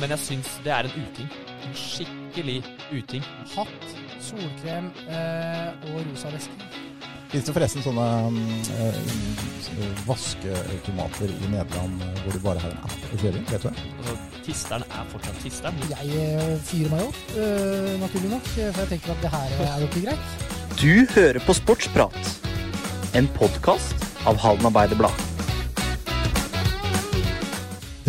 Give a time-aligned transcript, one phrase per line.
[0.00, 1.30] men jeg syns det er en uting.
[1.68, 3.26] En skikkelig uting.
[3.54, 3.90] Hatt,
[4.24, 6.70] solkrem eh, og rosa veske.
[7.30, 8.04] Fins det forresten sånne
[8.74, 13.44] uh, vasketomater i Nederland eh, hvor du bare har en app å kjøre i?
[13.52, 13.86] Vet du det?
[14.00, 14.16] Altså,
[14.48, 15.80] tisteren er fortsatt tisteren.
[15.92, 19.56] Jeg eh, fyrer meg opp, eh, naturlig nok, eh, for jeg tenker at det her
[19.68, 20.46] er jo ikke greit.
[20.80, 22.32] Du hører på Sportsprat,
[23.14, 25.29] en podkast av Halden Arbeiderblad.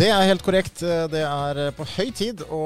[0.02, 0.80] Det er helt korrekt.
[0.82, 2.62] Det er på høy tid å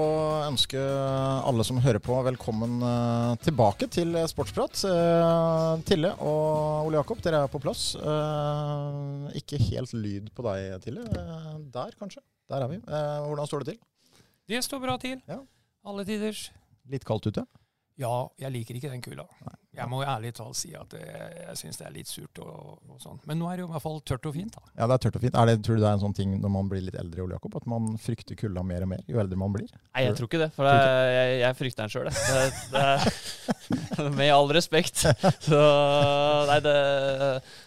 [0.46, 4.80] ønske alle som hører på, velkommen eh, tilbake til Sportsprat.
[4.88, 7.90] Eh, Tille og Ole Jakob, dere er på plass.
[8.00, 11.04] Eh, Ikke helt lyd på deg, Tille.
[11.74, 12.24] Der, kanskje.
[12.48, 12.80] Der er vi.
[12.86, 14.24] Hvordan står det til?
[14.48, 15.20] Det står bra til.
[15.28, 15.42] Ja.
[15.84, 16.46] Alle tiders.
[16.88, 17.44] Litt kaldt ute?
[17.96, 19.24] Ja, jeg liker ikke den kula.
[19.76, 23.00] Jeg må ærlig talt si at jeg, jeg syns det er litt surt og, og
[23.00, 23.18] sånn.
[23.28, 24.56] Men nå er det jo i hvert fall tørt og fint.
[24.56, 24.72] da.
[24.76, 25.36] Ja, det er tørt og fint.
[25.36, 27.36] Er det, tror du det er en sånn ting når man blir litt eldre, Ole
[27.36, 29.68] Jakob, at man frykter kulda mer og mer jo eldre man blir?
[29.72, 30.50] Nei, jeg tror ikke det.
[30.56, 30.74] For det,
[31.16, 32.52] jeg, jeg frykter den sjøl, jeg.
[32.72, 32.84] Det,
[34.00, 35.04] det, med all respekt.
[35.48, 35.62] Så
[36.52, 36.76] nei, det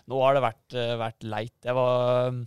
[0.09, 1.57] Nå har det vært, vært leit.
[1.65, 2.39] Jeg var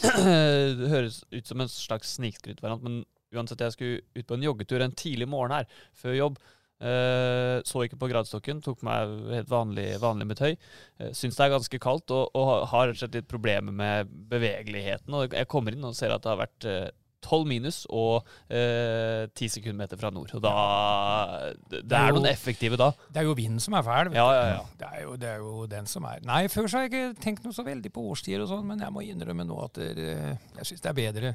[0.00, 3.04] Det høres ut som en slags snikskrytvariant, men
[3.36, 6.38] uansett, jeg skulle ut på en joggetur en tidlig morgen her, før jobb.
[6.76, 10.52] Eh, så ikke på gradestokken, tok meg helt vanlig, vanlig med tøy.
[11.00, 14.12] Uh, Syns det er ganske kaldt og, og har rett og slett litt problemer med
[14.30, 15.16] bevegeligheten.
[15.16, 16.94] Og jeg kommer inn og ser at det har vært tolv
[17.26, 20.30] 12 minus og ti 10 sekundmeter fra nord.
[20.36, 20.52] Og da
[21.66, 22.92] Det, det er noen effektive da.
[23.10, 24.12] Det er jo vinden som er fæl.
[24.14, 24.60] Ja, ja, ja.
[24.78, 27.24] Det, er jo, det er jo den som er Nei, før så har jeg ikke
[27.24, 30.06] tenkt noe så veldig på årstider og sånn, men jeg må innrømme nå at det,
[30.60, 31.34] jeg syns det er bedre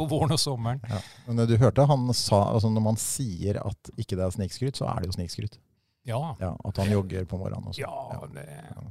[0.00, 0.80] på våren og sommeren.
[0.88, 1.00] Ja.
[1.28, 4.88] Men du hørte han sa altså Når man sier at ikke det er snikskryt, så
[4.90, 5.60] er det jo snikskryt.
[6.08, 6.36] Ja.
[6.40, 7.82] Ja, at han jogger på morgenen også.
[7.82, 8.46] Ja, det,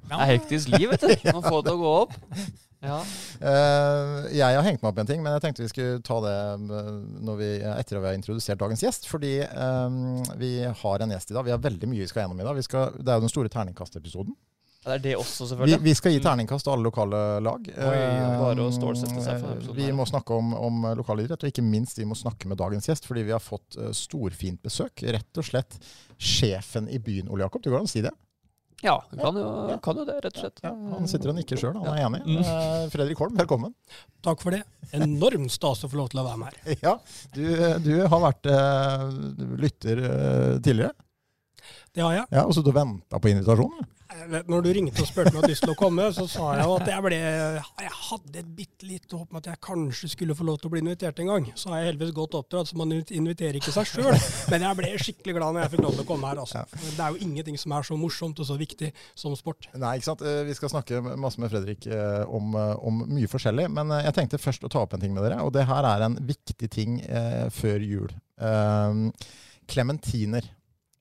[0.05, 1.13] Det er hektisk liv, vet du.
[1.33, 2.13] Man får det til å gå opp.
[2.79, 2.99] Ja.
[3.43, 6.19] Uh, jeg har hengt meg opp i en ting, men jeg tenkte vi skulle ta
[6.23, 6.93] det eh,
[7.27, 9.09] når vi, etter at vi har introdusert dagens gjest.
[9.09, 11.47] Fordi um, vi har en gjest i dag.
[11.49, 12.55] Vi har veldig mye vi skal gjennom i dag.
[12.55, 14.37] Vi skal, det er jo den store terningkastepisoden.
[14.79, 15.81] Det er det også, selvfølgelig.
[15.83, 17.65] vi skal gi terningkast til alle lokale lag.
[17.67, 17.97] Oi,
[18.39, 21.99] bare å stålsette seg for den Vi må snakke om, om lokalidrett, og ikke minst
[21.99, 23.09] vi må snakke med dagens gjest.
[23.09, 25.03] Fordi vi har fått eh, storfint besøk.
[25.03, 25.75] Rett og slett
[26.15, 27.61] sjefen i byen, Ole Jakob.
[27.65, 28.15] Du går an å si det?
[28.79, 29.47] Ja, du kan jo,
[29.83, 30.61] kan jo det, rett og slett.
[30.63, 32.21] Ja, han sitter og nikker sjøl, han er enig.
[32.23, 32.39] Mm.
[32.39, 33.75] Eh, Fredrik Holm, velkommen.
[34.23, 34.61] Takk for det.
[34.95, 36.79] Enormt stas å få lov til å være med her.
[36.87, 36.95] Ja,
[37.35, 37.43] du,
[37.83, 39.05] du har vært eh,
[39.59, 40.95] lytter eh, tidligere,
[41.91, 42.27] Det har jeg.
[42.39, 43.83] ja, og så du venta på invitasjonen?
[44.49, 46.65] Når du ringte og spurte om jeg hadde lyst til å komme, så sa jeg
[46.67, 50.35] jo at jeg ble Jeg hadde et bitte lite håp om at jeg kanskje skulle
[50.37, 51.47] få lov til å bli invitert en gang.
[51.55, 54.17] Så har jeg heldigvis godt oppdratt, så man inviterer ikke seg sjøl.
[54.51, 56.41] Men jeg ble skikkelig glad når jeg fikk lov til å komme her.
[56.43, 56.65] Altså.
[56.83, 59.69] Det er jo ingenting som er så morsomt og så viktig som sport.
[59.79, 60.25] Nei, ikke sant.
[60.25, 63.69] Eh, Vi skal snakke masse med Fredrik eh, om, eh, om mye forskjellig.
[63.75, 66.07] Men jeg tenkte først å ta opp en ting med dere, og det her er
[66.09, 66.99] en viktig ting
[67.53, 68.09] før jul.
[69.69, 70.47] Klementiner.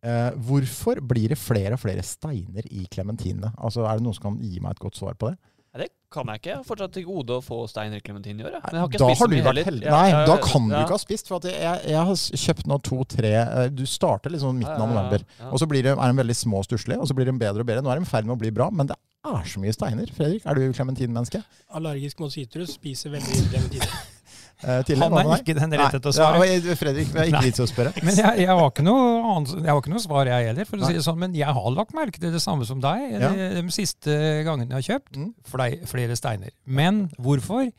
[0.06, 3.50] Eh, hvorfor blir det flere og flere steiner i klementinene?
[3.58, 5.38] Altså, er det noen som kan gi meg et godt svar på det?
[5.74, 6.48] Nei, det kan jeg ikke.
[6.48, 8.54] Jeg har fortsatt til gode å få steiner i klementin i år.
[8.56, 8.62] jeg.
[8.64, 9.84] Men jeg har ikke da spist har du vært heldig.
[9.84, 11.28] Ja, Nei, ja, da kan du ikke ha spist.
[11.28, 14.86] For at jeg, jeg har kjøpt nå to-tre eh, Du starter liksom midten av Ja,
[14.86, 15.26] ja, ja, november.
[15.42, 15.50] ja.
[15.52, 17.60] Og så blir det, er de veldig små og stusslige, og så blir de bedre
[17.66, 17.82] og bedre.
[17.84, 18.96] Nå er de i ferd med å bli bra, men det
[19.28, 20.14] er så mye steiner.
[20.16, 21.42] Fredrik, er du klementinmenneske?
[21.76, 23.66] Allergisk mot sitrus, spiser veldig lite
[24.58, 26.46] Eh, Han er ikke den rette til å svare.
[26.50, 27.92] Ja, Fredrik, det er ikke vits å spørre.
[28.02, 29.02] Men jeg, jeg, har ikke noe
[29.54, 30.66] jeg har ikke noe svar, jeg heller.
[30.66, 30.88] for å Nei.
[30.90, 33.30] si det sånn, Men jeg har lagt merke til det samme som deg Ja.
[33.30, 34.16] de, de siste
[34.48, 35.20] gangene jeg har kjøpt.
[35.20, 35.30] Mm.
[35.46, 36.50] Flere, flere steiner.
[36.66, 37.70] Men hvorfor?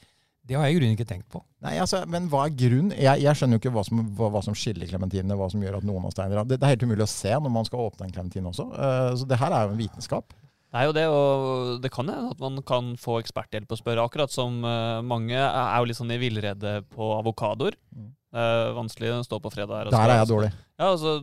[0.50, 1.44] Det har jeg i grunnen ikke tenkt på.
[1.62, 2.94] Nei, altså, Men hva er grunnen?
[2.98, 5.78] Jeg, jeg skjønner jo ikke hva som, hva, hva som skiller klementinene, hva som gjør
[5.78, 6.42] at noen har steiner.
[6.48, 8.66] Det, det er helt umulig å se når man skal åpne en klementin også.
[8.74, 10.34] Uh, så det her er jo en vitenskap.
[10.70, 14.06] Det er jo det, og det kan hende at man kan få eksperthjelp og spørre.
[14.06, 17.78] Akkurat som uh, mange er jo litt sånn i villrede på avokadoer.
[17.90, 18.12] Mm.
[18.38, 19.90] Er vanskelig å stå på fredag her.
[19.90, 20.52] og Der er jeg dårlig.
[20.80, 21.18] Ja, og så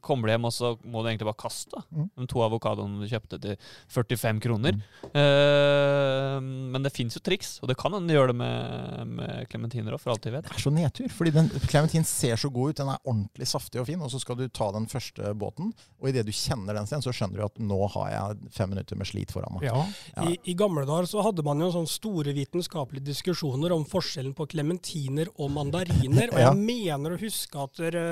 [0.00, 2.06] kommer du hjem, og så må du egentlig bare kaste Mm.
[2.16, 3.56] de to avokadoene du kjøpte til
[3.92, 4.72] 45 kroner.
[4.72, 5.12] Mm.
[5.14, 6.38] Uh,
[6.72, 10.00] men det fins jo triks, og det kan hende gjøre det med, med klementiner òg,
[10.02, 10.46] for alt vi vet.
[10.48, 12.80] Det er så nedtur, fordi den klementin ser så god ut.
[12.80, 16.10] Den er ordentlig saftig og fin, og så skal du ta den første båten, og
[16.10, 19.10] idet du kjenner den steinen, så skjønner du at nå har jeg fem minutter med
[19.10, 19.68] slit foran meg.
[19.68, 19.84] Ja,
[20.16, 20.26] Ja.
[20.30, 24.48] I, I gamle dager så hadde man jo sånne store vitenskapelige diskusjoner om forskjellen på
[24.54, 26.30] klementiner og mandariner.
[26.34, 26.50] Og Ja.
[26.52, 28.04] jeg mener å huske at dere,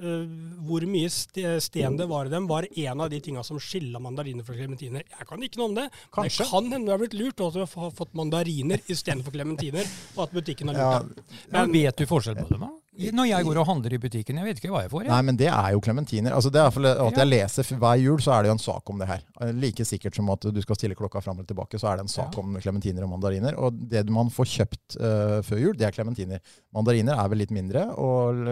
[0.00, 0.19] eh,
[0.66, 4.44] hvor mye sten det var i dem, var en av de tinga som skilla mandariner
[4.46, 5.04] fra klementiner.
[5.08, 5.86] Jeg kan ikke noe om det.
[6.14, 6.44] Kanskje.
[6.44, 9.88] Det kan hende du har blitt lurt, og at du har fått mandariner istedenfor klementiner,
[10.16, 11.40] og at butikken har lurt Ja, deg.
[11.50, 12.60] Men Men vet du forskjell på dem?
[12.66, 12.70] da?
[12.90, 15.04] Når jeg går og handler i butikken, jeg vet ikke hva jeg får.
[15.06, 16.34] Nei, men det er jo klementiner.
[16.34, 18.54] Altså, det er i hvert fall at jeg leser hver jul, så er det jo
[18.56, 19.20] en sak om det her.
[19.40, 22.04] Eh, Like sikkert som at du skal stille klokka fram eller tilbake, så er det
[22.08, 22.42] en sak Ja.
[22.42, 23.54] om klementiner og mandariner.
[23.62, 26.42] Og det man får kjøpt uh, før jul, det er klementiner.
[26.74, 28.42] Mandariner er vel litt mindre og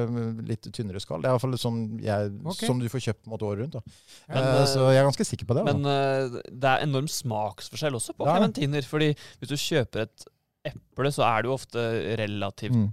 [0.47, 1.21] litt tynnere skall.
[1.21, 2.71] Det er i hvert fall sånn jeg, okay.
[2.71, 3.75] som du får kjøpt på en måte året rundt.
[3.81, 3.99] Da.
[4.31, 5.67] Men, eh, så jeg er ganske sikker på det.
[5.67, 8.87] Men eh, det er enorm smaksforskjell også på klementiner.
[8.87, 8.91] Ja.
[8.95, 9.11] fordi
[9.43, 10.29] hvis du kjøper et
[10.71, 11.91] eple, så er det jo ofte
[12.23, 12.89] relativt Mm.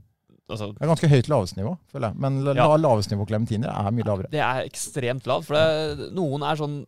[0.49, 2.19] Altså, Det er ganske høyt lavestnivå, føler jeg.
[2.19, 2.67] Men la, Ja.
[2.77, 4.29] lavestnivå klementiner er mye lavere.
[4.31, 5.45] Det er ekstremt lavt.
[5.45, 6.85] For det, noen er sånn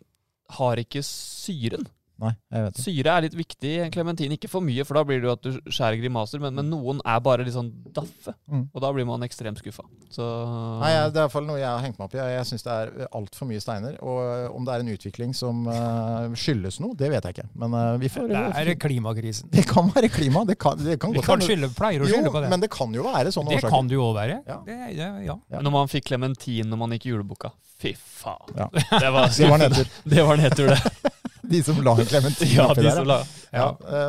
[0.57, 1.88] har ikke syren.
[2.21, 2.83] Nei, jeg vet det.
[2.83, 4.33] Syre er litt viktig i en klementin.
[4.33, 7.01] Ikke for mye, for da blir det jo at du skjærer grimaser, men, men noen
[7.05, 8.33] er bare litt sånn daffe.
[8.49, 8.67] Mm.
[8.71, 9.85] Og da blir man ekstremt skuffa.
[10.13, 10.25] Så
[10.81, 12.21] Nei, jeg, Det er i hvert fall noe jeg har hengt meg opp i.
[12.21, 13.99] Jeg, jeg syns det er altfor mye steiner.
[14.01, 17.47] Og om det er en utvikling som uh, skyldes noe, det vet jeg ikke.
[17.63, 19.51] Men uh, vi får Det er klimakrisen.
[19.53, 20.45] Det kan være klima.
[20.47, 22.51] Det kan, det kan Vi godt kan skylde, pleier å skylde på det.
[22.53, 23.77] men det kan jo være sånne det årsaker.
[23.77, 24.41] kan det jo òg være.
[24.47, 24.59] Ja.
[24.65, 25.37] Det, det, ja.
[25.53, 25.61] Ja.
[25.61, 28.55] Når man fikk klementin når man gikk i juleboka Fy faen.
[28.57, 28.69] Ja.
[28.73, 29.89] Det var Det var nedtur.
[30.15, 31.11] Det var nedtur, det.
[31.49, 32.95] De som la en klementin Ja, oppi de der.
[32.97, 33.17] som la
[33.53, 33.67] Ja,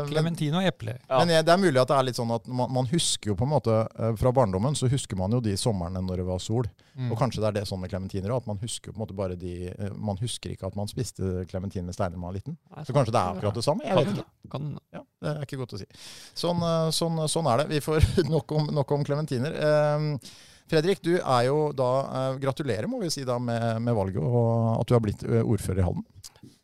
[0.08, 0.58] Klementin ja.
[0.61, 0.96] Og eple.
[1.08, 1.19] Ja.
[1.20, 3.46] men det er mulig at det er litt sånn at man, man husker jo på
[3.46, 6.67] en måte eh, Fra barndommen så husker man jo de somrene når det var sol.
[6.99, 7.12] Mm.
[7.12, 9.17] Og kanskje det er det sånn med klementiner òg, at man husker på en måte
[9.19, 12.38] bare de eh, Man husker ikke at man spiste klementin med steiner da man var
[12.40, 12.58] liten.
[12.82, 13.87] Så kanskje det er akkurat det samme?
[13.87, 14.29] Jeg vet ikke.
[14.52, 15.87] Kan, Ja, det er ikke godt å si.
[16.35, 17.70] Sånn, eh, sånn, sånn er det.
[17.76, 19.55] Vi får nok om, nok klementiner.
[19.55, 20.31] Eh,
[20.69, 24.82] Fredrik, du er jo da eh, Gratulerer må vi si da med, med valget og
[24.82, 26.05] at du har blitt eh, ordfører i Halden.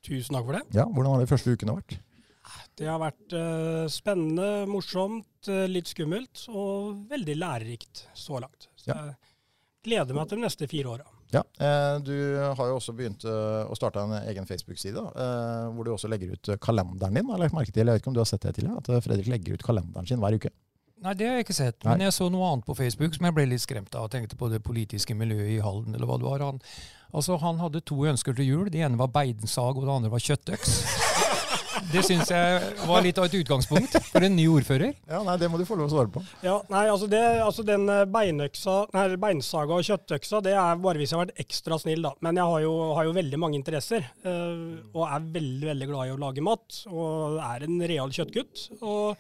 [0.05, 0.65] Tusen takk for det.
[0.77, 1.97] Ja, Hvordan har de første ukene vært?
[2.77, 8.69] Det har vært uh, spennende, morsomt, uh, litt skummelt og veldig lærerikt så langt.
[8.77, 8.99] Så Ja.
[9.07, 9.15] jeg
[9.87, 11.07] gleder meg til de neste fire åra.
[11.33, 15.01] Ja, eh, Du har jo også begynt å starte en egen Facebook-side,
[15.75, 17.27] hvor du også legger ut kalenderen din.
[17.27, 19.27] Jeg lagt merke til, jeg vet ikke om du har sett det tidligere, at Fredrik
[19.27, 20.53] legger ut kalenderen sin hver uke.
[21.05, 21.79] Nei, det har jeg ikke sett.
[21.85, 21.93] Nei.
[21.93, 24.07] Men jeg så noe annet på Facebook som jeg ble litt skremt av.
[24.09, 26.45] og tenkte på det politiske miljøet i Halden, eller hva det var.
[26.49, 26.63] Han,
[27.13, 28.71] altså, han hadde to ønsker til jul.
[28.73, 30.79] Det ene var beinsag, og det andre var kjøttøks.
[31.91, 34.95] Det syns jeg var litt av et utgangspunkt for en ny ordfører.
[35.11, 36.23] Ja, nei, Det må du få lov å svare på.
[36.45, 41.03] Ja, nei, altså, det, altså den eh, beinøksa, nei, beinsaga og kjøttøksa, det er bare
[41.03, 42.15] hvis jeg har vært ekstra snill, da.
[42.25, 46.09] Men jeg har jo, har jo veldig mange interesser, Øh, og er veldig, veldig glad
[46.09, 46.79] i å lage mat.
[46.89, 48.69] Og er en real kjøttgutt.
[48.81, 49.19] Og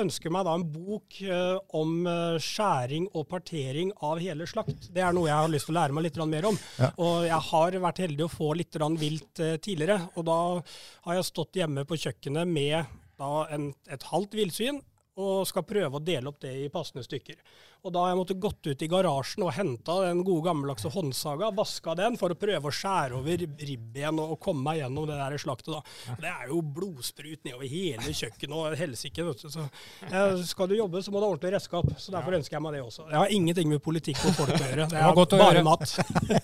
[0.00, 4.88] ønsker meg da en bok eh, om eh, skjæring og partering av hele slakt.
[4.94, 6.58] Det er noe jeg har lyst til å lære meg litt mer om.
[6.80, 6.90] Ja.
[7.04, 10.38] Og jeg har vært heldig å få litt vilt eh, tidligere, og da
[11.06, 12.82] har jeg stått hjemme på kjøkkenet med
[13.20, 14.82] da en, et halvt villsvin
[15.14, 17.38] og skal prøve å dele opp det i passende stykker.
[17.84, 21.50] Og da har jeg måttet gått ut i garasjen og henta den gode gammeldagse håndsaga,
[21.52, 25.18] vaska den for å prøve å skjære over ribben og, og komme meg gjennom det
[25.20, 25.68] der slaktet.
[25.74, 26.14] da.
[26.22, 29.26] Det er jo blodsprut nedover hele kjøkkenet og helsike.
[29.28, 29.50] vet du.
[29.52, 29.66] Så
[30.08, 31.90] eh, skal du jobbe, så må du ha ordentlig redskap.
[32.00, 33.04] Så derfor ønsker jeg meg det også.
[33.12, 34.88] Jeg har ingenting med politikk og folk å gjøre.
[34.94, 35.66] Det er godt å bare høre.
[35.68, 35.94] mat.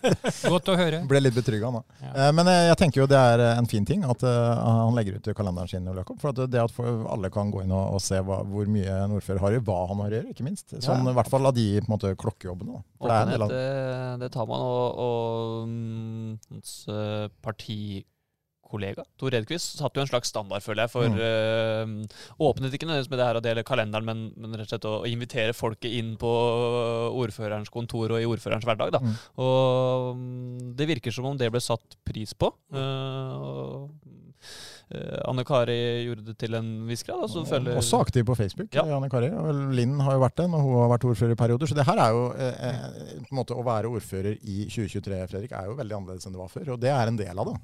[0.51, 1.01] Godt å høre.
[1.09, 1.81] Ble litt betrygga nå.
[2.03, 2.11] Ja.
[2.27, 5.17] Eh, Men eh, jeg tenker jo det er en fin ting at eh, han legger
[5.17, 5.89] ut kalenderen sin.
[5.89, 8.69] Ole Jakob, For at det at alle kan gå inn og, og se hva, hvor
[8.69, 10.77] mye en ordfører har i, hva han har å gjøre, ikke minst.
[10.85, 12.77] Sånn, I hvert fall av de på en måte, klokkejobbene.
[12.77, 12.85] da.
[13.01, 13.67] Det Åpenhet, det,
[14.25, 14.61] det tar man.
[14.61, 16.61] Og, og mm,
[16.93, 21.17] eh, partikollega Tor Edquist satte jo en slags standard, føler jeg, for Mm.
[21.19, 22.75] uh, åpenhet.
[22.77, 25.57] Ikke nødvendigvis med det her å dele kalenderen, men, men rett og slett å, invitere
[25.57, 26.31] folket inn på
[27.19, 28.95] ordførerens kontor og i ordførerens hverdag.
[28.95, 29.01] Da.
[29.03, 29.17] Mm.
[29.43, 32.53] Og um, det virker som om det ble satt pris på.
[32.73, 34.10] Uh, eh,
[35.31, 35.77] Anne Kari
[36.07, 37.23] gjorde det til en viss grad.
[37.27, 37.77] Altså, følger...
[37.79, 38.73] Også aktiv på Facebook.
[38.75, 38.85] Ja.
[38.97, 39.31] Anne Kari.
[39.77, 41.71] Linn har jo vært det når hun har vært ordfører i perioder.
[41.71, 42.81] Så det her er jo eh, eh,
[43.23, 46.43] på en måte Å være ordfører i 2023 Fredrik, er jo veldig annerledes enn det
[46.43, 46.75] var før.
[46.75, 47.57] Og det er en del av det.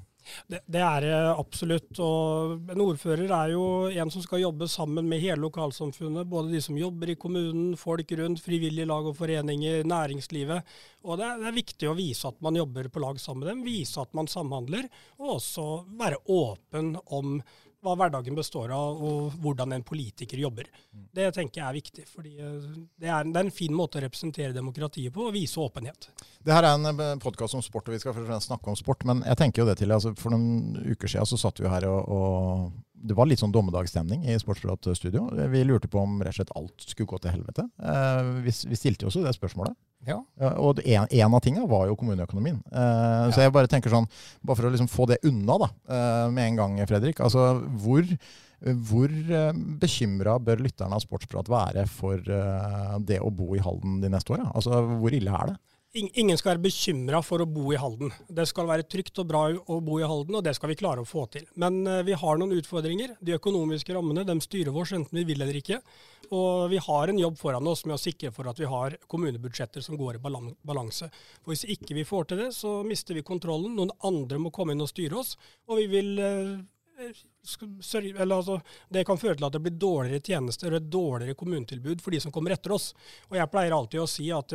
[0.47, 1.91] Det, det er det absolutt.
[2.03, 6.29] Og en ordfører er jo en som skal jobbe sammen med hele lokalsamfunnet.
[6.29, 10.75] Både de som jobber i kommunen, folk rundt, frivillige lag og foreninger, næringslivet.
[11.07, 13.51] Og det er, det er viktig å vise at man jobber på lag sammen med
[13.53, 14.89] dem, vise at man samhandler,
[15.21, 15.67] og også
[15.99, 17.39] være åpen om
[17.87, 20.69] hva hverdagen består av, og hvordan en politiker jobber.
[20.91, 22.07] Det tenker jeg er viktig.
[22.11, 22.67] fordi eh,
[22.99, 26.09] det er, en fin måte å representere demokratiet på, og vise åpenhet.
[26.43, 28.79] Det her er en podkast om sport, og vi skal først og fremst snakke om
[28.79, 29.05] sport.
[29.07, 31.87] Men jeg tenker jo det til, altså for noen uker siden så satt vi her
[31.89, 35.27] og, og det var litt sånn dommedagsstemning i Sportsprat-studio.
[35.53, 37.67] Vi lurte på om rett og slett alt skulle gå til helvete.
[37.77, 39.75] Eh, vi, vi stilte jo også det spørsmålet.
[40.07, 40.17] Ja.
[40.39, 42.59] Ja, og en, en av tingene var jo kommuneøkonomien.
[42.71, 44.07] Eh, Så jeg bare tenker sånn,
[44.41, 47.21] bare for å liksom få det unna da, eh, med en gang, Fredrik.
[47.25, 47.47] Altså,
[47.83, 48.05] hvor,
[48.89, 49.13] hvor
[49.81, 52.17] bekymra bør lytterne av Sportsprat være for
[53.05, 54.49] det å bo i Halden de neste åra?
[54.57, 55.57] Altså, hvor ille er det?
[55.99, 58.11] Ing- ingen skal være bekymra for å bo i Halden.
[58.29, 61.03] Det skal være trygt og bra å bo i Halden, og det skal vi klare
[61.03, 61.47] å få til.
[61.59, 63.15] Men eh, vi har noen utfordringer.
[63.21, 65.81] De økonomiske rammene de styrer oss enten vi vil eller ikke.
[66.31, 69.81] Og vi har en jobb foran oss med å sikre for at vi har kommunebudsjetter
[69.85, 71.09] som går i balanse.
[71.43, 73.75] For Hvis ikke vi får til det, så mister vi kontrollen.
[73.77, 75.37] Noen andre må komme inn og styre oss.
[75.69, 76.57] Og vi vil eh,
[76.97, 82.01] eller altså, Det kan føre til at det blir dårligere tjenester og et dårligere kommunetilbud
[82.01, 82.93] for de som kommer etter oss.
[83.29, 84.53] Og Jeg pleier alltid å si at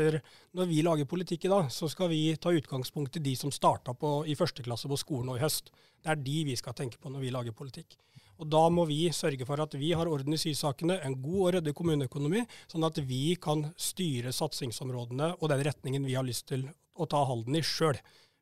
[0.53, 3.95] når vi lager politikk i dag, så skal vi ta utgangspunkt i de som starta
[4.27, 5.71] i første klasse på skolen nå i høst.
[6.03, 7.97] Det er de vi skal tenke på når vi lager politikk.
[8.43, 11.53] Og Da må vi sørge for at vi har orden i sysakene, en god og
[11.55, 16.67] ryddig kommuneøkonomi, sånn at vi kan styre satsingsområdene og den retningen vi har lyst til
[16.99, 18.01] å ta Halden i sjøl.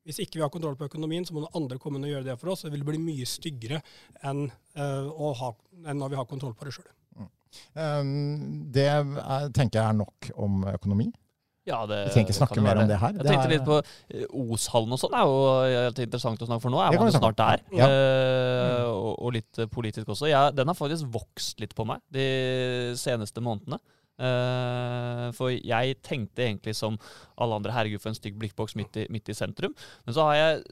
[0.09, 2.28] Hvis ikke vi har kontroll på økonomien, så må noen andre komme inn og gjøre
[2.30, 2.62] det for oss.
[2.64, 3.83] Det vil bli mye styggere
[4.25, 5.50] enn, eh, å ha,
[5.85, 6.88] enn når vi har kontroll på det sjøl.
[7.75, 11.09] Um, det er, tenker jeg er nok om økonomi.
[11.69, 13.12] Ja, det, Vi trenger ikke snakke mer om det her.
[13.12, 13.76] Jeg Det tenkte er- litt på
[14.16, 15.12] eh, Oshallen og sånn.
[15.14, 16.80] er jo helt interessant å snakke for nå.
[16.80, 17.62] er Det man jo snart der.
[17.76, 17.87] Ja.
[17.90, 20.30] Uh, og, og litt eh, politisk også.
[20.30, 23.78] Jeg, den har faktisk vokst litt på meg de seneste månedene.
[24.21, 26.99] Eh, for jeg tenkte egentlig som
[27.41, 29.75] alle andre herregud for en stygg blikkboks midt i, midt i sentrum.
[30.05, 30.65] Men så har jeg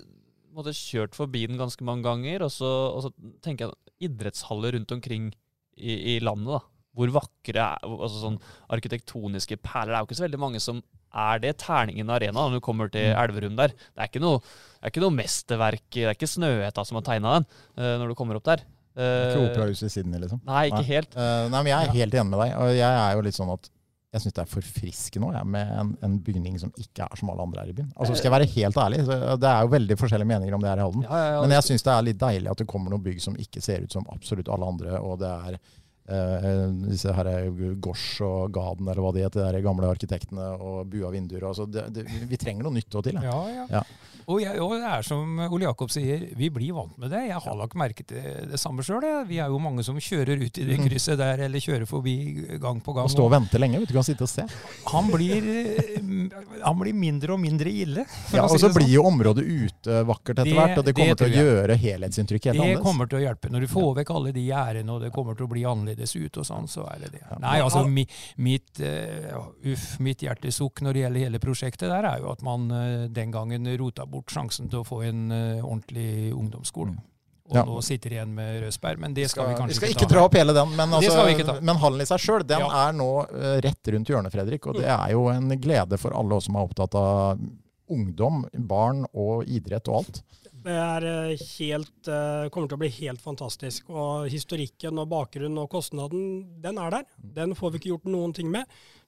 [0.57, 3.13] måtte, kjørt forbi den ganske mange ganger, og så, og så
[3.45, 5.31] tenker jeg idrettshaller rundt omkring
[5.79, 6.59] i, i landet.
[6.59, 6.63] da.
[6.99, 8.39] Hvor vakre altså sånn
[8.75, 9.93] arkitektoniske perler.
[9.93, 10.81] Det er jo ikke så veldig mange som
[11.15, 11.55] er det.
[11.63, 13.73] Terningen arena når du kommer til Elverum der.
[13.73, 15.87] Det er ikke noe, det er ikke noe mesterverk.
[15.95, 18.67] Det er ikke Snøhetta som har tegna den uh, når du kommer opp der.
[18.99, 20.41] Eh, Ikke operahuset i Sydney, liksom.
[20.49, 20.89] Nei, ikke Nei.
[20.93, 21.13] helt.
[21.17, 22.55] Eh, nei, men jeg er helt enig med deg.
[22.59, 23.69] Og jeg er jo litt sånn at
[24.09, 27.45] jeg syns det er forfriskende òg, med en, en bygning som ikke er som alle
[27.45, 27.91] andre her i byen.
[27.95, 30.71] Altså Skal jeg være helt ærlig, så det er jo veldig forskjellige meninger om det
[30.71, 31.05] her i Halden.
[31.05, 31.43] Ja, ja, ja.
[31.45, 33.85] Men jeg syns det er litt deilig at det kommer noen bygg som ikke ser
[33.85, 34.97] ut som absolutt alle andre.
[35.05, 36.49] Og det er eh,
[36.89, 37.31] disse her
[37.85, 41.45] Gosh og Gaden, eller hva de heter, de gamle arkitektene, og bua vinduer.
[41.53, 43.21] Altså det, det, vi trenger noe nytt òg til.
[43.29, 43.85] Ja, ja.
[44.29, 47.23] Og, jeg, og det er som Ole Jakob sier, vi blir vant med det.
[47.31, 49.01] Jeg har lagt merke til det samme sjøl.
[49.25, 52.17] Vi er jo mange som kjører ut i det krysset der, eller kjører forbi
[52.61, 53.09] gang på gang.
[53.09, 54.45] Og stå og vente lenge, vet du kan sitte og se.
[54.93, 56.03] Han blir, eh,
[56.61, 58.05] han blir mindre og mindre ille.
[58.35, 58.77] Ja, Og si så sånn.
[58.77, 61.79] blir jo området ute vakkert etter Det- hvert, og det kommer det til å gjøre
[61.79, 63.51] helhetsinntrykket helt Det kommer til å hjelpe.
[63.51, 66.37] Når du får vekk alle de gjerdene, og det kommer til å bli annerledes ut,
[66.37, 67.23] og sånn, så er det det.
[67.41, 68.07] Nei, altså mi,
[68.37, 72.71] mitt, uh, uff, mitt hjertesukk når det gjelder hele prosjektet der, er jo at man
[72.71, 76.97] uh, den gangen rota bort sjansen til å få en eh, ordentlig ungdomsskole.
[77.49, 77.63] Og Ja.
[77.65, 80.25] nå sitter igjen med Røsberg, men det skal vi vi kanskje skal ikke ikke dra
[80.27, 82.89] opp hele den, men, skal vi ikke altså, men hallen i seg sjøl, den Ja.
[82.89, 84.67] er nå eh, rett rundt hjørnet, Fredrik.
[84.67, 87.39] Og det er jo en glede for alle oss som er opptatt av
[87.89, 90.23] ungdom, barn og idrett og alt.
[90.53, 92.05] Det er eh, helt,
[92.53, 93.89] kommer til å bli helt fantastisk.
[93.89, 97.05] Og historikken og bakgrunnen og kostnaden, den er der.
[97.17, 98.67] Den får vi ikke gjort noen ting med.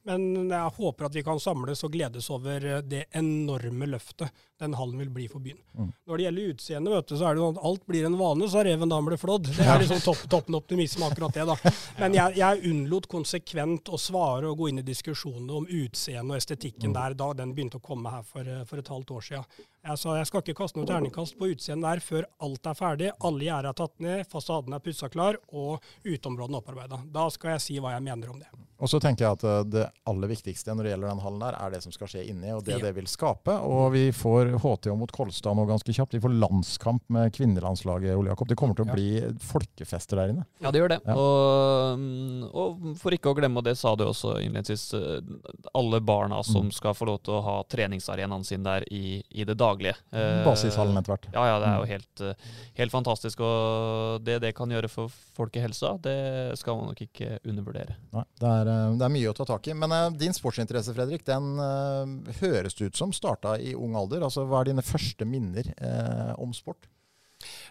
[0.09, 4.99] Men jeg håper at vi kan samles og gledes over det enorme løftet den hallen
[5.01, 5.59] vil bli for byen.
[5.79, 5.91] Mm.
[6.07, 8.49] Når det gjelder utseendet, vet du, så er det jo at alt blir en vane,
[8.53, 9.49] så har reven damen blitt flådd.
[9.57, 11.75] Det er liksom topp, toppen optimisme, akkurat det, da.
[11.99, 16.41] Men jeg, jeg unnlot konsekvent å svare og gå inn i diskusjonene om utseende og
[16.43, 19.67] estetikken der da den begynte å komme her for, eh, for et halvt år siden.
[19.81, 23.13] Jeg sa jeg skal ikke kaste noe terningkast på utseendet der før alt er ferdig,
[23.25, 26.99] alle gjerder er tatt ned, fasaden er pussa klar og uteområdene opparbeida.
[27.09, 28.51] Da skal jeg si hva jeg mener om det.
[28.81, 31.57] Og så tenker jeg at eh, det aller viktigste når det gjelder den hallen der,
[31.65, 32.85] er det som skal skje inni, og det Ja.
[32.85, 33.57] det vil skape.
[33.65, 36.13] Og vi får HTH mot Kolstad nå ganske kjapt.
[36.13, 38.49] Vi får landskamp med kvinnelandslaget, Ole Jakob.
[38.49, 38.95] Det kommer til å Ja.
[38.95, 40.45] bli folkefester der inne.
[40.61, 41.01] Ja, det gjør det.
[41.07, 41.15] Ja.
[41.15, 45.21] Og, mm, og for ikke å glemme, og det sa du også innledningsvis, eh,
[45.75, 46.73] alle barna som Mm.
[46.73, 49.95] skal få lov til å ha treningsarenaen sin der i, i det daglige.
[50.13, 51.27] Eh, Basishallen etter hvert.
[51.33, 51.81] Ja, ja, det er Mm.
[51.81, 52.35] jo helt, eh,
[52.77, 53.41] helt fantastisk.
[53.41, 57.95] Og det det kan gjøre for folkehelsa, det skal man nok ikke undervurdere.
[58.13, 58.65] Nei, det, er,
[58.97, 59.73] det er mye å ta tak i.
[59.75, 61.57] Men din sportsinteresse, Fredrik, den
[62.41, 64.21] høres det ut som starta i ung alder.
[64.23, 66.89] Altså, Hva er dine første minner eh, om sport?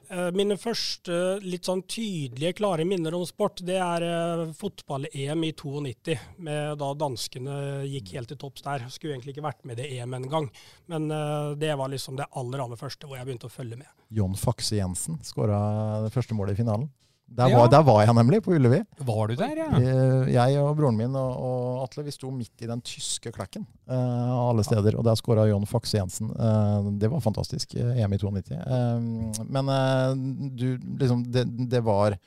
[0.10, 1.14] Eh, Mine første
[1.46, 6.16] litt sånn tydelige, klare minner om sport, det er eh, fotball-EM i 92.
[6.46, 7.60] Med da danskene
[7.90, 8.88] gikk helt til topps der.
[8.90, 10.50] Skulle egentlig ikke vært med i det EM en gang.
[10.90, 13.90] Men eh, det var liksom det aller, aller første hvor jeg begynte å følge med.
[14.10, 15.60] John Fakse Jensen skåra
[16.08, 16.90] det første målet i finalen.
[17.29, 17.57] Der, Ja.
[17.62, 18.79] var, der var jeg nemlig, på Ullevi.
[19.05, 19.67] Var du der, ja?
[19.79, 23.67] Eh, Jeg og broren min og, og Atle vi sto midt i den tyske klekken
[23.88, 24.98] av uh, alle steder.
[24.98, 26.31] Og der skåra John Fakse Jensen.
[26.33, 27.75] Uh, det var fantastisk.
[27.75, 28.57] eh, EM i 92.
[28.57, 30.17] Uh, men eh,
[30.57, 30.67] du,
[31.00, 32.17] liksom, det, det var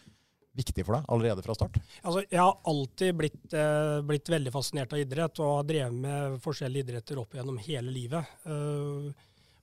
[0.54, 1.76] viktig for deg allerede fra start?
[2.04, 6.34] Altså, jeg har alltid blitt, eh, blitt veldig fascinert av idrett, og har drevet med
[6.44, 8.34] forskjellige idretter opp gjennom hele livet.
[8.44, 9.06] Eh,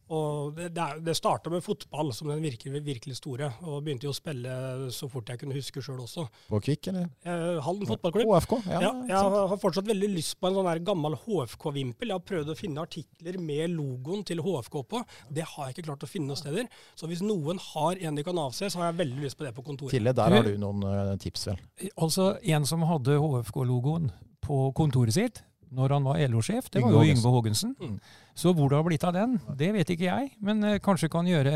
[0.09, 0.69] Og det,
[1.05, 4.53] det, starta med fotball som den virkelig, virkelig store, og begynte jo å spille
[4.93, 6.25] så fort jeg kunne huske sjøl også.
[6.49, 7.09] På Kvikk, eller?
[7.21, 8.31] Eh, Halden fotballklubb.
[8.33, 8.55] HFK?
[8.65, 9.37] Ja, Ja, jeg sant?
[9.53, 12.09] har fortsatt veldig lyst på en sånn gammel HFK-vimpel.
[12.09, 15.03] Jeg har prøvd å finne artikler med logoen til HFK på.
[15.29, 16.71] Det har jeg ikke klart å finne noen steder.
[16.97, 19.53] Så hvis noen har en de kan avse, så har jeg veldig lyst på det
[19.57, 19.93] på kontoret.
[19.93, 21.61] Tille, der har du noen eh, tips, vel?
[21.93, 24.09] Altså, en som hadde HFK-logoen
[24.41, 25.43] på kontoret sitt
[25.75, 27.75] når han var LO-sjef, det var jo Yngve Haagensen.
[27.79, 27.99] Mm.
[28.39, 30.29] Så hvor det har blitt av den, det vet ikke jeg.
[30.41, 31.51] Men uh, kanskje kan gjøre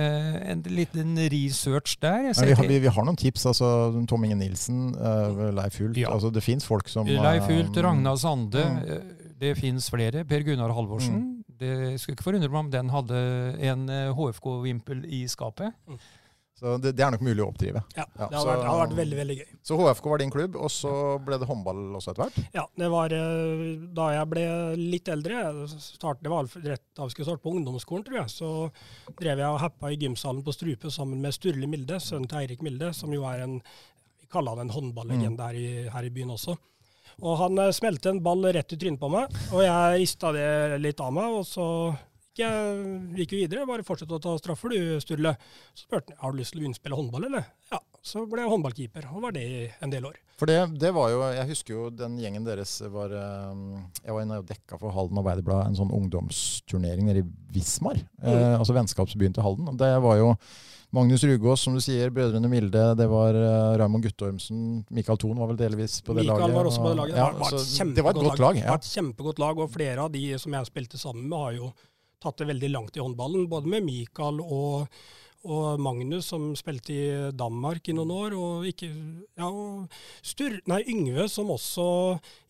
[0.51, 2.29] en liten research der.
[2.35, 3.45] Ser vi, har, vi, vi har noen tips.
[3.53, 3.69] altså
[4.09, 5.97] Tom Inge Nilsen, uh, Leif Hult.
[5.97, 6.11] Ja.
[6.13, 8.81] altså Det fins folk som Leif Hult, eh, Ragna Sande, mm.
[8.83, 10.25] eh, det fins flere.
[10.27, 11.23] Per Gunnar Halvorsen.
[11.59, 13.21] Det skulle ikke forundre meg om den hadde
[13.71, 15.73] en eh, HFK-vimpel i skapet.
[16.63, 17.81] Så det, det er nok mulig å oppdrive.
[17.97, 19.47] Ja, Ja, det har, så- vært, det har vært veldig, veldig gøy.
[19.67, 20.91] Så HFK var din klubb, og så
[21.25, 22.37] ble det håndball også etter hvert?
[22.55, 23.63] Ja, det var eh,
[23.99, 24.43] da jeg ble
[24.79, 25.41] litt eldre,
[25.75, 28.51] start, det var rett da vi skulle starte på ungdomsskolen, tror jeg, så
[29.19, 32.63] drev jeg og happa i gymsalen på Strupe sammen med Sturle Milde, sønnen til Eirik
[32.63, 33.57] Milde, som jo er en
[34.23, 36.55] Vi kaller han en håndballegende her, i, her i byen også.
[37.21, 40.79] Og han eh, smelte en ball rett i trynet på meg, og jeg rista det
[40.81, 41.67] litt av meg, og så
[42.41, 43.65] jeg gikk jo videre.
[43.69, 45.35] Bare fortsett å ta straffer du, Sturle.
[45.75, 47.45] Så spurte han har du lyst til å begynne å spille håndball, eller?
[47.71, 47.79] Ja.
[48.03, 50.17] Så ble jeg håndballkeeper, og var det i en del år.
[50.41, 54.23] For det, det var jo Jeg husker jo den gjengen deres var eh, Jeg var
[54.25, 57.99] inne og dekka for Halden Arbeiderblad en sånn ungdomsturnering nede i Vismar.
[58.23, 59.77] Eh, altså vennskapsbyen til Halden.
[59.79, 60.33] Det var jo
[60.93, 65.49] Magnus Rugås, som du sier, Brødrene Milde, det var uh, Raymond Guttormsen, Mikael Thon var
[65.49, 66.53] vel delvis på det Mikael laget.
[66.53, 67.15] var også på det laget.
[67.15, 68.53] Det Ja, var, var det var et godt lag.
[68.59, 68.69] Det Ja.
[68.75, 71.71] var et kjempegodt lag, og flere av de som jeg spilte sammen med, har jo
[72.23, 73.49] tatt det veldig langt i håndballen.
[73.51, 74.87] Både med Mikael og,
[75.43, 78.37] og Magnus, som spilte i Danmark i noen år.
[78.39, 78.89] Og, ikke,
[79.39, 79.91] ja, og
[80.23, 81.87] Stur, nei, Yngve, som også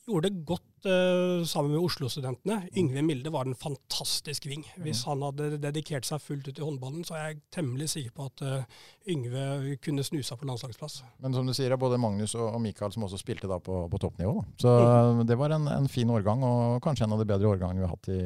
[0.08, 0.70] gjorde det godt
[1.47, 2.57] sammen med Oslo-studentene.
[2.77, 4.63] Yngve Milde var en fantastisk ving.
[4.83, 8.27] Hvis han hadde dedikert seg fullt ut i håndballen, så er jeg temmelig sikker på
[8.29, 8.65] at eh,
[9.13, 11.01] Yngve kunne snu seg på landslagsplass.
[11.23, 14.01] Men som du sier, er både Magnus og, Mikael som også spilte da på, på
[14.03, 14.35] toppnivå.
[14.41, 14.45] Da.
[14.65, 15.25] Så Mm.
[15.27, 17.95] det var en, en fin årgang, og kanskje en av de bedre årgangene vi har
[17.95, 18.19] hatt i,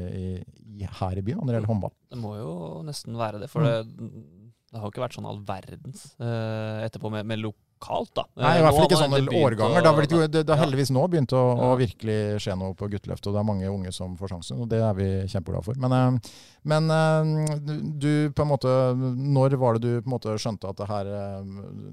[0.81, 1.93] i, her i byen når det gjelder håndball.
[2.11, 2.51] Det må jo
[2.87, 7.11] nesten være det, for det, det har jo ikke vært sånn all verdens eh, etterpå
[7.13, 7.41] med, med
[7.77, 8.24] lokalt, da.
[8.41, 9.77] Nei, i hvert fall ikke sånne årganger.
[9.77, 12.89] å- Det har, det, det har heldigvis nå begynt å, å virkelig skje noe på
[12.89, 15.75] gutteløftet, og det er mange unge som får sjansen, og det er vi kjempeglade for.
[15.77, 16.36] Men, eh,
[16.67, 17.55] men eh,
[18.01, 18.67] du på en måte
[18.98, 21.43] Når var det du på en måte skjønte at det her eh,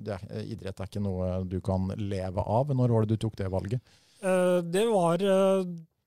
[0.05, 2.69] det er, idrett er ikke noe du kan leve av?
[2.75, 3.81] Når var det du tok det valget?
[4.25, 5.19] Eh, Det var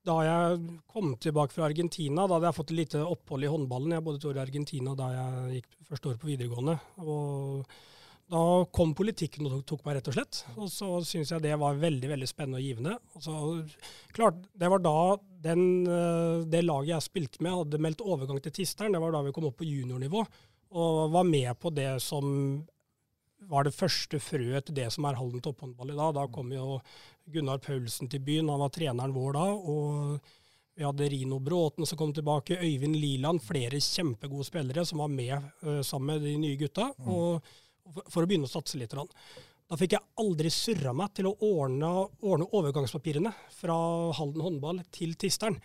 [0.08, 2.24] da jeg kom tilbake fra Argentina.
[2.28, 3.92] Da hadde jeg fått et lite opphold i håndballen.
[3.92, 6.78] Jeg bodde et år i Argentina da jeg gikk første år på videregående.
[7.04, 7.66] Og
[8.28, 8.44] da
[8.76, 10.42] kom politikken og tok meg, rett og slett.
[10.60, 12.96] Og så syns jeg det var veldig veldig spennende og givende.
[13.16, 13.36] Og så,
[14.16, 18.52] klart, Det var da den, eh, det laget jeg spilte med, hadde meldt overgang til
[18.52, 18.92] Tisteren.
[18.92, 20.26] Det var da vi kom opp på juniornivå.
[20.72, 22.66] Og var med på det som
[23.48, 26.14] var det første frøet til det som er Halden topphåndball i dag.
[26.18, 26.82] Da kom jo
[27.32, 29.46] Gunnar Paulsen til byen, han var treneren vår da.
[29.54, 30.20] og
[30.78, 35.34] vi hadde Rino Bråten som kom tilbake, Øyvind Liland, flere kjempegode spillere som var med
[35.66, 37.42] uh, sammen med de nye gutta, og,
[38.08, 38.94] for, å begynne å satse litt.
[39.68, 41.90] Da fikk jeg aldri surra meg til å ordne,
[42.24, 43.76] ordne overgangspapirene fra
[44.16, 45.58] Halden håndball til Tisteren.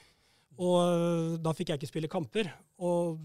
[0.59, 2.51] Og eh, da fikk jeg ikke spille kamper.
[2.83, 3.23] Og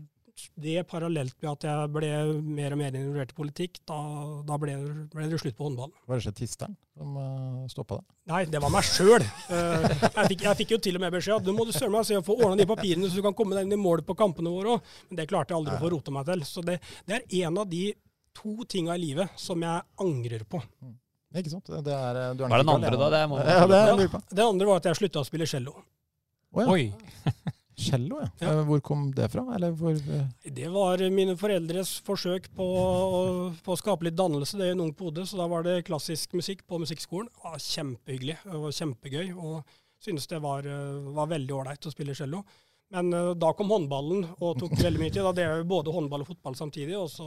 [0.62, 2.10] det parallelt med at jeg ble
[2.46, 3.98] mer og mer involvert i politikk, da,
[4.46, 4.76] da ble,
[5.10, 5.96] ble det slutt på håndballen.
[6.06, 8.06] Var det ikke Tisteren som uh, stoppa det?
[8.30, 9.26] Nei, det var meg sjøl.
[9.26, 12.06] jeg, fikk- jeg fikk jo til og med beskjed at du må du søren meg
[12.06, 14.14] se å få ordna de papirene så du kan komme deg inn i mål på
[14.20, 14.92] kampene våre òg.
[15.10, 16.46] Men det klarte jeg aldri å få rota meg til.
[16.54, 16.78] Så det,
[17.10, 17.88] det er en av de
[18.38, 20.62] to tinga i livet som jeg angrer på.
[21.38, 21.68] Ikke sant?
[21.84, 23.10] Det er, du er Hva er den andre, da?
[23.14, 24.24] Det må Ja, det er jeg.
[24.32, 25.74] Det andre var at jeg slutta å spille cello.
[26.56, 26.68] Oh, ja.
[26.72, 26.86] Oi!
[27.78, 28.28] Cello, ja.
[28.42, 28.52] Ja.
[28.56, 29.44] Eh, Hvor kom det fra?
[29.54, 34.58] Eller hvor eh, Det var mine foreldres forsøk på, å- på å skape litt dannelse
[34.58, 35.28] det er en ung pode.
[35.30, 37.30] Så da var det klassisk musikk på musikkskolen.
[37.30, 38.38] Det var kjempehyggelig.
[38.50, 39.28] og kjempegøy.
[39.38, 42.42] Og syntes det var, eh, var veldig ålreit å spille cello.
[42.90, 45.24] Men eh, da kom håndballen og tok veldig mye tid.
[45.26, 47.26] Da drev jeg både håndball og fotball samtidig, og så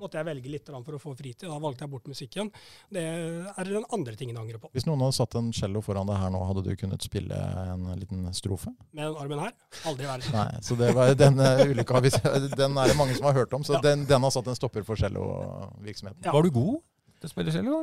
[0.00, 1.46] måtte jeg velge litt for å få fritid.
[1.48, 2.50] Da valgte jeg bort musikken.
[2.92, 4.70] Det er den andre tingen jeg angrer på.
[4.76, 7.88] Hvis noen hadde satt en cello foran deg her nå, hadde du kunnet spille en
[8.00, 8.74] liten strofe?
[8.92, 9.56] Med den armen her
[9.88, 10.36] aldri i verden.
[10.36, 13.64] Nei, så det var den uh, ulykka Den er det mange som har hørt om,
[13.64, 13.82] så Ja.
[13.88, 16.24] den, den har satt en stopper for cellovirksomheten.
[16.24, 16.36] Ja.
[16.36, 16.80] Var du god
[17.18, 17.80] til å spille cello?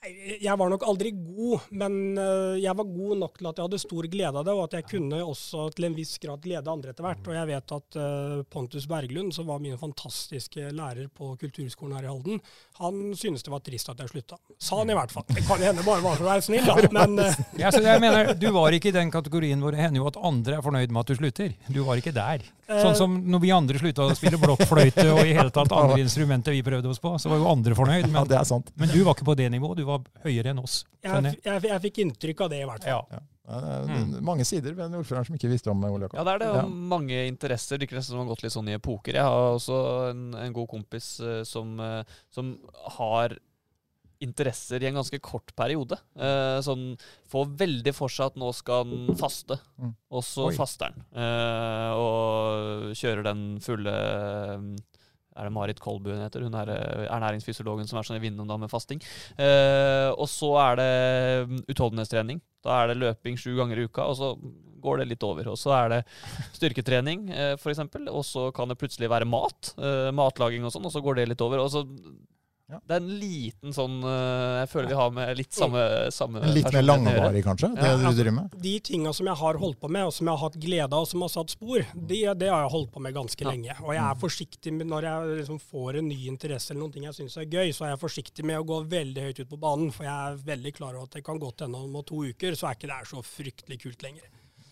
[0.00, 3.80] Jeg var nok aldri god, men øh, jeg var god nok til at jeg hadde
[3.82, 6.94] stor glede av det, og at jeg kunne også til en viss grad glede andre
[6.94, 7.26] etter hvert.
[7.28, 12.06] Og jeg vet at øh, Pontus Berglund, som var min fantastiske lærer på kulturskolen her
[12.08, 12.40] i Halden,
[12.80, 14.38] han syntes det var trist at jeg slutta.
[14.56, 15.26] Sa han i hvert fall.
[15.28, 16.78] Det kan hende bare var for å være snill, da.
[16.96, 20.00] Men øh, Ja, så jeg mener, Du var ikke i den kategorien hvor det hender
[20.00, 21.52] jo at andre er fornøyd med at du slutter.
[21.68, 22.48] Du var ikke der.
[22.70, 26.54] Sånn som når vi andre slutta å spille blokkfløyte og i hele tatt andre instrumenter
[26.54, 28.04] vi prøvde oss på, så var jo andre fornøyd.
[28.06, 28.70] Ja, Men, det sant.
[28.78, 29.89] men du var ikke på det nivået, du var
[30.24, 30.80] høyere enn oss.
[31.04, 33.04] skjønner jeg, jeg, jeg fikk inntrykk av det, i hvert fall.
[33.16, 33.20] Ja.
[33.50, 34.12] Mm.
[34.22, 36.20] Mange sider ved ordføreren som ikke visste om Ole Jakob.
[36.20, 36.50] Ja, det er det.
[36.60, 36.66] Ja.
[36.92, 37.74] Mange interesser.
[37.80, 39.16] Det virker nesten som har gått litt sånn i epoker.
[39.18, 39.78] Jeg har også
[40.12, 42.52] en, en god kompis eh, som, eh, som
[43.00, 43.34] har
[44.20, 45.96] interesser i en ganske kort periode.
[46.20, 46.92] Eh, sånn
[47.32, 49.94] får veldig for seg at nå skal han faste, Mm.
[50.12, 51.04] og så faster han.
[51.16, 54.60] Eh, og kjører den fulle eh,
[55.40, 56.44] er det Marit Kolbu hun heter?
[56.44, 59.00] Hun er eh, ernæringsfysiologen som er sånn i vinden med fasting.
[59.40, 60.90] Eh, og så er det
[61.48, 62.42] mm, utholdenhetstrening.
[62.64, 64.34] Da er det løping sju ganger i uka, og så
[64.80, 65.50] går det litt over.
[65.52, 66.00] Og så er det
[66.56, 69.74] styrketrening, eh, eksempel, og så kan det plutselig være mat.
[69.78, 71.64] Eh, matlaging og sånn, og så går det litt over.
[71.64, 71.84] Og så
[72.70, 72.78] Ja.
[72.86, 75.82] Det er en liten sånn eh, Jeg føler vi har med litt samme,
[76.14, 78.54] samme Litt mer langvarig, kanskje, det Ja, du driver med?
[78.62, 81.02] De tinga som jeg har holdt på med, og som jeg har hatt glede av,
[81.02, 83.50] og som har satt spor, det, det har jeg holdt på med ganske Ja.
[83.50, 83.74] lenge.
[83.82, 87.18] Og jeg er forsiktig med når jeg liksom får en ny interesse eller noe jeg
[87.18, 89.90] syns er gøy, så er jeg forsiktig med å gå veldig høyt ut på banen.
[89.94, 92.68] For jeg er veldig klar over at det kan godt hende om to uker, så
[92.70, 94.28] er ikke det her så fryktelig kult lenger.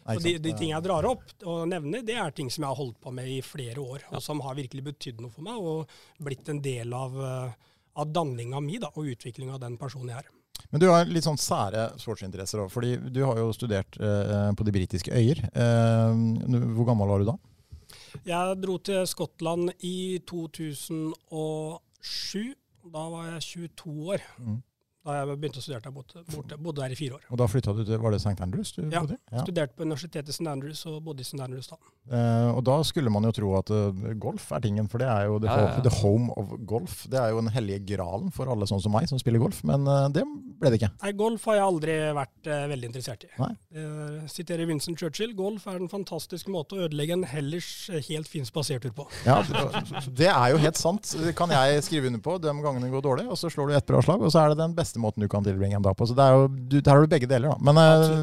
[0.08, 2.78] Så de, de ting jeg drar opp og nevner, det er ting som jeg har
[2.78, 6.24] holdt på med i flere år, og som har virkelig betydd noe for meg, og
[6.24, 7.52] blitt en del av, eh,
[7.98, 10.28] av danninga mi da, og utviklinga av den personen jeg er.
[10.72, 14.64] Men du har litt sånn sære sportsinteresser òg, fordi du har jo studert eh, på
[14.66, 15.38] de britiske øyer.
[15.54, 16.12] Eh,
[16.76, 17.36] hvor gammel var du da?
[18.26, 22.54] Jeg dro til Skottland i 2007.
[22.88, 23.42] Da var jeg
[23.76, 24.20] 22 år.
[24.40, 24.58] Mm.
[25.08, 26.16] Da jeg begynte å studere der borte.
[26.34, 26.54] borte.
[26.60, 27.22] Bodde der i fire år.
[27.32, 28.40] Og da flytta du til Var det St.
[28.44, 28.72] Andrews?
[28.72, 28.88] Du Ja.
[29.00, 29.40] bodde ja.
[29.44, 30.46] Studerte på universitetet i St.
[30.50, 31.40] Andrews og bodde i St.
[31.40, 31.76] Andrews da.
[32.08, 35.26] Eh, og da skulle man jo tro at uh, golf er tingen, for det er
[35.28, 35.82] jo the, Ja, ja, ja.
[35.84, 37.02] the home of golf.
[37.10, 39.84] Det er jo den hellige gralen for alle sånn som meg som spiller golf, men
[39.84, 40.24] uh, det
[40.58, 40.90] ble det ikke.
[41.04, 43.28] Nei, golf har jeg aldri vært veldig interessert i.
[43.38, 43.50] Nei.
[43.78, 47.68] Eh, siterer Vincent Churchill, golf er en fantastisk måte å ødelegge en hellers
[48.08, 49.06] helt fin spasertur på.
[49.28, 51.12] Ja, det- det er jo helt sant.
[51.22, 53.74] Det kan jeg skrive under på de gangene det går dårlig, og så slår du
[53.78, 55.94] ett bra slag, og så er det den beste måten du kan tilbringe en dag
[55.94, 56.08] på.
[56.10, 57.58] Så det er jo, du, der har du begge deler, da.
[57.62, 57.78] Men,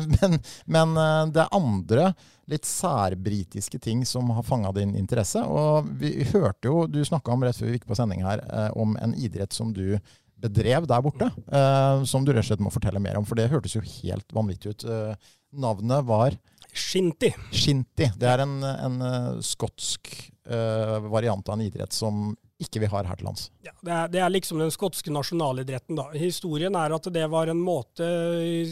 [0.20, 2.12] men, men det andre
[2.52, 5.42] litt særbritiske ting som har fanga din interesse.
[5.46, 8.70] Og vi hørte jo, du snakka om rett før vi gikk på sending her, eh,
[8.78, 9.98] om en idrett som du
[10.46, 13.50] bedrev der borte, eh, som du rett og slett må fortelle mer om, for det
[13.52, 14.86] hørtes jo helt vanvittig ut.
[14.86, 16.38] Eh, navnet var
[16.76, 17.30] Shinty.
[17.56, 18.10] Shinty.
[18.20, 18.98] Det er en, en
[19.40, 20.10] skotsk
[20.44, 23.50] eh, variant av en idrett som ikke vi har her til lands.
[23.66, 25.98] Ja, det, er, det er liksom den skotske nasjonalidretten.
[26.00, 26.08] da.
[26.16, 28.08] Historien er at det var en måte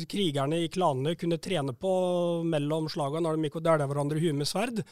[0.10, 1.92] krigerne i klanene kunne trene på
[2.48, 4.84] mellom slagene når de gikk og dælja hverandre i huet med sverd.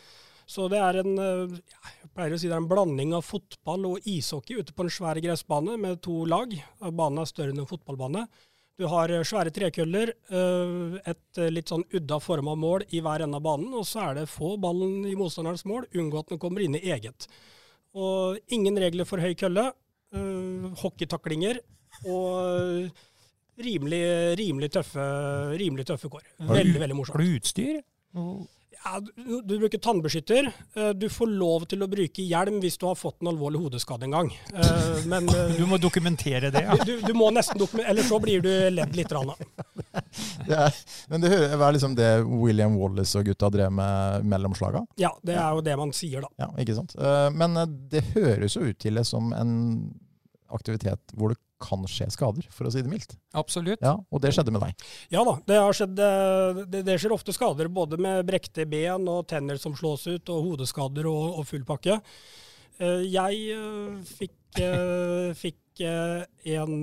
[0.51, 4.07] Så det er en jeg pleier å si det er en blanding av fotball og
[4.09, 6.51] ishockey ute på en svær gressbane med to lag.
[6.81, 8.25] Banen er større enn en fotballbane.
[8.81, 13.21] Du har eh, svære trekøller, eh, et eh, litt sånn udda forma mål i hver
[13.25, 16.41] ende av banen, og så er det få ballen i motstanderens mål, unngå at den
[16.41, 17.27] kommer inn i eget.
[17.95, 19.71] Og ingen regler for høy kølle.
[20.11, 21.61] Uh, hockeytaklinger
[22.03, 22.89] og
[23.61, 24.01] rimelig,
[24.39, 25.03] rimelig, tøffe,
[25.59, 26.25] rimelig tøffe kår.
[26.39, 27.15] Veldig, Veldig, morsomt.
[27.15, 27.81] Har du utstyr?
[28.83, 30.47] Ja, du, du bruker tannbeskytter.
[30.75, 34.07] Eh, Du får lov til å bruke hjelm hvis du har fått en alvorlig hodeskade
[34.07, 34.31] en gang.
[34.55, 36.63] Eh, Men eh, Du må dokumentere det.
[36.65, 36.77] Ja.
[36.85, 39.11] du, du må nesten dokumentere, Eller så blir du ledd litt.
[39.13, 39.33] Rann.
[40.47, 40.75] Det er,
[41.11, 44.81] men det er liksom det William Wallace og gutta drev med mellom slaga?
[44.99, 46.29] Ja, det er jo det man sier, da.
[46.41, 46.95] Ja, ikke sant?
[46.97, 49.53] Eh, Men eh, det høres jo ut til det som en
[50.51, 53.15] aktivitet hvor det kan skje skader, for å si det mildt.
[53.37, 53.81] Absolutt.
[53.85, 54.85] Ja, Og det skjedde med deg.
[55.13, 59.07] Ja da, det har skjedd eh, det, det skjer ofte skader både med brekte ben
[59.11, 61.99] og tenner som slås ut, og hodeskader og, og full pakke.
[62.81, 64.37] Eh, Jeg eh, fikk,
[65.39, 66.73] fikk en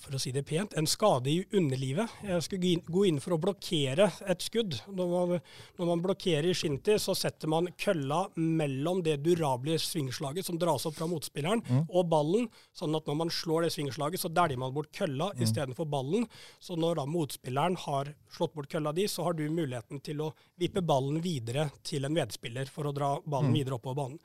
[0.00, 2.08] for å si det pent, en skade i underlivet.
[2.24, 4.78] Jeg skulle gå inn, for å blokkere et skudd.
[4.88, 5.34] Når man,
[5.78, 10.86] når man blokkerer i shinty, så setter man kølla mellom det durable svingslaget som dras
[10.88, 14.74] opp fra motspilleren, og ballen, sånn at når man slår det svingslaget, så dæljer man
[14.74, 16.26] bort kølla istedenfor ballen.
[16.58, 20.32] Så når da motspilleren har slått bort kølla di, så har du muligheten til å
[20.60, 24.18] vippe ballen videre til en medspiller for å dra ballen videre oppover banen.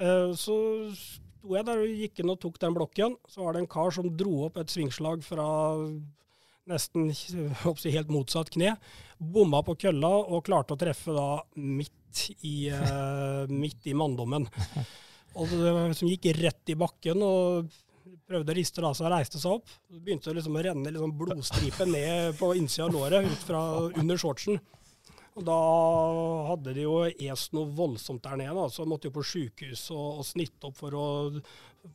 [0.00, 0.54] Uh, Så
[1.44, 3.16] sto jeg der og gikk inn og tok den blokken.
[3.28, 5.44] Så var det en kar som dro opp et svingslag fra
[6.64, 8.78] nesten jeg håper å si, helt motsatt kne.
[9.20, 14.48] Bomma på kølla og klarte å treffe da midt i, uh, midt i manndommen.
[15.36, 17.68] Og det som gikk rett i bakken og
[18.24, 19.68] prøvde å riste av seg og reiste seg opp.
[19.68, 23.60] Så begynte det liksom å renne liksom blodstripe ned på innsida av låret ut fra
[23.90, 24.56] under shortsen.
[25.34, 25.54] Og da
[26.50, 30.20] hadde de jo est noe voldsomt der nede, da, så måtte jo på sjukehus og,
[30.20, 31.06] og snitte opp for å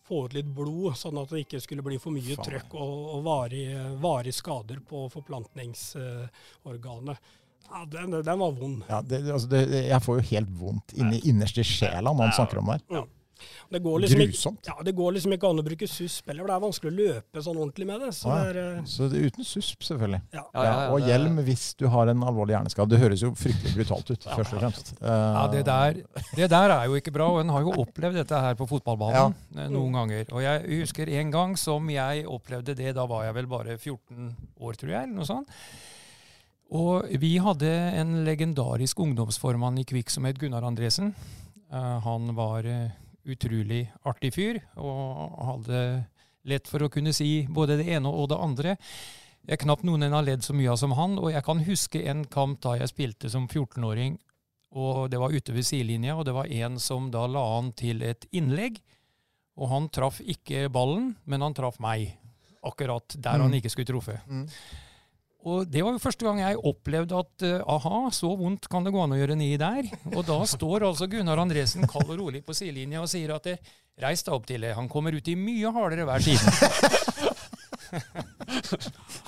[0.06, 2.46] få ut litt blod, sånn at det ikke skulle bli for mye Faen.
[2.50, 3.68] trøkk og, og varig,
[4.04, 7.18] varig skader på forplantningsorganet.
[7.70, 8.84] Ja, den, den var vond.
[8.90, 12.34] Ja, det, altså det, jeg får jo helt vondt inni innerst i sjela når han
[12.42, 13.06] snakker om det her.
[13.72, 16.52] Det går, liksom ikke, ja, det går liksom ikke an å bruke susp heller, for
[16.52, 18.10] det er vanskelig å løpe sånn ordentlig med det.
[18.18, 18.38] Så Ja.
[18.44, 20.22] det er, eh, Så det er uten susp, selvfølgelig.
[20.34, 20.44] ja.
[20.54, 22.90] Ja, ja, ja, og det- hjelm hvis du har en alvorlig hjerneskade.
[22.90, 24.94] Det høres jo fryktelig brutalt ut, først og fremst.
[25.02, 25.94] Ja, det der,
[26.36, 29.36] det der er jo ikke bra, og en har jo opplevd dette her på fotballbanen
[29.58, 30.26] eh, noen ganger.
[30.34, 34.36] Og jeg husker en gang som jeg opplevde det, da var jeg vel bare 14
[34.60, 35.48] år, tror jeg, eller noe sånt.
[36.72, 41.16] Og vi hadde en legendarisk ungdomsformann i Kvikk som het Gunnar Andresen.
[41.74, 42.62] Uh, han var
[43.30, 45.82] utrolig artig fyr, og hadde
[46.50, 48.78] lett for å kunne si både det ene og det andre.
[49.46, 51.64] Det er knapt noen en har ledd så mye av som han, og jeg kan
[51.66, 54.18] huske en kamp da jeg spilte som 14-åring
[54.78, 58.04] og det var ute ved sidelinja, og det var en som da la an til
[58.06, 58.76] et innlegg.
[59.58, 62.12] Og han traff ikke ballen, men han traff meg.
[62.62, 63.58] Akkurat der han Mm.
[63.58, 64.20] ikke skulle truffet.
[64.28, 64.46] Mm.
[65.48, 68.92] Og det var jo første gang jeg opplevde at uh, aha, så vondt kan det
[68.92, 69.88] gå an å gjøre nedi der.
[70.12, 73.62] Og da står altså Gunnar Andresen kald og rolig på sidelinja og sier at eh,
[74.04, 74.76] reis deg opp til det.
[74.76, 76.44] Han kommer ut i mye hardere hver side.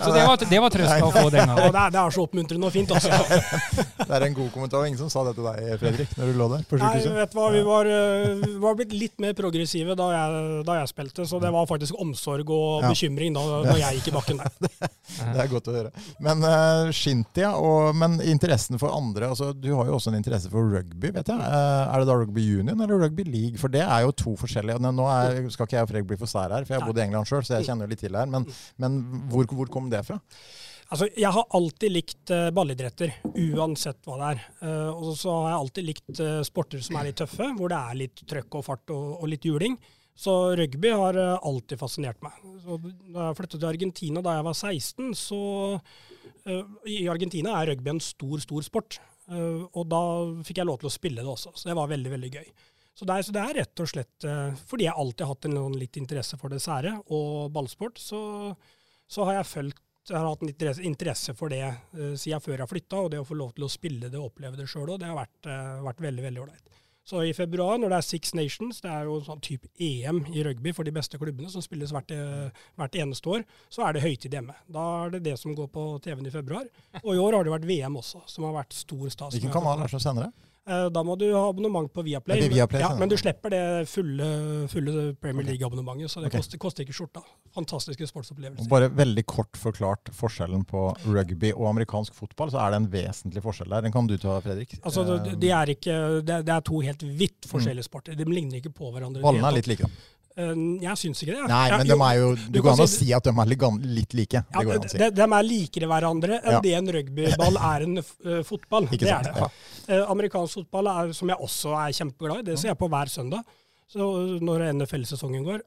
[0.01, 1.73] Så det var, det var trøsta å få den Og gangen.
[1.75, 3.09] det, er, det er så oppmuntrende og fint, altså.
[4.11, 4.85] Det er en god kommentar.
[4.89, 7.13] Ingen som sa det til deg, Fredrik, når du lå der på Nei, sykehuset?
[7.15, 10.77] vet du hva, vi var, eh, vi var blitt litt mer progressive da jeg, da
[10.81, 14.41] jeg spilte, så det var faktisk omsorg og bekymring da, da jeg gikk i bakken
[14.41, 14.89] der.
[15.21, 15.93] Det er godt å høre.
[16.23, 20.51] Men uh, Shintia, og, men interessen for andre altså, Du har jo også en interesse
[20.51, 21.37] for rugby, vet jeg.
[21.39, 23.59] Uh, er det da rugby union eller rugby league?
[23.61, 24.81] For det er jo to forskjellige.
[24.81, 26.99] Nå er, skal ikke jeg og Fredrik bli for sær her, for jeg har bodd
[26.99, 28.31] i England sjøl, så jeg kjenner jo litt til det her.
[28.31, 28.47] Men,
[28.81, 28.99] men
[29.31, 30.19] hvor, hvor kom det fra?
[30.91, 33.13] Altså, jeg har alltid likt eh, ballidretter,
[33.55, 34.41] uansett hva det er.
[34.67, 37.77] Eh, og så har jeg alltid likt eh, sporter som er litt tøffe, hvor det
[37.79, 39.77] er litt trøkk og fart og, og litt juling.
[40.21, 42.35] Så rugby har alltid fascinert meg.
[42.65, 45.39] Så da jeg flyttet til Argentina da jeg var 16, så
[46.91, 48.99] I Argentina er rugby en stor, stor sport.
[49.31, 50.01] Og da
[50.45, 52.51] fikk jeg lov til å spille det også, så det var veldig, veldig gøy.
[52.91, 54.27] Så det, er, så det er rett og slett
[54.67, 58.21] fordi jeg alltid har hatt en litt interesse for det sære og ballsport, så,
[59.11, 62.71] så har jeg følt jeg har hatt en interesse, for det uh, siden før jeg
[62.71, 64.97] flytta, og det å få lov til å spille det og oppleve det sjøl òg,
[64.99, 66.71] det har vært, uh, vært veldig veldig ålreit.
[67.03, 70.43] Så i februar, når det er Six Nations, det er jo sånn type EM i
[70.45, 74.03] rugby for de beste klubbene, som spilles hvert, eh, hvert eneste år, så er det
[74.05, 74.53] høytid hjemme.
[74.69, 76.69] Da er det det som går på TV-en i februar.
[77.01, 79.33] Og i år har det vært VM også, som har vært stor stas.
[79.33, 80.50] Hvilken kanal er det som sender det?
[80.69, 82.43] Eh, Da må du ha abonnement på Viaplay.
[82.51, 82.99] Viaplay, ja, sånn.
[83.01, 84.27] men du slipper det fulle,
[84.69, 86.41] fulle Premier League-abonnementet, så det okay.
[86.43, 87.23] koster, koster ikke skjorta.
[87.55, 88.69] Fantastiske Og sportsopplevelser.
[88.69, 93.41] Bare veldig kort forklart forskjellen på rugby og amerikansk fotball, så er det en vesentlig
[93.43, 93.87] forskjell der.
[93.87, 94.77] Den kan du ta, Fredrik.
[94.83, 98.15] Altså, Eh, det, de er det, er- to helt vidt forskjellige sporter.
[98.15, 99.21] De ligner ikke på hverandre.
[99.21, 99.81] Ballene er litt like.
[99.81, 99.89] da.
[100.37, 101.47] Eh, Jeg syns ikke det.
[101.51, 104.13] Nei, Ja, men jo, de er jo Du kan jo si- at de er litt,
[104.13, 104.33] like.
[104.33, 104.97] ja, Det går an å si.
[104.97, 106.61] de, de er likere hverandre enn Ja.
[106.61, 108.87] det en rugbyball er en eh, fotball.
[108.87, 109.27] Ikke det sant?
[109.27, 109.51] er det.
[109.89, 113.09] Eh, amerikansk fotball, er, som jeg også er kjempeglad i, det ser jeg på hver
[113.09, 113.43] søndag.
[113.91, 115.63] Så når NFL-sesongen går.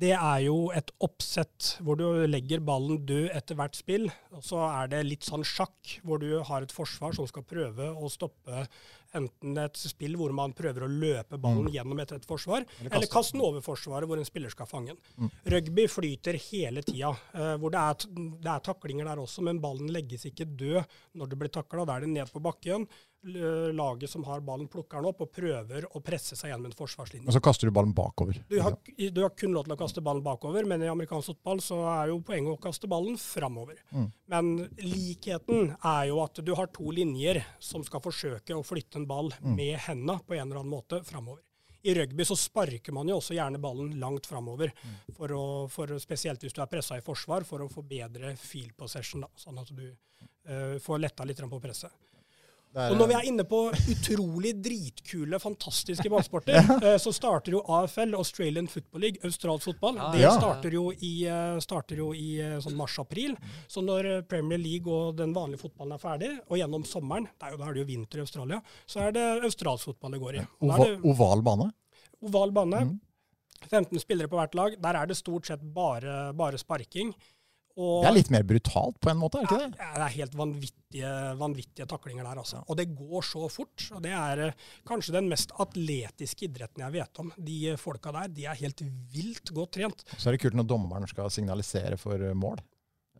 [0.00, 4.06] Det er jo et oppsett hvor du legger ballen død etter hvert spill.
[4.32, 7.90] Og så er det litt sånn sjakk, hvor du har et forsvar som skal prøve
[7.92, 8.64] å stoppe
[9.18, 13.10] enten et spill hvor man prøver å løpe ballen gjennom etter et forsvar, Eller eller
[13.12, 13.36] kaste.
[13.36, 15.30] den over forsvaret hvor en spiller skal fange den.
[15.54, 18.08] Rugby flyter hele tida, uh, hvor det er,
[18.42, 20.82] det er taklinger der også, men ballen legges ikke død
[21.18, 21.84] når det blir takla.
[21.88, 22.88] Da er det ned på bakken.
[23.22, 27.28] Laget som har ballen, plukker den opp og prøver å presse seg gjennom en forsvarslinje.
[27.30, 28.40] Og så kaster du ballen bakover.
[28.50, 31.62] Du har, du har kun lov til å kaste ballen bakover, men i amerikansk fotball
[31.62, 33.78] så er jo poenget å kaste ballen framover.
[33.94, 34.08] Mm.
[34.34, 34.50] Men
[34.82, 39.30] likheten er jo at du har to linjer som skal forsøke å flytte en ball
[39.42, 39.54] Mm.
[39.56, 41.42] med henda på en eller annen måte framover.
[41.84, 45.14] I rugby så sparker man jo også gjerne ballen langt framover, Mm.
[45.14, 48.76] for å, for, spesielt hvis du er pressa i forsvar, for å få bedre field
[48.76, 49.90] possession, da, sånn at du
[50.48, 51.90] uh, får letta litt på presset.
[52.74, 53.58] Er- Og når vi er inne på
[53.92, 56.94] utrolig dritkule, fantastiske ballsporter, ja.
[56.98, 59.98] så starter jo AFL, Australian Football League, australsk fotball.
[60.00, 60.30] Ja, Det ja.
[60.38, 63.36] starter jo i, eh, starter jo i eh, sånn mars-april.
[63.68, 67.48] Så når eh, Premier League og den vanlige fotballen er ferdig, og gjennom sommeren, det
[67.50, 70.22] er jo, da er det jo vinter i Australia, så er det australsk fotball det
[70.24, 70.46] går i.
[70.64, 71.70] Ova, det oval bane.
[72.24, 73.00] oval bane, Mm.
[73.68, 74.74] 15 spillere på hvert lag.
[74.82, 77.12] Der er det stort sett bare, bare sparking.
[77.76, 79.80] Og Det er litt mer brutalt på en måte, er det ikke det?
[79.80, 82.60] ja, det er helt vanvittige, vanvittige taklinger der, altså.
[82.68, 83.86] Og det går så fort.
[83.96, 84.52] Og det er eh,
[84.88, 87.32] kanskje den mest atletiske idretten jeg vet om.
[87.40, 88.82] De folka der, de er helt
[89.14, 90.04] vilt godt trent.
[90.18, 92.60] Så er det kult når dommeren skal signalisere for eh, mål.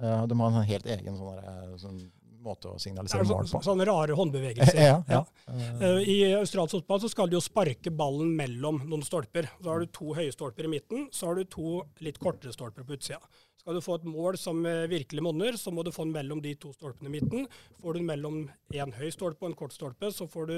[0.01, 2.03] Eh, De har en helt egen sånn der, sånn
[2.43, 3.61] måte å signalisere er mål på.
[3.63, 4.81] sånne rare håndbevegelser.
[4.83, 5.21] Ja, ja.
[5.47, 5.91] Ja.
[6.03, 9.47] I australsk fotball så skal de jo sparke ballen mellom noen stolper.
[9.63, 12.83] Så har du to høye stolper i midten, så har du to litt kortere stolper
[12.89, 13.21] på utsida.
[13.63, 16.41] Skal du få et mål som eh, virkelig monner, så må du få den mellom
[16.43, 17.45] de to stolpene i midten.
[17.79, 18.41] Får du den mellom
[18.75, 20.57] en høy stolpe og en kort stolpe, så får du,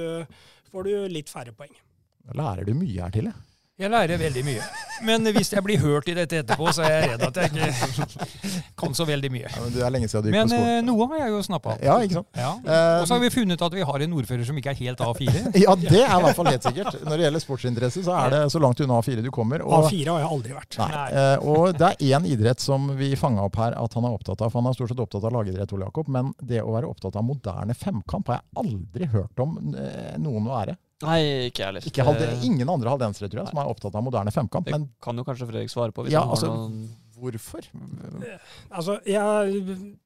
[0.73, 1.75] får du litt færre poeng.
[2.25, 3.54] Da lærer du mye her til, jeg.
[3.75, 4.63] Jeg lærer veldig mye.
[5.03, 8.29] Men hvis jeg blir hørt i dette etterpå, så er jeg redd at jeg ikke
[8.81, 9.49] kan så veldig mye.
[9.51, 10.69] Ja, men det er lenge siden du gikk Men på skolen.
[10.77, 11.83] Men noe har jeg jo snappa opp.
[11.83, 12.29] Ja, ikke sant?
[12.39, 12.53] Ja.
[12.63, 15.03] Eh, Og så har vi funnet at vi har en ordfører som ikke er helt
[15.03, 15.43] A4.
[15.65, 17.01] Ja, det er i hvert fall helt sikkert.
[17.03, 19.67] Når det gjelder sportsinteresse, så er det så langt unna A4 du kommer.
[19.67, 20.79] Og, A4 har jeg aldri vært.
[20.85, 21.09] nei, Nei.
[21.25, 24.39] eh, og det er én idrett som vi fanga opp her at han er opptatt
[24.47, 24.55] av.
[24.55, 26.15] For han er stort sett opptatt av lagidrett, Ole Jakob.
[26.15, 30.47] Men det å være opptatt av moderne femkamp har jeg aldri hørt om eh, noen
[30.47, 30.79] å være.
[31.03, 31.87] Nei, ikke jeg heller.
[31.91, 34.65] Ikke halde, ingen andre haldensere, tror jeg, som er opptatt av moderne femkamp.
[34.69, 36.05] Det Men kan jo kanskje Fredrik svare på.
[36.07, 37.67] Hvis Ja, han har altså- noen hvorfor?
[38.71, 39.99] Altså, jeg,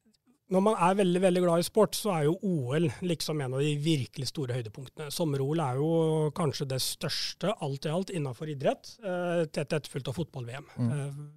[0.50, 3.60] når man er veldig veldig glad i sport, så er jo OL liksom en av
[3.60, 5.10] de virkelig store høydepunktene.
[5.12, 10.14] Sommer-OL er jo kanskje det største alt i alt innenfor idrett, eh, tett etterfulgt av
[10.14, 10.64] fotball-VM.
[10.78, 11.30] Mm.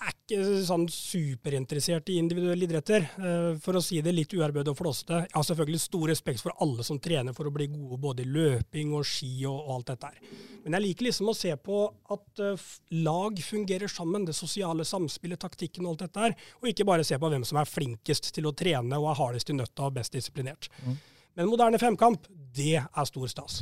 [0.00, 3.04] Er ikke sånn superinteressert i individuelle idretter.
[3.20, 5.18] Eh, For å si det litt uærbødig og flåsete.
[5.26, 8.30] Jeg har selvfølgelig stor respekt for alle som trener for å bli gode både i
[8.30, 10.32] løping og ski og, og alt dette her.
[10.64, 11.82] Men jeg liker liksom å se på
[12.16, 12.64] at eh,
[13.04, 14.24] lag fungerer sammen.
[14.24, 16.36] Det sosiale samspillet, taktikken og alt dette her.
[16.62, 19.52] Og ikke bare se på hvem som er flinkest til å trene og er hardest
[19.52, 20.72] i nøtta og best disiplinert.
[20.80, 20.96] Mm.
[21.36, 22.24] Men moderne femkamp,
[22.56, 23.60] det er stor stas.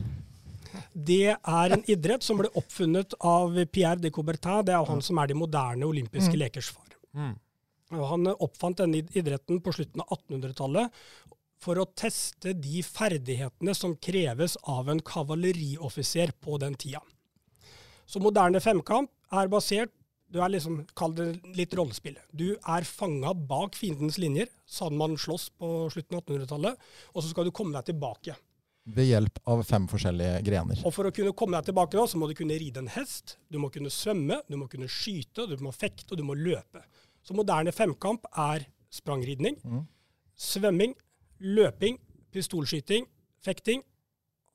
[0.92, 4.64] Det er en idrett som ble oppfunnet av Pierre de Coubertin.
[4.66, 6.40] Det er han som er de moderne olympiske Mm.
[6.44, 6.96] lekers far.
[7.14, 7.36] Mm.
[7.90, 10.90] Han oppfant denne idretten på slutten av 1800-tallet
[11.58, 17.00] for å teste de ferdighetene som kreves av en kavalerioffiser på den tida.
[18.06, 19.92] Så moderne femkamp er basert
[20.28, 22.18] du er liksom, Kall det litt rollespill.
[22.36, 26.76] Du er fanga bak fiendens linjer, sånn man slåss på slutten av 1800-tallet,
[27.14, 28.36] og så skal du komme deg tilbake.
[28.88, 30.80] Ved hjelp av fem forskjellige grener.
[30.88, 33.36] Og for å kunne komme deg tilbake nå, så må du kunne ride en hest,
[33.52, 36.80] du må kunne svømme, du må kunne skyte, du må fekte, og du må løpe.
[37.26, 39.82] Så moderne femkamp er sprangridning, mm.
[40.40, 40.94] svømming,
[41.44, 41.98] løping,
[42.32, 43.04] pistolskyting,
[43.44, 43.84] fekting.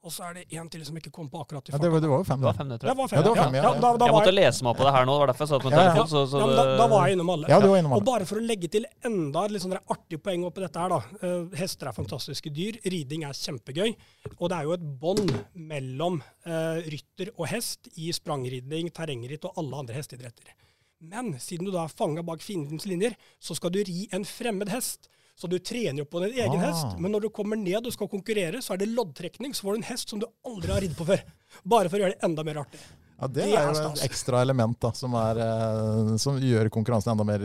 [0.03, 2.01] Og så er det én til som ikke kom på akkurat i Ja, det, var,
[2.03, 2.59] det var jo fem, Det var da.
[2.59, 2.97] fem, det, tror jeg.
[2.99, 3.17] var fem.
[3.17, 3.69] Ja, det var fem, ja, ja.
[3.69, 5.45] da, da, Jeg måtte jeg, lese meg opp på det her nå, det var derfor
[5.45, 6.09] jeg satt med Ja, telefon.
[6.11, 7.51] Så, så ja, da, da var jeg innom alle.
[7.53, 8.03] Ja, du var innom alle.
[8.03, 10.91] Og bare for å legge til enda et litt sånn artig poeng oppi dette her,
[10.97, 11.23] da.
[11.23, 12.81] Eh, hester er fantastiske dyr.
[12.83, 13.95] Riding er kjempegøy.
[14.33, 15.33] Og det er jo et bånd
[15.71, 20.51] mellom uh, rytter og hest i sprangridning, terrengritt og alle andre hesteidretter.
[20.99, 24.71] Men siden du da er fanga bak fiendens linjer, så skal du ri en fremmed
[24.71, 25.07] hest.
[25.35, 26.67] Så du trener jo på din egen Ah.
[26.69, 29.53] hest, men når du kommer ned og skal konkurrere, så er det loddtrekning.
[29.53, 31.23] Så får du en hest som du aldri har ridd på før.
[31.65, 32.79] Bare for å gjøre det enda mer artig.
[33.19, 37.11] Ja, det Det er jo et ekstra element da, som, er, eh, som gjør konkurransen
[37.13, 37.39] enda mer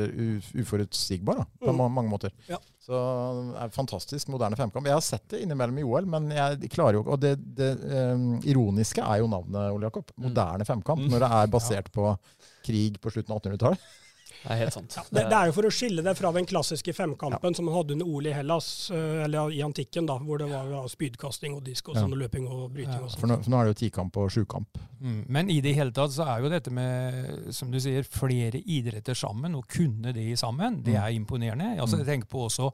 [0.58, 1.92] uforutsigbar da, på Mm.
[1.92, 2.30] mange måter.
[2.48, 2.56] Ja.
[2.80, 4.84] Så det er fantastisk moderne femkamp.
[4.84, 7.70] Jeg har sett det innimellom i OL, men jeg klarer jo ikke Og det, det
[8.14, 10.10] um, ironiske er jo navnet, Ole Jakob.
[10.16, 10.98] Moderne femkamp.
[11.00, 11.10] Mm.
[11.10, 12.18] Når det er basert på
[12.64, 13.78] krig på slutten av 1800-tallet.
[14.42, 14.94] Det er helt sant.
[14.96, 17.74] Ja, det, det er jo for å skille det fra den klassiske femkampen som man
[17.74, 21.54] hadde under OL i Hellas, eh, eller i antikken, da, hvor det var ja, spydkasting
[21.56, 22.02] og disk og Ja.
[22.02, 23.28] sånn, og løping og bryting Ja, og For sånn.
[23.36, 24.78] nå, for nå er det jo tikamp og sjukamp.
[25.02, 25.24] Mm.
[25.28, 29.14] Men i det hele tatt så er jo dette med, som du sier, flere idretter
[29.14, 31.02] sammen, og kunne de sammen, det Mm.
[31.02, 31.80] er imponerende.
[31.80, 32.04] Altså, Mm.
[32.04, 32.72] jeg tenker på også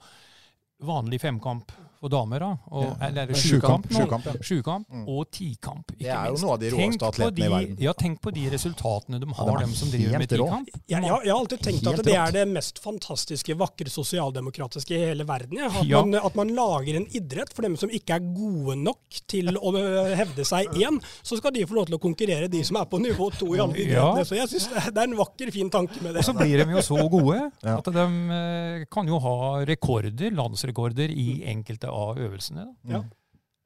[0.85, 1.71] vanlig femkamp
[2.05, 2.51] for damer, da.
[2.71, 3.09] Og, Ja.
[3.09, 3.87] Eller Men sjukamp.
[3.91, 3.97] nå.
[3.99, 4.33] sjukamp, ja.
[4.45, 5.05] Sjukamp Mm.
[5.09, 5.87] og tikamp.
[5.99, 7.77] Det er jo noe av de råeste atletene i verden.
[7.81, 10.69] Ja, tenk på de resultatene de har, de er dem som driver med tikamp.
[10.75, 14.95] Jeg, jeg, jeg har alltid tenkt Helt at det er det mest fantastiske, vakre, sosialdemokratiske
[14.95, 15.59] i hele verden.
[15.59, 15.67] Ja.
[15.73, 16.03] At, Ja.
[16.05, 19.73] man, at man lager en idrett for dem som ikke er gode nok til å
[19.75, 22.85] øh, hevde seg én, så skal de få lov til å konkurrere, de som er
[22.85, 23.67] på nivå to i Ja.
[23.67, 24.25] idrettene.
[24.29, 26.71] Så jeg syns det, det er en vakker, fin tanke med Og så blir de
[26.71, 32.67] jo så gode at de eh, kan jo ha rekorder, landsrekorder, i enkelte av øvelsene.
[32.67, 32.97] Da.
[32.97, 33.03] Ja.
[33.05, 33.13] Mm.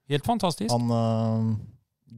[0.09, 0.73] Helt fantastisk.
[0.73, 1.57] Han uh,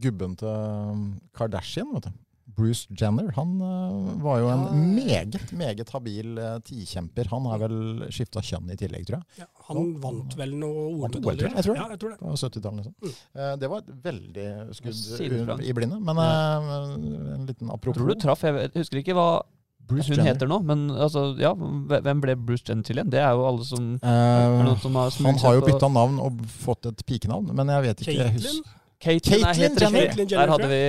[0.02, 2.18] gubben til øh, Kardashian, vet du.
[2.50, 7.28] Bruce Jenner, han uh, var jo en meget, meget habil uh, tikjemper.
[7.30, 7.76] Han har vel
[8.12, 9.44] skifta kjønn i tillegg, tror jeg.
[9.44, 11.52] Ja, han vant vel noe tror jeg.
[11.54, 11.80] Jeg tror det.
[11.80, 12.18] Ja, jeg tror det.
[12.22, 12.82] På 70-tallet.
[12.82, 12.96] Liksom.
[13.00, 13.14] Mm.
[13.38, 14.48] Uh, Det var et veldig
[14.80, 16.00] skudd i blinde.
[16.10, 18.44] Men en liten Jeg tror du traff.
[18.46, 19.30] Jeg jeg husker ikke hva
[19.90, 20.32] Bruce hun Jenner.
[20.32, 23.12] heter nå, men altså, ja, hvem ble Bruce Jenner til igjen?
[23.12, 26.20] Det er jo alle som uh, er noen som har han har jo bytta navn
[26.22, 28.60] og fått et pikenavn, men jeg vet ikke jeg
[29.00, 29.44] Caitlyn?
[29.48, 30.00] er helt Jenner.
[30.10, 30.26] riktig.
[30.30, 30.80] Der hadde vi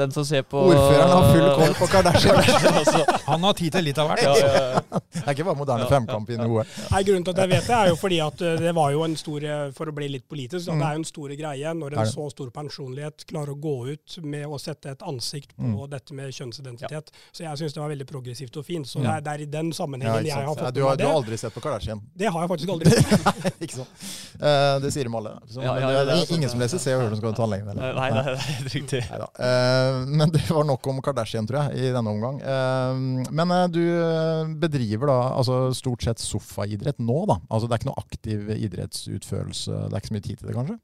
[0.00, 2.38] den som ser på Ordføreren har full koll på Kardashian.
[2.80, 4.22] altså, Han har tid til litt av hvert.
[4.24, 5.00] ja, ja, ja.
[5.20, 6.62] Det er ikke bare moderne femkamp i noe.
[6.90, 9.02] Nei, Grunnen til at jeg vet det, er jo fordi at eh, det var jo
[9.04, 11.72] en stor eh, For å bli litt politisk, da, det er jo en stor greie
[11.76, 15.68] når en så stor personlighet klarer å gå ut med å sette et ansikt på
[15.70, 15.76] Mm.
[15.92, 17.10] dette med kjønnsidentitet.
[17.32, 18.88] Så jeg syns det var veldig progressivt og fint.
[18.88, 21.04] Så det, er, det er i den sammenhengen jeg har fått du, med har, du
[21.06, 22.00] har aldri sett på Kardashian?
[22.16, 23.60] Det har jeg faktisk aldri sett.
[23.66, 23.92] ikke sånn.
[24.40, 25.34] Uh, det sier de alle.
[25.50, 27.34] Så, Ja, men ja, det, det det ingen som leser Se og Hør som skal
[27.50, 27.70] til tannlegen.
[27.72, 27.98] eller?
[27.98, 29.00] Nei, det er helt riktig.
[29.10, 29.28] Neida.
[29.46, 32.38] Eh, men det var nok om Kardashian, tror jeg, i denne omgang.
[32.44, 37.40] Uh, men uh, du eh, bedriver da altså stort sett sofaidrett nå, da?
[37.50, 39.82] Altså Det er ikke noe aktiv idrettsutførelse?
[39.88, 40.78] Det er ikke så mye tid til det, kanskje?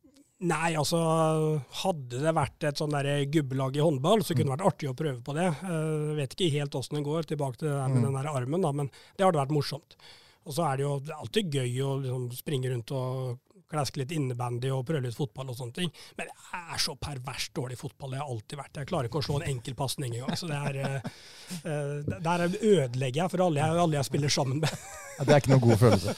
[0.46, 0.98] Nei, altså
[1.80, 4.96] hadde det vært et sånn der gubbelag i håndball, så kunne det vært artig å
[4.98, 5.48] prøve på det.
[5.64, 8.06] Uh, vet ikke helt åssen det går, tilbake til det der med Mm.
[8.10, 9.96] den der armen, da, men det hadde vært morsomt.
[10.46, 13.38] Og så er det jo alltid gøy å liksom springe rundt og
[13.70, 15.94] klaske litt innebandy og prøve litt fotball og sånne ting.
[16.18, 18.76] Men jeg er så perverst dårlig i fotball, det har jeg alltid vært.
[18.80, 20.36] Jeg klarer ikke å slå en enkel pasning engang.
[20.36, 21.00] Så det er,
[21.64, 24.86] eh, der ødelegger jeg for alle jeg, alle jeg spiller sammen med.
[25.16, 26.14] Ja, det er ikke noen god følelse.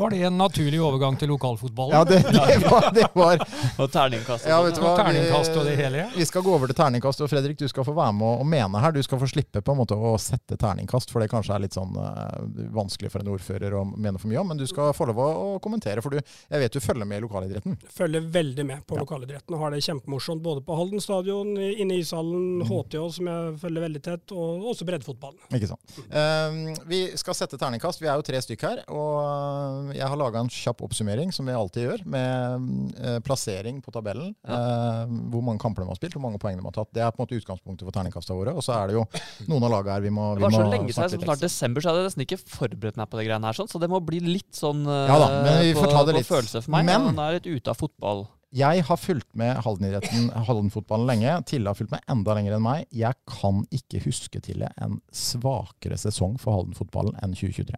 [0.00, 1.94] Var det en naturlig overgang til lokalfotballen?
[1.94, 3.44] Ja, det, det, var, det var
[3.78, 4.48] Og terningkast.
[4.48, 4.94] Ja, sånn, vet du Og hva?
[5.04, 6.06] terningkast og det hele?
[6.16, 8.82] Vi skal gå over til terningkast, og Fredrik, du skal få være med og, mene
[8.82, 8.96] her.
[8.96, 11.78] Du skal få slippe på en måte å sette terningkast, for det kanskje er litt
[11.78, 12.40] sånn uh,
[12.74, 14.50] vanskelig for en ordfører å mene for mye om.
[14.50, 15.30] Men du skal få lov å
[15.62, 16.18] kommentere, for du,
[16.50, 17.76] jeg vet du følger med i lokalidretten.
[17.96, 19.04] følger veldig med på Ja.
[19.04, 23.58] lokalidretten og har det kjempemorsomt både på Halden stadion, inne i ishallen, HTH som jeg
[23.62, 25.38] følger veldig tett, og også breddefotballen.
[25.54, 25.96] Ikke sant.
[26.10, 28.00] Uh, vi skal sette terningkast.
[28.02, 28.82] Vi er jo tre stykk her.
[28.90, 33.92] Og jeg har laga en kjapp oppsummering, som vi alltid gjør, med uh, plassering på
[33.94, 34.34] tabellen.
[34.46, 36.90] eh, hvor mange kamper de har spilt, hvor mange poeng de har tatt.
[36.96, 38.54] Det er på en måte utgangspunktet for terningkastene våre.
[38.56, 39.04] Og så er det jo
[39.50, 41.90] noen av lagene her vi må, Det var så lenge siden, som snart desember, så
[41.92, 44.20] hadde jeg nesten ikke forberedt meg på det greiene her, sånn, så det må bli
[44.24, 46.28] litt sånn eh, Ja da, men vi på, får ta det litt.
[46.28, 46.79] følelse for meg.
[46.84, 48.26] Men- Men, han er litt ute av fotball.
[48.52, 51.44] Jeg har fulgt med Halden-idretten, Halden-fotballen lenge.
[51.46, 52.86] Tille har fulgt med enda lenger enn meg.
[52.90, 57.76] Jeg kan ikke huske til en svakere sesong for Halden-fotballen enn 2023.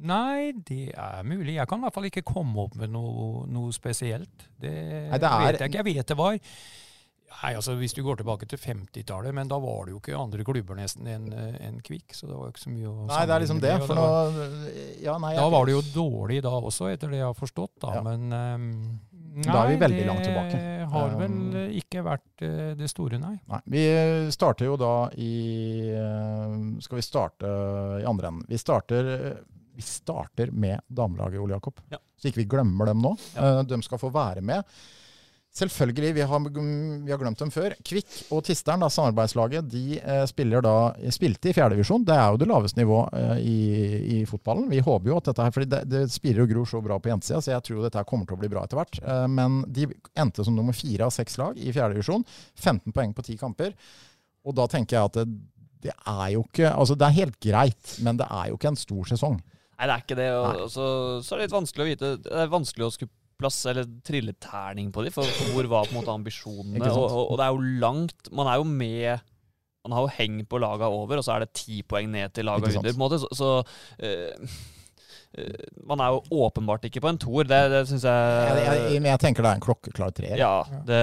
[0.00, 1.58] Nei, det er mulig.
[1.58, 4.46] Jeg kan i hvert fall ikke komme opp med noe, noe spesielt.
[4.58, 4.72] Det,
[5.10, 5.76] Nei, det er- vet jeg ikke.
[5.84, 6.38] Jeg vet det var
[7.30, 10.44] Nei, altså Hvis du går tilbake til 50-tallet, men da var det jo ikke andre
[10.44, 12.12] klubber nesten enn en Kvikk.
[12.16, 13.74] Så det var jo ikke så mye å Nei, det er liksom det.
[13.84, 17.20] For det nå var- ja, nei, Da var det jo dårlig da også, etter det
[17.22, 17.70] jeg har forstått.
[17.80, 18.02] da, Ja.
[18.02, 18.98] Men ehm,
[19.46, 20.58] Da er vi veldig langt tilbake.
[20.58, 23.36] Det har vel Um, ikke vært eh, det store, nei.
[23.48, 27.46] Nei, Vi starter jo da i eh, Skal vi starte
[28.02, 28.44] i andre enden?
[28.48, 29.38] Vi starter,
[29.76, 31.78] vi starter med damelaget, Ole Jakob.
[31.92, 31.98] Ja.
[32.18, 33.14] Så ikke vi glemmer dem nå.
[33.36, 33.60] Ja.
[33.60, 34.64] Eh, De skal få være med.
[35.50, 37.74] Selvfølgelig, vi har, vi har glemt dem før.
[37.82, 40.74] Kvikk og Tisteren, da, samarbeidslaget, de eh, spiller da,
[41.10, 42.04] spilte i fjerdedivisjon.
[42.06, 43.56] Det er jo det laveste nivået eh, i,
[44.14, 44.68] i fotballen.
[44.70, 47.10] Vi håper jo at dette her, fordi det, det spirer og gror så bra på
[47.10, 49.02] jentesida, så jeg tror dette her kommer til å bli bra etter hvert.
[49.02, 49.88] Eh, men de
[50.22, 52.22] endte som nummer fire av seks lag i fjerdedivisjon.
[52.54, 53.74] 15 poeng på ti kamper.
[54.46, 55.28] Og da tenker jeg at det,
[55.90, 58.78] det er jo ikke Altså, det er helt greit, men det er jo ikke en
[58.78, 59.40] stor sesong.
[59.80, 60.28] Nei, det er ikke det.
[60.36, 60.86] Og så,
[61.24, 64.36] så er det litt vanskelig å vite Det er vanskelig å skulle plass eller trille
[64.42, 66.92] terning på dem, for hvor var på en måte ambisjonene?
[66.92, 69.26] Og, og, og det er jo langt Man er jo med
[69.86, 72.44] Man har jo heng på laga over, og så er det ti poeng ned til
[72.50, 72.84] laga under.
[72.84, 73.48] på en måte, Så, så
[74.04, 74.50] eh,
[75.40, 77.48] eh, man er jo åpenbart ikke på en toer.
[77.48, 80.36] Det, det syns jeg, Jeg, jeg, men jeg tenker det er en klokkeklar treer.
[80.40, 80.52] Ja,
[80.88, 81.00] det,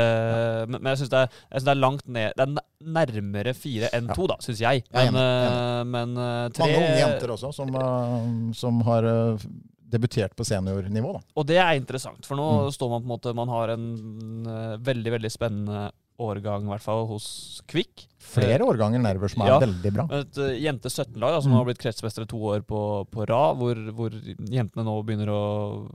[0.69, 1.23] men, men jeg syns det,
[1.57, 2.53] det er langt ned Det er
[2.99, 4.17] nærmere fire enn Ja.
[4.19, 4.83] to, da, syns jeg.
[4.85, 8.29] Jeg er Men, enig, eh, men eh, tre Mange unge jenter også, som, eh,
[8.61, 9.47] som har eh,
[9.89, 11.13] debutert på seniornivå.
[11.13, 11.21] da.
[11.37, 12.71] Og det er interessant, for nå Mm.
[12.75, 16.81] står man på en måte Man har en eh, veldig, veldig spennende årgang, i hvert
[16.81, 18.07] fall hos Kvikk.
[18.19, 19.59] Flere årganger nærmere, som er Ja.
[19.59, 20.05] veldig bra.
[20.17, 21.57] Et uh, jente 17-lag da, som Mm.
[21.57, 24.09] har blitt kretsmestere to år på, på rad, hvor, hvor
[24.49, 25.91] jentene nå begynner å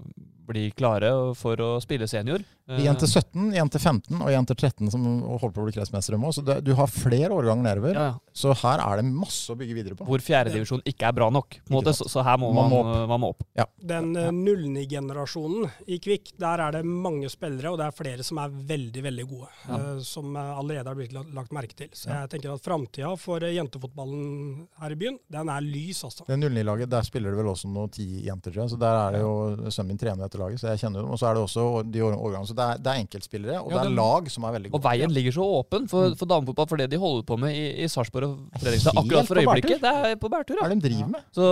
[0.49, 2.43] bli klare for å spille senior.
[2.73, 6.31] En til 17, jente 15 og jente 13 som holder på å bli kretsmestere nå.
[6.33, 7.97] Så det, du har flere årganger nedover.
[7.99, 8.19] ja, ja.
[8.33, 10.07] Så her er det masse å bygge videre på.
[10.09, 11.59] Hvor fjerdedivisjon ikke er bra nok.
[11.67, 13.43] På måte, så, så her må Man man, må man må opp.
[13.77, 18.41] Den uh, 09-generasjonen i Kvikk, der er det mange spillere, og det er flere som
[18.41, 19.51] er veldig, veldig gode.
[19.67, 19.77] Ja.
[19.77, 21.91] eh, som eh, allerede har blitt lagt, merke til.
[21.93, 26.25] Så jeg tenker at framtida for eh, jentefotballen her i byen, den er lys, altså.
[26.29, 28.73] Det 09-laget, der spiller det vel også noen ti jenter, tror jeg.
[28.73, 29.35] Så der er det jo
[29.69, 31.11] sønnen min trener dette laget, så jeg kjenner dem.
[31.13, 32.49] Og så er det også de årgangene.
[32.49, 34.81] Så det er, det er enkeltspillere, og Ja, det er lag som er veldig gode.
[34.81, 36.17] Og veien ligger så åpen for, Mm.
[36.19, 39.37] for damefotball for det de holder på med i, i Sarpsborg og Fredrikstad akkurat for
[39.43, 39.81] øyeblikket.
[39.85, 40.71] Det er på bærtur, Hva ja.
[40.71, 41.23] er det de driver med?
[41.37, 41.47] Så,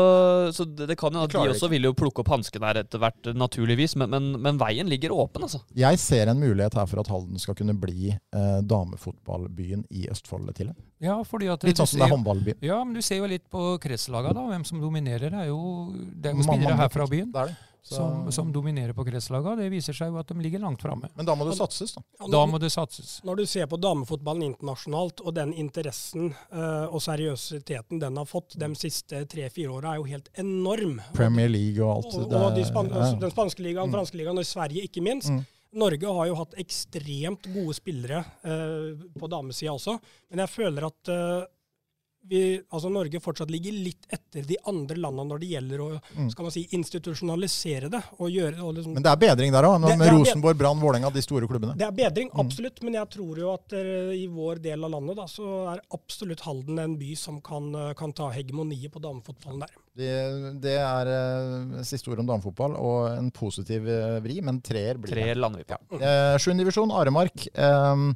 [0.57, 1.75] så det, det kan jo at de de også ikke.
[1.77, 5.43] vil jo plukke opp hansken her etter hvert, naturligvis, men, men, men veien ligger åpen,
[5.47, 5.61] altså.
[5.77, 10.49] Jeg ser en mulighet her for at Halden skal kunne bli eh, damefotballbyen i Østfold
[10.57, 10.73] til.
[11.01, 12.59] Ja, fordi at Litt sånn som det er håndballbyen.
[12.61, 14.43] Ja, men du ser jo litt på kretslaga, da.
[14.53, 15.61] Hvem som dominerer, er jo
[15.97, 17.31] det er jo spillere her fra byen.
[17.33, 17.57] Det er det.
[17.83, 19.55] som, som dominerer på kretslaga.
[19.57, 21.09] Det viser seg jo at de ligger langt framme.
[21.17, 22.03] Men da må det satses, da.
[22.21, 23.15] Ja, Da må det satses.
[23.25, 28.59] Når du ser på damefotballen internasjonalt, og den interessen eh, og seriøsiteten den har fått
[28.61, 31.01] de siste tre-fire åra, er jo helt enorm.
[31.17, 32.13] Premier League og alt.
[32.13, 33.01] Og, og, og de span ja.
[33.01, 33.97] altså, den spanske ligaen, Mm.
[33.97, 35.33] franske ligaen og Sverige ikke minst.
[35.33, 35.41] Mm.
[35.79, 39.97] Norge har jo hatt ekstremt gode spillere eh, på damesida også,
[40.31, 41.45] men jeg føler at eh,
[42.29, 46.29] vi, altså Norge fortsatt ligger litt etter de andre landene når det gjelder å Mm.
[46.31, 48.03] skal man si, institusjonalisere det.
[48.19, 50.81] og gjøre og liksom, Men det er bedring der òg, med det er Rosenborg, Brann,
[50.81, 51.77] Vålerenga, de store klubbene.
[51.77, 52.41] Det er bedring, Mm.
[52.47, 55.81] absolutt, men jeg tror jo at eh, i vår del av landet da, så er
[55.93, 59.71] absolutt Halden en by som kan, eh, kan ta hegemoniet på damefotballen der.
[59.97, 63.83] Det, det er uh, siste ord om damefotball, og en positiv
[64.23, 65.25] vri, men treer blir det.
[65.25, 66.01] Tre lander vi på.
[66.01, 67.49] Eh, Sjuende divisjon, Aremark.
[67.55, 68.15] ehm,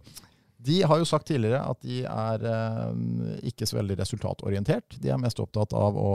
[0.65, 4.99] de har jo sagt tidligere at de er eh, ikke så veldig resultatorientert.
[5.03, 6.13] De er mest opptatt av å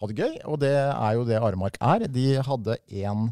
[0.00, 2.06] ha det gøy, og det er jo det Aremark er.
[2.12, 3.28] De hadde én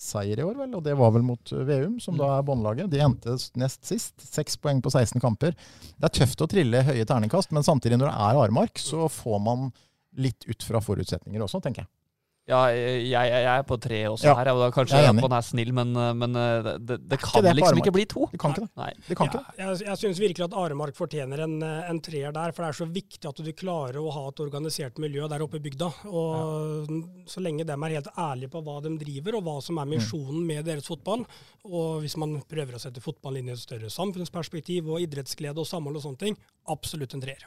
[0.00, 2.90] seier i år, vel, og det var vel mot Veum, som da er båndlaget.
[2.92, 4.16] De endte nest sist.
[4.20, 5.54] Seks poeng på 16 kamper.
[5.94, 9.40] Det er tøft å trille høye terningkast, men samtidig, når det er Aremark, så får
[9.44, 9.70] man
[10.20, 11.92] litt ut fra forutsetninger også, tenker jeg.
[12.44, 14.50] Ja, jeg, jeg jeg er på tre også Ja, her.
[14.52, 17.44] og da Kanskje jeg er man er snill, men, men eh, det, det, det kan
[17.46, 18.26] det liksom ikke bli to.
[18.34, 18.72] Det kan ikke det.
[18.76, 18.90] Nei.
[19.06, 19.54] De kan ikke det.
[19.62, 22.78] Jeg, jeg syns virkelig at Aremark fortjener en, eh, en treer der, for det er
[22.82, 25.88] så viktig at du klarer å ha et organisert miljø der oppe i bygda.
[26.12, 26.92] Og
[27.32, 30.44] Så lenge de er helt ærlige på hva de driver, og hva som er misjonen
[30.44, 31.24] med deres fotball,
[31.64, 35.70] og hvis man prøver å sette fotballen inn i et større samfunnsperspektiv og idrettsglede og
[35.70, 36.36] samhold og sånne ting,
[36.72, 37.46] absolutt en treer.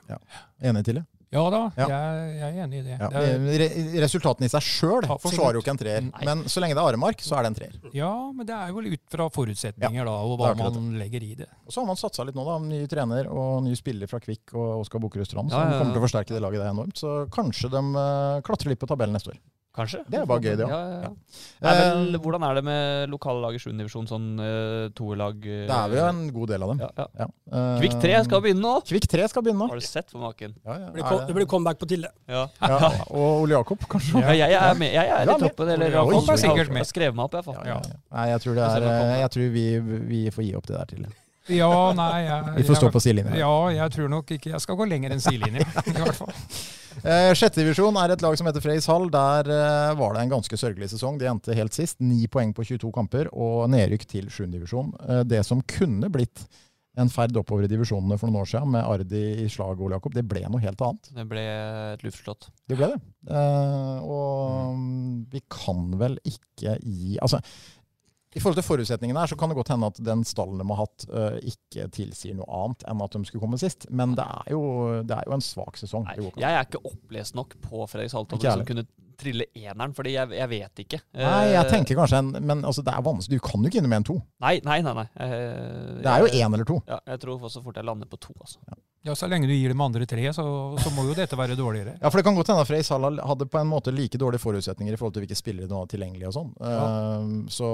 [0.62, 1.06] Enig til det?
[1.28, 1.88] Ja da, Ja.
[1.92, 2.98] Jeg, jeg er enig i det.
[3.02, 6.06] Ja, det er, re resultatene i seg sjøl forsvarer jo ikke en treer.
[6.06, 6.22] Nei.
[6.24, 7.74] Men så lenge det er Aremark, så er det en treer.
[7.98, 11.34] ja, men det er jo ut fra forutsetninger da, og hva det man legger i
[11.42, 11.50] det.
[11.68, 12.56] Og så har man satsa litt nå, da.
[12.64, 15.82] Ny trener og ny spiller fra Kvikk og Oskar Bokerud Strand, Ja, som ja, ja.
[15.84, 17.04] kommer til å forsterke det laget det enormt.
[17.04, 19.42] Så kanskje de eh, klatrer litt på tabellen neste år.
[19.78, 20.00] Kanskje.
[20.10, 20.72] Det er bare gøy, det òg.
[20.74, 21.10] Ja, ja, ja.
[21.62, 23.68] Det er Eh, hvordan er det med lokale lag i 7.
[23.78, 25.38] divisjon, sånn uh, toerlag?
[25.44, 26.82] det eh, er jo en god del av dem.
[26.82, 27.06] ja, ja.
[27.22, 27.28] Ja.
[27.52, 28.74] Eh, Kvikk 3 skal begynne nå!
[28.90, 29.68] Kvikk 3 skal begynne nå.
[29.70, 30.56] Har du sett på maken?
[30.66, 30.88] Ja, ja.
[30.88, 32.10] Det blir, det- det blir comeback på Tille.
[32.26, 32.48] Ja.
[32.74, 32.92] ja.
[33.12, 34.24] Og Ole Jakob, kanskje.
[34.26, 34.94] Ja, jeg er med.
[34.98, 35.70] Jeg er er i toppen.
[35.78, 36.82] Eller Jakob er sikkert jeg med.
[36.82, 37.54] har skrevet meg opp, jeg.
[37.54, 38.02] Ja, ja, ja.
[38.18, 39.68] Nei, jeg tror, det Jeg er, det jeg tror vi,
[40.10, 41.08] vi får gi opp det der til.
[41.54, 43.38] Ja, nei, jeg, Vi får stå jeg- på sidelinja.
[43.40, 46.34] Ja, jeg tror nok ikke jeg skal gå lenger enn sidelinja, i hvert fall.
[47.06, 49.06] Eh, Sjette divisjon er et lag som heter Freys Hall.
[49.14, 51.20] Der eh, var det en ganske sørgelig sesong.
[51.22, 52.00] De endte helt sist.
[52.02, 54.96] Ni poeng på 22 kamper og nedrykk til sjuendedivisjon.
[55.08, 56.42] Eh, det som kunne blitt
[56.98, 60.16] en ferd oppover i divisjonene for noen år siden, med Ardi i slag, Ole Jakob,
[60.18, 61.12] det ble noe helt annet.
[61.14, 61.44] Det ble
[61.94, 62.48] et luftslott.
[62.66, 62.98] Det ble det.
[63.30, 67.38] Eh, og mm, vi kan vel ikke gi Altså,
[68.38, 70.84] i forhold til forutsetningene her, så kan det godt hende at den stallen de har
[70.86, 73.90] hatt, eh, ikke tilsier noe annet enn at de skulle komme sist.
[73.90, 74.62] Men det er jo,
[75.04, 76.06] det er jo en svak sesong.
[76.08, 78.86] Nei, jeg er ikke opplest nok på Fredrik Halton som kunne
[79.18, 81.00] trille eneren, fordi jeg, jeg vet ikke.
[81.18, 83.40] Nei, jeg Eh, tenker kanskje en Men altså, det er vanskelig.
[83.42, 84.18] Du kan jo ikke inn med en to.
[84.46, 84.94] Nei, nei, nei.
[84.94, 85.08] nei.
[85.18, 86.78] Eh, Det er jo jeg- én eller to.
[86.88, 88.36] Ja, jeg tror også fort jeg lander på to.
[88.40, 88.60] Altså.
[88.70, 88.78] Ja,
[89.16, 90.44] Så lenge du gir dem andre tre, så,
[90.82, 91.98] så må jo dette være dårligere.
[92.02, 94.42] Ja, for det kan godt hende at Frey Salah hadde på en måte like dårlige
[94.44, 96.52] forutsetninger i forhold til hvilke spillere de hadde tilgjengelige og sånn.
[96.60, 97.70] Eh, så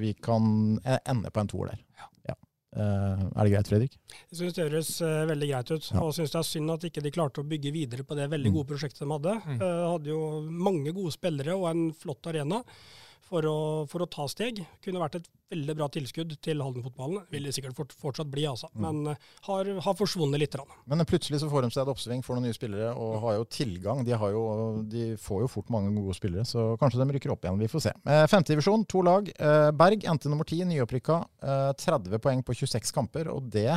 [0.00, 1.84] vi kan e- ende på en toer der.
[2.00, 2.08] Ja.
[2.72, 3.96] Eh, er det greit, Fredrik?
[4.30, 6.00] Jeg syns det høres uh, veldig greit ut, Ja.
[6.00, 8.48] og syns det er synd at ikke de klarte å bygge videre på det veldig
[8.48, 8.54] Mm.
[8.56, 9.34] gode prosjektet de hadde.
[9.44, 9.58] Mm.
[9.60, 12.62] Eh, hadde jo mange gode spillere og en flott arena
[13.32, 13.58] for å,
[13.88, 14.60] for å ta steg.
[14.84, 17.24] Kunne vært et veldig bra tilskudd til Halden-fotballen.
[17.32, 18.68] Vil det sikkert fort, fortsatt bli, altså.
[18.74, 18.84] Mm.
[18.84, 20.56] Men eh, har, har forsvunnet litt.
[20.58, 20.68] Rann.
[20.90, 23.46] Men plutselig så får de seg et oppsving, får noen nye spillere og har jo
[23.56, 24.02] tilgang.
[24.04, 24.42] De, har jo,
[24.92, 27.60] de får jo fort mange gode spillere, så kanskje de rykker opp igjen.
[27.62, 27.94] Vi får se.
[28.04, 29.30] Eh, Femtedivisjon, to lag.
[29.32, 31.22] Eh, Berg endte nummer ti, nyopprykka.
[31.40, 33.70] Eh, 30 poeng på 26 kamper, og det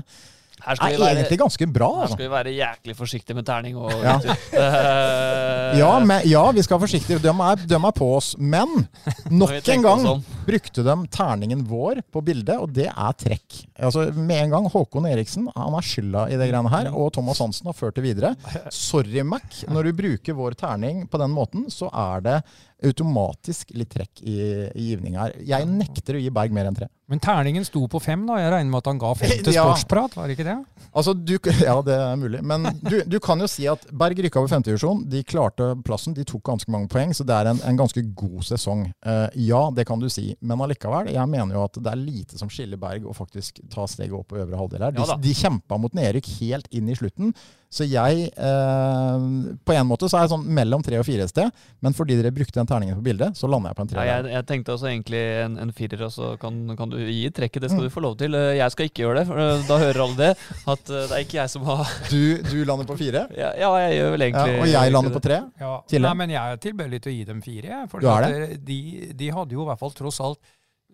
[0.63, 1.89] Her skal er være, egentlig ganske bra.
[1.99, 4.15] her skal vi være jæklig forsiktige med terning og Ja.
[4.55, 7.19] Eh, Ja, men, ja, vi skal være forsiktige.
[7.19, 8.35] De er, de er på oss.
[8.39, 8.87] Men
[9.31, 10.23] nok en gang om.
[10.45, 13.61] Brukte de terningen vår på bildet, og det er trekk.
[13.75, 17.41] Altså, med en gang Håkon Eriksen han har skylda i det greiene her, og Thomas
[17.43, 18.35] Hansen har ført det videre.
[18.73, 19.63] Sorry, Mac.
[19.71, 22.39] Når du bruker vår terning på den måten, så er det
[22.85, 24.35] automatisk litt trekk i,
[24.75, 25.33] i givning her.
[25.47, 26.89] Jeg nekter å gi Berg mer enn tre.
[27.09, 28.39] Men terningen sto på fem, da.
[28.41, 30.57] Jeg regner med at han ga fem til sportsprat, var det ikke det?
[30.91, 31.35] Altså, du,
[31.69, 32.41] ja, det er mulig.
[32.45, 35.05] Men du, du kan jo si at Berg rykka over femtedivisjon.
[35.11, 36.15] De klarte plassen.
[36.17, 38.87] De tok ganske mange poeng, så det er en, en ganske god sesong.
[39.05, 40.33] Uh, ja, det kan du si.
[40.41, 43.85] Men allikevel, jeg mener jo at det er lite som skiller Berg å faktisk ta
[43.89, 44.95] steget opp på øvre halvdel her.
[44.95, 47.31] De, Ja de kjempa mot nedrykk helt inn i slutten.
[47.75, 49.23] Så jeg eh,
[49.67, 51.51] På en måte så er jeg sånn mellom tre og fire et sted,
[51.83, 54.11] men fordi dere brukte den terningen på bildet, så lander jeg på en Ja, treer.
[54.11, 57.65] jeg, jeg tenkte også egentlig en, en firer, og så kan, kan du gi trekket.
[57.65, 57.89] Det skal Mm.
[57.89, 58.33] du få lov til.
[58.39, 60.31] Eh, Jeg skal ikke gjøre det, for eh, da hører alle det.
[60.71, 63.71] At eh, det er ikke jeg som har Du, du lander på fire, Ja, ja
[63.85, 65.41] jeg gjør vel ja, egentlig og jeg lander på tre.
[65.59, 65.73] Ja.
[66.05, 67.67] Nei, men jeg er tilbøyelig til å gi dem fire.
[67.75, 68.65] jeg, Du er det?
[68.65, 68.79] De,
[69.13, 70.39] de hadde jo i hvert fall tross alt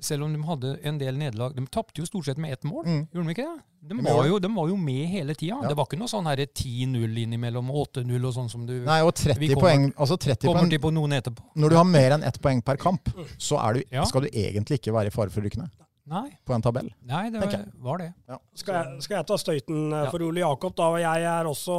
[0.02, 2.84] selv om de hadde en del nederlag De tapte jo stort sett med ett mål,
[2.86, 3.08] Mm.
[3.14, 3.62] gjorde de ikke det?
[3.82, 5.58] De De var, jo, de var jo med hele tida.
[5.62, 5.68] Ja.
[5.70, 9.00] Det var ikke noe sånn her 10-0 innimellom og 8-0 og sånn som du Nei,
[9.02, 11.44] og 30 kommer- poeng altså 30 kommer poeng, til på noen etterpå.
[11.56, 14.04] Når du har mer enn ett poeng per kamp, så er du, Ja.
[14.06, 15.70] skal du egentlig ikke være i fare for å rykke ned
[16.12, 16.90] Nei, på en tabell.
[17.08, 17.54] nei det var,
[17.88, 18.08] var det.
[18.60, 20.10] Skal jeg, skal jeg ta støyten eh, Ja.
[20.12, 20.90] for Ole Jakob, da?
[20.92, 21.76] Og jeg er også,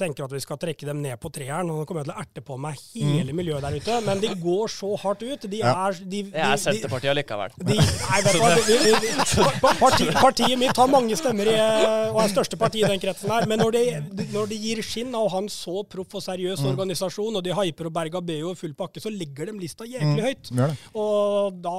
[0.00, 1.68] tenker at vi skal trekke dem ned på treeren.
[1.70, 3.98] Og nå kommer jeg til å erte på meg hele miljøet der ute.
[4.06, 5.44] Men de går så hardt ut.
[5.44, 5.60] De Mm.
[5.60, 5.74] Ja.
[5.88, 7.52] er, de, de, Jeg er Senterpartiet allikevel.
[7.68, 12.10] nei, vet du hva, de, de, de, parti, partiet mitt har mange stemmer i, eh,
[12.14, 13.46] og er største parti i den kretsen her.
[13.46, 13.84] Men når de,
[14.32, 16.70] når de gir skinn av å ha en så proff og seriøs Mm.
[16.72, 20.22] organisasjon, og de hyper og Berga Beo i full pakke, så legger de lista jæklig
[20.24, 20.50] høyt.
[20.56, 20.76] Mm.
[20.96, 21.76] Og da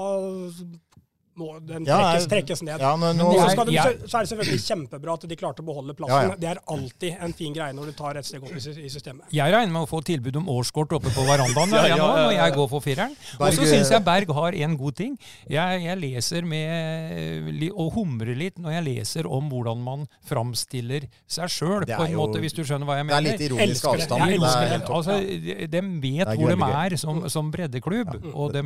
[1.37, 2.81] må den trekkes, trekkes ned.
[2.83, 5.95] Ja, nå, nå, så, de, så er det selvfølgelig kjempebra at de klarte å beholde
[5.97, 6.31] plassen.
[6.31, 6.39] Ja, ja.
[6.41, 9.27] Det er alltid en fin greie når du tar et steg opp i, i systemet.
[9.33, 12.07] Jeg regner med å få tilbud om årskort oppe på verandaen Ja, der, ja, nå,
[12.09, 13.15] ja, når jeg går for fireren.
[13.37, 15.17] Og så syns jeg Berg har en god ting.
[15.51, 21.51] Jeg, jeg leser med og humrer litt når jeg leser om hvordan man framstiller seg
[21.51, 23.21] sjøl, på en jo- måte, hvis du skjønner hva jeg mener.
[23.21, 24.23] det er litt ironisk avstand.
[24.23, 24.89] Jeg Det elsker er det.
[24.97, 25.17] Altså,
[25.77, 28.63] de, vet hvor de er som, som breddeklubb, og de,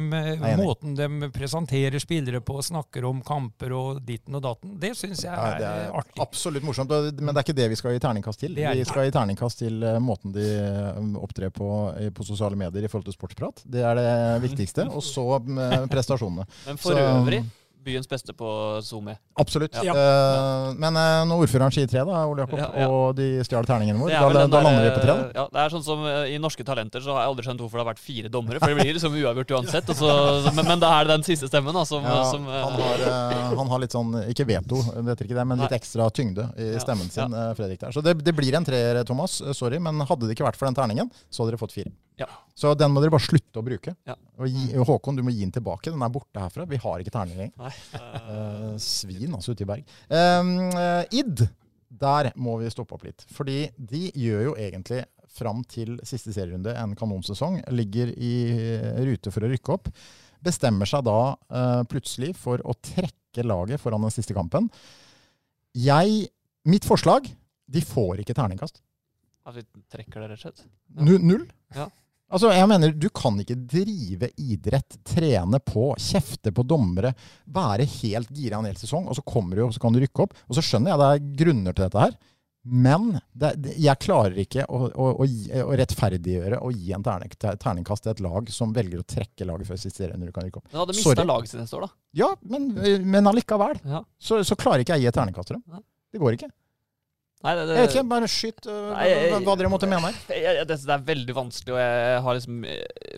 [0.61, 5.32] måten de presenterer spillere på, snakker om kamper og ditten og datten, det syns jeg
[5.34, 6.20] Ja, det er er artig.
[6.22, 6.89] absolutt morsomt,
[7.22, 8.57] men det er ikke det vi skal gi terningkast til.
[8.57, 11.72] Er Vi skal gi terningkast til eh, måten de eh, opptrer på
[12.14, 13.64] på sosiale medier i forhold til sportsprat.
[13.66, 14.88] Det er det viktigste.
[14.91, 16.45] Og så eh, prestasjonene.
[16.68, 17.43] Men for Så- øvrig
[17.84, 18.48] byens beste på
[18.86, 19.16] SoMe.
[19.42, 19.76] Absolutt.
[19.84, 19.94] Ja.
[19.96, 22.88] Uh, men uh, når ordføreren sier tre, da, Ole Jakob, Ja, ja.
[22.92, 25.16] og de stjal terningen vår, Det da, da lander vi på tre?
[25.16, 25.30] da.
[25.40, 27.80] Ja, det er sånn som eh, I Norske Talenter så har jeg aldri skjønt hvorfor
[27.80, 28.62] det har vært fire dommere.
[28.62, 29.90] For det blir liksom uavgjort uansett.
[29.98, 30.12] Så,
[30.54, 33.56] men, men da er det den siste stemmen da, som, som uh, han, har, eh,
[33.62, 36.72] han har litt sånn, ikke veto, det heter ikke det, men litt ekstra tyngde i
[36.82, 37.96] stemmen sin, eh, Fredrik der.
[37.96, 39.40] Så det, det blir en treer, Thomas.
[39.42, 41.92] Eh, Sorry, men hadde det ikke vært for den terningen, så hadde dere fått fire.
[42.22, 42.28] Ja.
[42.54, 43.96] Så den må dere bare slutte å bruke.
[44.06, 44.14] Ja.
[44.38, 45.90] Og gi, Håkon, du må gi den tilbake.
[45.90, 46.68] Den er borte herfra.
[46.70, 47.56] Vi har ikke terning lenger.
[48.01, 49.95] Eh, svin, altså, ute i Berg.
[50.07, 51.43] Eh, Id,
[52.01, 53.26] der må vi stoppe opp litt.
[53.36, 57.59] Fordi de gjør jo egentlig fram til siste serierunde en kanonsesong.
[57.76, 58.34] Ligger i
[59.07, 59.89] rute for å rykke opp.
[60.41, 61.19] Bestemmer seg da
[61.53, 64.67] uh, plutselig for å trekke laget foran den siste kampen.
[65.78, 66.26] Jeg,
[66.67, 67.30] mitt forslag
[67.72, 68.82] de får ikke terningkast.
[69.47, 70.65] At vi trekker det, rett og slett.
[70.97, 71.19] Ja.
[71.24, 71.45] null.
[71.76, 71.88] Ja.
[72.32, 77.14] Altså, jeg mener, Du kan ikke drive idrett, trene på, kjefte på dommere,
[77.52, 80.26] være helt gira en hel sesong, og så kommer du og så kan du rykke
[80.26, 80.36] opp.
[80.48, 82.16] Og så skjønner jeg det er grunner til dette her,
[82.64, 85.26] men det, det, jeg klarer ikke å, å, å,
[85.66, 89.72] å rettferdiggjøre å gi en terning, terningkast til et lag som velger å trekke laget
[89.72, 90.68] før siste når du kan rykke opp.
[90.70, 91.98] Men hadde mista laget sitt neste år, da.
[92.22, 92.70] Ja, men,
[93.10, 93.82] men allikevel.
[93.82, 94.04] Ja.
[94.22, 95.82] Så, så klarer ikke jeg å gi et terningkast til dem.
[96.14, 96.52] Det går ikke.
[97.42, 100.12] Nei, det, det, Jeg vet ikke, bare skyt øh, Nei, jeg- hva, dere måtte mene.
[100.30, 103.16] Jeg, det, er veldig vanskelig, og jeg har liksom eh,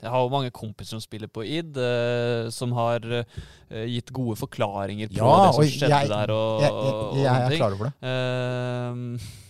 [0.00, 4.38] Jeg har jo mange kompiser som spiller på id, eh, som har eh, gitt gode
[4.40, 6.32] forklaringer på Ja, det som skjedde jeg- der.
[6.32, 7.94] Og, Jeg, jeg, jeg er klar over det.
[8.00, 9.44] Så,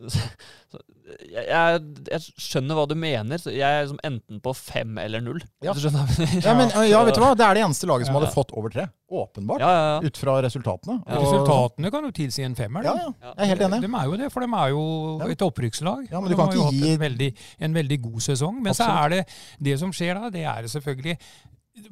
[0.00, 1.80] jeg, jeg,
[2.10, 3.38] jeg skjønner hva du mener.
[3.40, 5.40] Så jeg er liksom enten på fem eller null.
[5.64, 5.74] Ja.
[5.76, 7.32] Ja, men ja, vet du hva?
[7.38, 8.20] Det er det eneste laget som Ja.
[8.22, 8.86] hadde fått over tre.
[9.14, 9.62] Åpenbart.
[9.62, 10.08] Ja, ja, ja.
[10.08, 10.98] Ut fra resultatene.
[11.06, 11.14] Ja.
[11.18, 12.84] Og- Resultatene kan jo tilsi en femmer.
[12.88, 13.12] Ja, ja.
[13.22, 13.80] Jeg er helt enig.
[13.86, 14.84] De er jo det, for de er jo
[15.30, 16.06] et opprykkslag.
[16.10, 17.30] Ja, men du de kan ikke gi- en veldig,
[17.68, 18.62] en veldig god sesong.
[18.62, 19.22] Men så er det
[19.62, 21.18] det som skjer da, det er selvfølgelig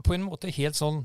[0.07, 1.05] på en måte helt sånn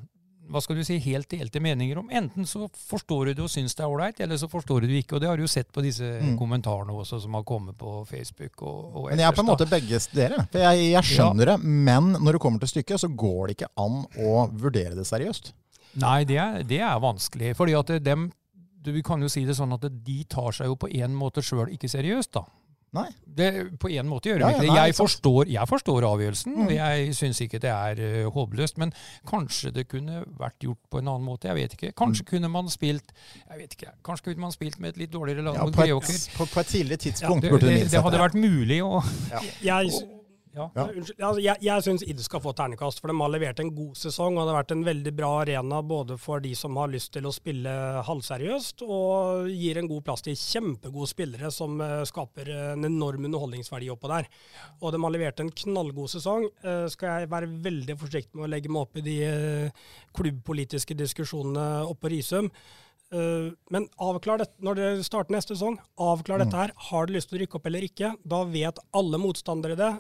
[0.50, 2.08] hva skal du si, helt delte meninger om.
[2.10, 5.02] Enten så forstår du det og syns det er ålreit, eller så forstår du det
[5.04, 5.18] ikke.
[5.18, 6.38] Og det har du jo sett på disse Mm.
[6.40, 8.62] kommentarene også som har kommet på Facebook.
[8.62, 10.48] og, og Men jeg er på en måte begge dere.
[10.52, 13.72] For jeg, jeg skjønner det, men når det kommer til stykket, så går det ikke
[13.78, 15.52] an å vurdere det seriøst.
[15.98, 17.56] Nei, det er, det er vanskelig.
[17.58, 18.32] fordi at dem,
[18.84, 21.72] du kan jo si det sånn at de tar seg jo på en måte sjøl
[21.74, 22.44] ikke seriøst, da.
[22.96, 23.10] Nei.
[23.38, 23.48] Det,
[23.80, 24.76] på en måte gjør de Ja, ikke det.
[24.80, 26.66] Jeg forstår, jeg forstår avgjørelsen, Mm.
[26.68, 28.78] og jeg syns ikke det er uh, håpløst.
[28.78, 28.94] Men
[29.28, 31.48] kanskje det kunne vært gjort på en annen måte.
[31.52, 31.92] Jeg vet ikke.
[32.00, 32.30] Kanskje Mm.
[32.32, 33.12] kunne man spilt
[33.50, 35.82] jeg vet ikke, kanskje kunne man spilt med et litt dårligere lag Ja, mot på,
[35.84, 36.38] Greåker.
[36.38, 39.04] på, på et tidligere Ja, tidspunkt det, burde det, det det hadde vært mulig å
[39.62, 39.92] Jeg,
[40.58, 40.68] ja.
[40.76, 40.86] Ja.
[40.90, 44.00] Unnskyld, altså, jeg, jeg syns ID skal få ternekast, for de har levert en god
[44.00, 44.38] sesong.
[44.38, 47.28] og Det har vært en veldig bra arena både for de som har lyst til
[47.30, 47.76] å spille
[48.08, 53.92] halvseriøst, og gir en god plass til kjempegode spillere som uh, skaper en enorm underholdningsverdi
[53.94, 54.32] oppå der.
[54.82, 56.50] Og de har levert en knallgod sesong.
[56.66, 59.88] Uh, skal jeg være veldig forsiktig med å legge meg opp i de uh,
[60.18, 62.52] klubbpolitiske diskusjonene oppe på Risum.
[63.14, 65.78] Eh, men avklar det når dere starter neste sesong.
[66.02, 66.74] Avklar dette her.
[66.90, 68.12] Har du lyst til å rykke opp eller ikke?
[68.28, 69.92] Da vet alle motstandere det.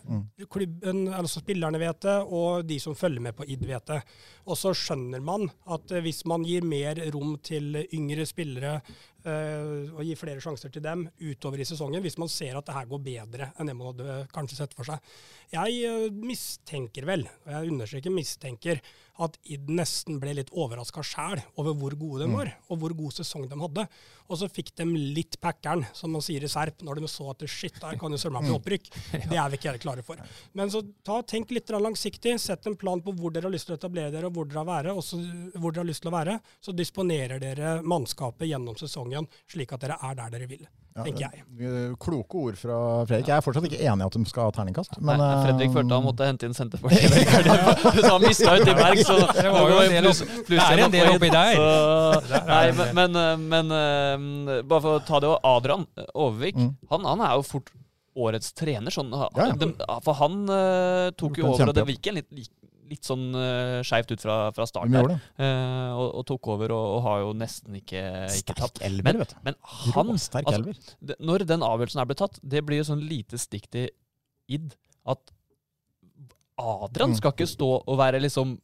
[0.51, 4.01] Klubben, altså Spillerne vet det, og de som følger med på ID vet det.
[4.47, 8.82] Og så skjønner man at eh, hvis man gir mer rom til yngre spillere
[9.28, 12.88] og gi flere sjanser til dem utover i sesongen, hvis man ser at det her
[12.89, 15.01] går bedre enn det man hadde kanskje sett for seg.
[15.53, 18.82] Jeg eh, mistenker vel, og jeg understreker mistenker,
[19.23, 23.15] at ID nesten ble litt overraska sjæl over hvor gode de var, og hvor god
[23.15, 23.86] sesong de hadde.
[24.28, 27.41] Og så fikk de litt packeren, som man sier i Serp, når de så at
[27.49, 28.91] shit, der kan jo søren meg bli opprykk.
[29.32, 30.21] Det er vi ikke helt klare for.
[30.53, 32.36] Men så ta, tenk litt langsiktig.
[32.43, 34.61] Sett en plan på hvor dere har lyst til å etablere dere, og hvor dere,
[34.61, 34.93] har være,
[35.57, 36.38] hvor dere har lyst til å være.
[36.61, 39.16] Så disponerer dere mannskapet gjennom sesongen
[39.49, 40.65] slik at dere er der dere vil,
[40.97, 41.43] tenker jeg.
[41.61, 42.78] Eh, Kloke ord fra
[43.09, 43.28] Fredrik.
[43.32, 44.97] Jeg er fortsatt ikke enig i at de skal ha terningkast.
[45.01, 47.18] Men, Nei, Fredrik eh, følte han måtte hente inn Senterpartiet.
[47.97, 51.11] så han mista ut i Berg, så Det en opp- pluss det er en del
[51.15, 51.57] oppi der.
[51.57, 53.76] Så, er nei, men, men, men,
[54.57, 56.72] eh, bare for å ta det, og Adrian Overvik, Mm.
[56.89, 57.70] han, han er jo fort
[58.18, 58.89] årets trener.
[58.89, 59.51] Sånn, Ja, ja.
[59.53, 59.68] De,
[60.01, 62.53] for han uh, tok jo over, og det virker gikk litt, litt,
[62.89, 65.15] litt sånn uh, skeivt ut fra, fra start de der.
[65.38, 68.57] Eh, og, og tok over og, og har jo nesten ikke, ikke.
[68.57, 69.39] Sterk elver, Men, vet du.
[69.47, 70.83] men han Råsterk altså, elver.
[71.11, 73.89] det, Når den avgjørelsen er blitt tatt, det blir jo sånn lite stikk til
[74.47, 74.75] id
[75.07, 75.33] at
[76.57, 77.17] Adrian Mm.
[77.19, 78.55] skal ikke stå og være liksom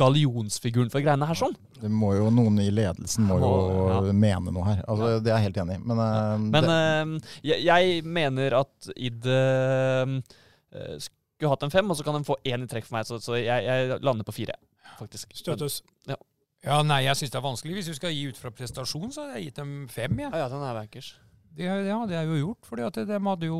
[0.00, 1.52] gallionsfiguren for greiene her sånn.
[1.82, 3.50] Det må jo, noen i ledelsen må jo
[3.90, 3.98] ja.
[4.16, 4.80] mene noe her.
[4.88, 5.82] Altså, Det er jeg helt enig i.
[5.90, 6.38] Men, ja.
[6.38, 10.14] Men det, eh, jeg, jeg mener at id eh,
[10.72, 10.96] eh,
[11.42, 13.18] skulle hatt en fem, og så kan de få én i trekk for meg, så,
[13.22, 14.54] så jeg, jeg lander på fire,
[15.00, 15.34] faktisk.
[15.34, 15.80] Støtes.
[16.06, 16.18] Ja,
[16.62, 17.74] ja nei, jeg syns det er vanskelig.
[17.80, 20.22] Hvis du skal gi ut fra prestasjon, så hadde jeg gitt dem fem.
[20.22, 20.30] Ja.
[20.30, 21.16] Ja, ja, den er bankers.
[21.52, 22.64] Det, ja, det er jo gjort.
[22.68, 23.58] fordi at de hadde jo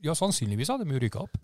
[0.00, 1.34] Ja, sannsynligvis hadde de jo rykka opp.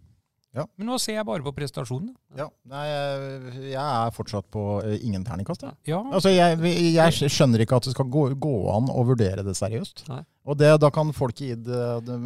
[0.56, 0.64] Ja.
[0.80, 2.14] Men nå ser jeg bare på prestasjonen.
[2.36, 5.66] ja, nei, jeg, er fortsatt på eh, ingen terningkast.
[5.88, 6.56] Ja, Altså, jeg,
[6.94, 10.06] jeg skjønner ikke at det skal gå, gå an å vurdere det seriøst.
[10.08, 10.22] Nei.
[10.46, 12.16] Og det, Da kan folk i det, det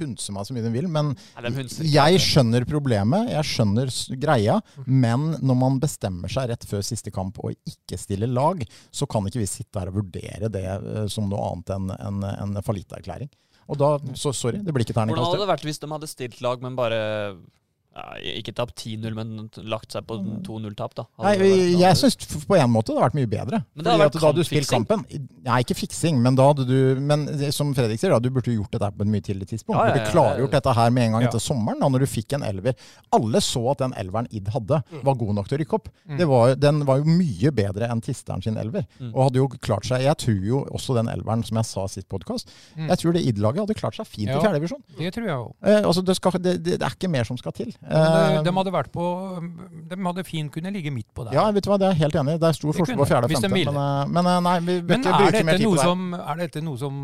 [0.00, 4.56] hunse meg så mye de vil, men Nei, de jeg skjønner problemet, jeg skjønner greia,
[4.86, 9.28] men når man bestemmer seg rett før siste kamp og ikke stiller lag, så kan
[9.28, 13.30] ikke vi sitte her og vurdere det eh, som noe annet enn en, en fallitterklæring.
[13.68, 15.20] Og da, så sorry, det blir ikke terningkast.
[15.20, 17.00] Hvordan hadde det vært hvis de hadde stilt lag, men bare
[18.38, 21.04] Ikke tapt 10-0, men lagt seg på 2-0-tap, da?
[21.24, 21.34] Nei,
[21.80, 23.60] jeg syns på en måte det hadde vært mye bedre.
[23.74, 25.04] Men det hadde vært da hadde du spilt kampen
[25.48, 28.70] Nei, ikke fiksing, men da hadde du Men som Fredrik sier, da, du burde gjort
[28.74, 29.78] dette på et mye tidligere tidspunkt.
[29.78, 32.04] Ja, ja, Du ja, burde klargjort dette her med en gang etter sommeren, da når
[32.04, 32.76] du fikk en elver.
[33.16, 35.02] Alle så at den elveren Id hadde, Mm.
[35.04, 35.88] var god nok til å rykke opp.
[36.18, 38.86] Det var, den var jo mye bedre enn Tisteren sin elver.
[39.00, 39.10] Mm.
[39.14, 41.88] Og hadde jo klart seg Jeg tror jo også den elveren, som jeg sa i
[41.88, 42.88] sitt podkast, Mm.
[42.88, 44.82] jeg tror det Id-laget hadde klart seg fint i fjerdedivisjon.
[44.98, 45.52] det tror jeg òg.
[45.62, 47.74] Eh, altså det, det, det, det er ikke mer som skal til.
[47.88, 49.04] De, Eh, de hadde vært på
[49.88, 51.32] De hadde fint kunne ligge midt på der.
[51.38, 52.40] ja, vet du hva, det er jeg helt enig i.
[52.42, 53.48] Det er stor forskjell på fjerde og femte.
[53.48, 55.86] Men, eh, men eh, nei, vi bør ikke bruke mer tid på det.
[55.88, 56.94] som, er dette noe som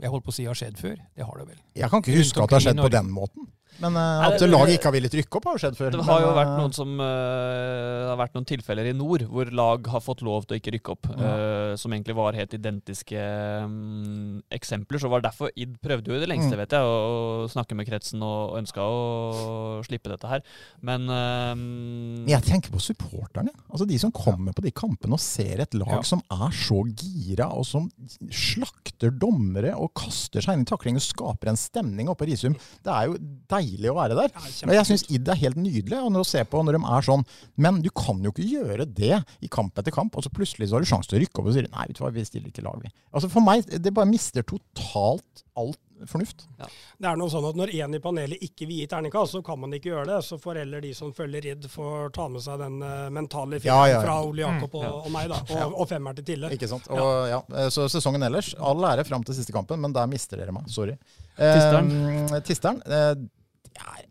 [0.00, 0.96] jeg holdt på å si har skjedd før?
[0.96, 1.58] Det har det vel.
[1.76, 3.50] Jeg kan ikke Rundt huske at det har skjedd på den måten.
[3.80, 5.94] Men uh, at laget ikke har villet rykke opp, har jo skjedd før.
[5.94, 9.48] Det har jo vært eh, noen som uh, har vært noen tilfeller i nord hvor
[9.56, 13.22] lag har fått lov til å ikke rykke opp, eh, som egentlig var helt identiske
[13.64, 15.00] um, eksempler.
[15.00, 16.60] Så var det derfor id prøvde jo i det lengste, Mm.
[16.64, 20.42] vet jeg, å, snakke med kretsen og ønska å slippe dette her.
[20.84, 23.54] Men eh, Jeg tenker på supporterne.
[23.70, 26.02] Altså De som kommer på de kampene og ser et lag Ja.
[26.02, 27.88] som er så gira, og som
[28.28, 32.56] slakter dommere og kaster seg inn i takling og skaper en stemning oppe i Risum.
[32.84, 33.16] Det er jo
[33.48, 34.32] deilig å være der.
[34.34, 37.24] Ja, jeg syns id er helt nydelig å se på når de er sånn.
[37.56, 40.78] Men du kan jo ikke gjøre det i kamp etter kamp, og så plutselig så
[40.78, 42.50] har du sjanse til å rykke opp og si nei, vet du hva, vi stiller
[42.50, 42.90] ikke lag, vi.
[43.14, 46.46] Altså For meg, det bare mister totalt alt fornuft.
[46.56, 49.58] Det er noe sånn at Når én i panelet ikke vil gi terningkast, så kan
[49.60, 50.20] man ikke gjøre det.
[50.24, 53.74] Så får heller de som følger ridd, får ta med seg den eh, mentale filmen
[53.90, 54.00] ja, ja.
[54.04, 54.92] fra Ole Jakob og, Ja.
[54.96, 55.40] og meg, da.
[55.58, 56.52] Og, og femmeren til Tille.
[56.56, 56.88] Ikke sant?
[56.94, 57.42] Og, ja.
[57.52, 60.70] eh, Så sesongen ellers, all ære fram til siste kampen, men der mister dere meg.
[60.72, 60.96] Sorry.
[61.36, 61.92] Tisteren?
[62.30, 62.80] Eh, Tisteren.
[62.86, 63.12] Eh,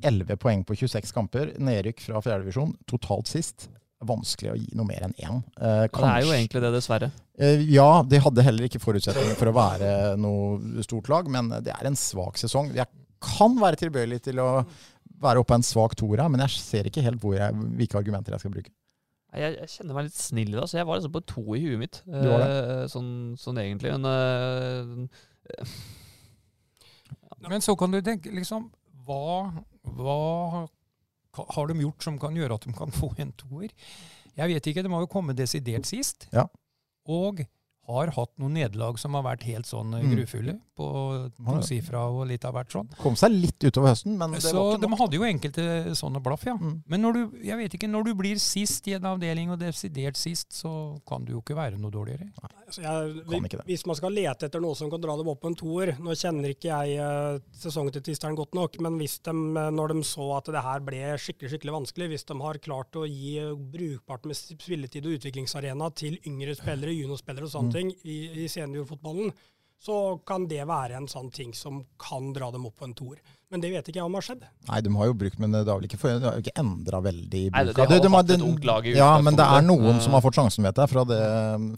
[0.01, 1.53] 11 poeng på 26 kamper.
[1.61, 2.73] Nedrykk fra fjerdedivisjon.
[2.89, 3.67] Totalt sist.
[4.07, 5.41] Vanskelig å gi noe mer enn én.
[5.59, 7.09] Eh, det er jo egentlig det, dessverre.
[7.35, 9.89] Eh, ja, de hadde heller ikke forutsetninger for å være
[10.19, 12.71] noe stort lag, men det er en svak sesong.
[12.77, 12.87] Jeg
[13.19, 14.63] kan være tilbøyelig til å
[15.19, 17.99] være oppe på en svak toer her, men jeg ser ikke helt hvor jeg, hvilke
[17.99, 18.71] argumenter jeg skal bruke.
[19.35, 20.63] Jeg, jeg kjenner meg litt snill i det.
[20.63, 20.79] Altså.
[20.79, 23.91] Jeg var liksom på to i huet mitt, eh, sånn, sånn egentlig.
[23.99, 25.73] Men eh,
[27.49, 28.71] Men så kan du tenke liksom
[29.09, 29.57] Hva,
[29.97, 30.65] hva
[31.55, 33.73] har de gjort som kan gjøre at de kan få en toer?
[34.39, 36.29] Jeg vet ikke, de har jo kommet desidert sist.
[36.35, 36.45] Ja.
[37.09, 37.41] Og
[37.89, 40.11] har hatt noen nederlag som har vært helt sånn eh, Mm.
[40.13, 40.85] grufulle, på
[41.41, 42.89] tosifra og litt av hvert sånn.
[43.01, 45.65] Kom seg litt utover høsten, men det Så var ikke de hadde jo enkelte
[45.97, 46.53] sånne blaff, ja.
[46.53, 46.75] Mm.
[46.85, 50.21] Men når du, jeg vet ikke, når du blir sist i en avdeling, og desidert
[50.21, 50.71] sist, så
[51.09, 52.29] kan du jo ikke være noe dårligere.
[52.37, 55.57] Så jeg, hvis man skal lete etter noe som kan dra dem opp på en
[55.57, 59.69] toer Nå kjenner ikke jeg eh, sesongen til Tisteren godt nok, men hvis de, eh,
[59.73, 63.05] når de så at det her ble skikkelig skikkelig vanskelig, hvis de har klart å
[63.09, 67.55] gi eh, brukbart med spilletid og utviklingsarena til yngre spillere, juniorspillere og Mm.
[67.57, 69.33] sånne ting i, i seniorfotballen,
[69.79, 73.21] så kan det være en sånn ting som kan dra dem opp på en toer.
[73.49, 74.43] Men det vet ikke jeg om har skjedd.
[74.67, 77.39] Nei, de har jo brukt, men det har vel ikke, for- har ikke endra veldig
[77.47, 80.01] i Nei, de har de, hatt et ungt lag i Ja, men det er noen
[80.03, 81.21] som har fått sjansen, vet jeg, fra det,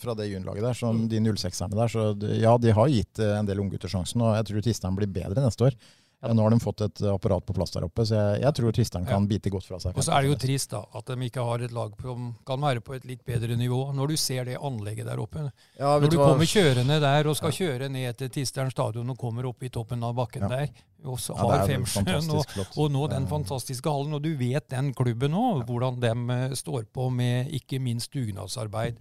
[0.02, 0.74] fra det juniorlaget der.
[0.82, 1.88] som de 06-erne der.
[1.94, 2.08] Så
[2.42, 5.46] ja, de har gitt eh, en del unggutter sjansen, og jeg tror Tisteren blir bedre
[5.46, 5.78] neste år.
[6.22, 6.34] Ja.
[6.38, 9.06] Nå har de fått et apparat på plass der oppe, så jeg, jeg tror Tristan
[9.10, 9.96] kan bite godt fra seg.
[9.98, 12.62] Og så er det jo trist da, at de ikke har et lag som kan
[12.62, 13.80] være på et litt bedre nivå.
[13.98, 15.48] Når du ser det anlegget der oppe.
[15.80, 16.28] Ja, Når du hva?
[16.30, 20.04] kommer kjørende der og skal kjøre ned til Tistern stadion og kommer opp i toppen
[20.06, 20.48] av bakken Ja.
[20.50, 20.70] der,
[21.06, 22.46] og så Ja, har er Femsjøen og,
[22.78, 26.86] og nå den fantastiske hallen, og du vet den klubben nå, hvordan de eh, står
[26.94, 28.98] på med ikke minst dugnadsarbeid.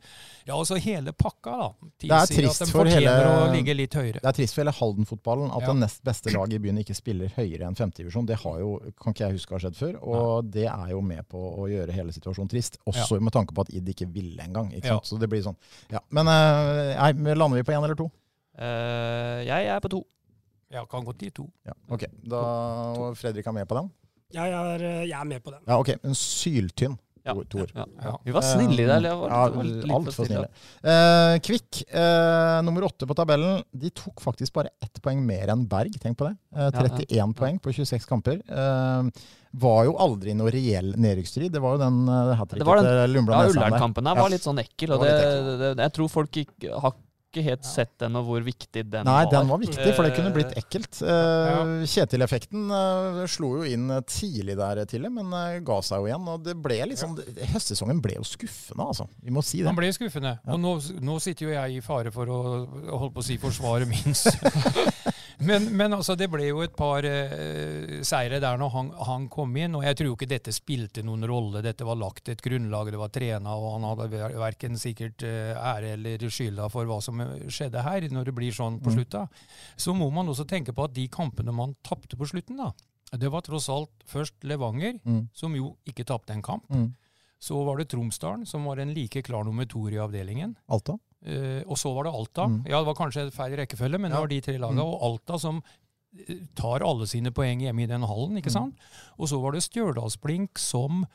[0.47, 1.69] Ja, altså hele pakka da,
[2.01, 3.91] Det er trist at de for hele- fortjener å ligge litt.
[3.93, 5.73] Det er trist for hele Halden-fotballen at Ja.
[5.73, 8.27] det nest beste laget i byen ikke spiller høyere enn femtedivisjon.
[8.27, 9.99] Det har jo, kan ikke jeg huske har skjedd før.
[10.03, 12.79] Og det er jo med på å gjøre hele situasjonen trist.
[12.87, 14.73] Også med tanke på at Id ikke ville engang.
[14.73, 14.99] Ikke Ja.
[15.01, 15.07] sant?
[15.11, 15.57] Så det blir sånn.
[15.91, 16.01] Ja.
[16.11, 18.11] Men eh, nei, lander vi på én eller to?
[18.61, 20.01] Uh, jeg er på to.
[20.71, 21.49] Ja, kan godt gi to.
[21.67, 21.73] Ja.
[21.91, 22.41] Ok, da
[22.95, 23.91] og Fredrik er med på den?
[24.33, 25.63] Jeg er, eh, jeg er med på den.
[25.67, 25.89] Ja, ok.
[26.07, 26.97] En syltynn
[27.27, 27.35] Ja.
[27.53, 27.69] toer.
[27.77, 27.85] Ja.
[28.03, 28.13] Ja.
[28.25, 28.95] Vi var snille i det.
[28.97, 29.15] eller?
[29.19, 30.47] Var, Ja, Altfor for snille.
[30.83, 35.67] Uh, Kvikk, uh, nummer åtte på tabellen, de tok faktisk bare ett poeng mer enn
[35.69, 35.93] Berg.
[36.01, 36.37] Tenk på det.
[36.57, 38.41] Uh, 31 poeng på 26 kamper.
[38.49, 39.11] Eh,
[39.61, 41.51] var jo aldri noe reell nedrykksstrid.
[41.53, 43.59] Det var jo den uh, hat Det var den- til Lundblad Ja, der.
[43.59, 44.95] Ullern-kampen der var litt sånn ekkel.
[44.95, 46.95] Og Det det, var det, jeg tror folk ikke, har
[47.31, 49.31] ikke helt sett ennå hvor viktig den Nei, var.
[49.33, 50.99] den var viktig, for det kunne blitt Eh, ekkelt.
[51.07, 55.31] Eh, Kjetil-effekten eh, slo jo inn tidlig der til det, men
[55.67, 56.27] ga seg jo igjen.
[56.33, 57.15] Og det ble liksom
[57.53, 59.07] Høstsesongen ble jo skuffende, altså.
[59.23, 59.69] Vi må si det.
[59.71, 60.37] Den ble skuffende.
[60.43, 60.57] Ja.
[60.57, 60.75] Og nå,
[61.07, 62.41] nå sitter jo jeg i fare for å
[62.91, 64.17] holdt på å si forsvare min.
[65.41, 69.55] Men, men altså, det ble jo et par uh, seire der når han, han kom
[69.57, 71.63] inn, og jeg tror jo ikke dette spilte noen rolle.
[71.65, 75.57] Dette var lagt et grunnlag, det var trena, og han hadde ver- verken sikkert uh,
[75.75, 78.97] ære eller skylda for hva som skjedde her, når det blir sånn på Mm.
[78.99, 79.25] slutta.
[79.81, 82.73] Så må man også tenke på at de kampene man tapte på slutten, da,
[83.17, 85.29] det var tross alt først Levanger, Mm.
[85.33, 86.65] som jo ikke tapte en kamp.
[86.71, 86.93] Mm.
[87.41, 90.57] Så var det Tromsdalen, som var en like klar nummer to i avdelingen.
[90.69, 90.99] Alta?
[91.27, 92.47] Eh, og så var det Alta.
[92.49, 92.63] Mm.
[92.67, 94.17] Ja, det var kanskje feil rekkefølge, men Ja.
[94.17, 94.81] det var de tre lagene.
[94.81, 94.87] Mm.
[94.95, 95.63] Og Alta som
[96.29, 98.53] eh, tar alle sine poeng hjemme i den hallen, ikke Mm.
[98.53, 98.75] sant.
[99.19, 101.07] Og så var det Stjørdalsblink som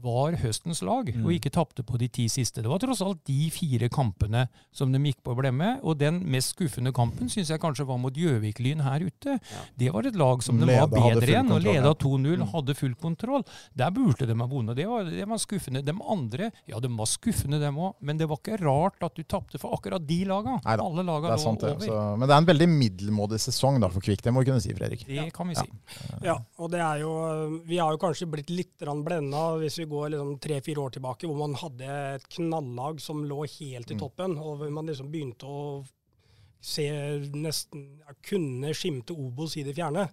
[0.00, 1.24] var høstens lag, Mm.
[1.26, 2.62] og ikke tapte på de ti siste.
[2.62, 5.80] Det var tross alt de fire kampene som de gikk på å med.
[5.84, 9.38] Og den mest skuffende kampen syns jeg kanskje var mot Gjøvik-Lyn her ute.
[9.76, 12.48] Det var et lag som de Leda, var bedre enn, og leda 2-0, Mm.
[12.52, 13.44] hadde full kontroll.
[13.76, 14.76] Der burde de ha vunnet.
[14.76, 15.84] Det det var skuffende.
[15.84, 19.22] De andre, ja, de var skuffende dem òg, men det var ikke rart at du
[19.24, 20.60] tapte for akkurat de laga.
[20.64, 21.78] Neida, Alle laga Det lå sant, over.
[21.78, 24.60] Så, men det er en veldig middelmådig sesong da for Kvikk, det må vi kunne
[24.62, 25.06] si, Fredrik.
[25.06, 25.66] Det kan vi si.
[26.22, 27.12] Ja, og det er jo
[27.66, 31.38] Vi har jo kanskje blitt litt blenda hvis vi går liksom tre-fire år tilbake, hvor
[31.40, 34.00] man hadde et knallag som lå helt i Mm.
[34.00, 35.84] toppen, og hvor man liksom begynte å
[36.62, 36.86] se
[37.34, 40.08] nesten ja, Kunne skimte Obos i det fjerne.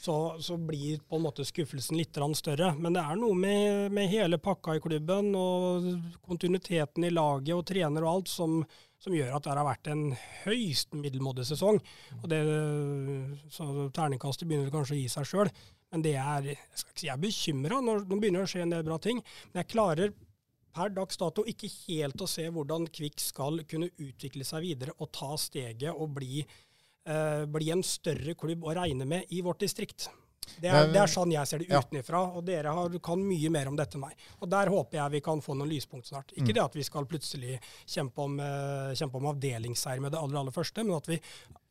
[0.00, 2.74] Så, så blir på en måte skuffelsen litt større.
[2.78, 5.90] Men det er noe med, med hele pakka i klubben og
[6.24, 8.64] kontinuiteten i laget og trener og alt som,
[8.98, 10.16] som gjør at det har vært en
[10.46, 11.82] høyst middelmådig sesong.
[12.22, 12.40] Og det,
[13.52, 15.52] så Terningkastet begynner kanskje å gi seg sjøl.
[15.90, 17.80] Men det er, jeg skal ikke si jeg er bekymra.
[17.82, 19.22] Nå begynner det å skje en del bra ting.
[19.50, 20.12] Men jeg klarer
[20.70, 25.10] per dags dato ikke helt å se hvordan Kvikk skal kunne utvikle seg videre og
[25.16, 26.44] ta steget og bli,
[27.10, 30.08] eh, bli en større klubb å regne med i vårt distrikt.
[30.60, 33.68] Det er, det er sånn jeg ser det utenfra, og dere har, kan mye mer
[33.70, 34.16] om dette enn meg.
[34.42, 36.32] Og Der håper jeg vi kan få noen lyspunkt snart.
[36.34, 36.56] Ikke Mm.
[36.56, 40.54] det at vi skal plutselig kjempe om, eh, kjempe om avdelingsseier med det aller, aller
[40.54, 41.20] første, men at, vi,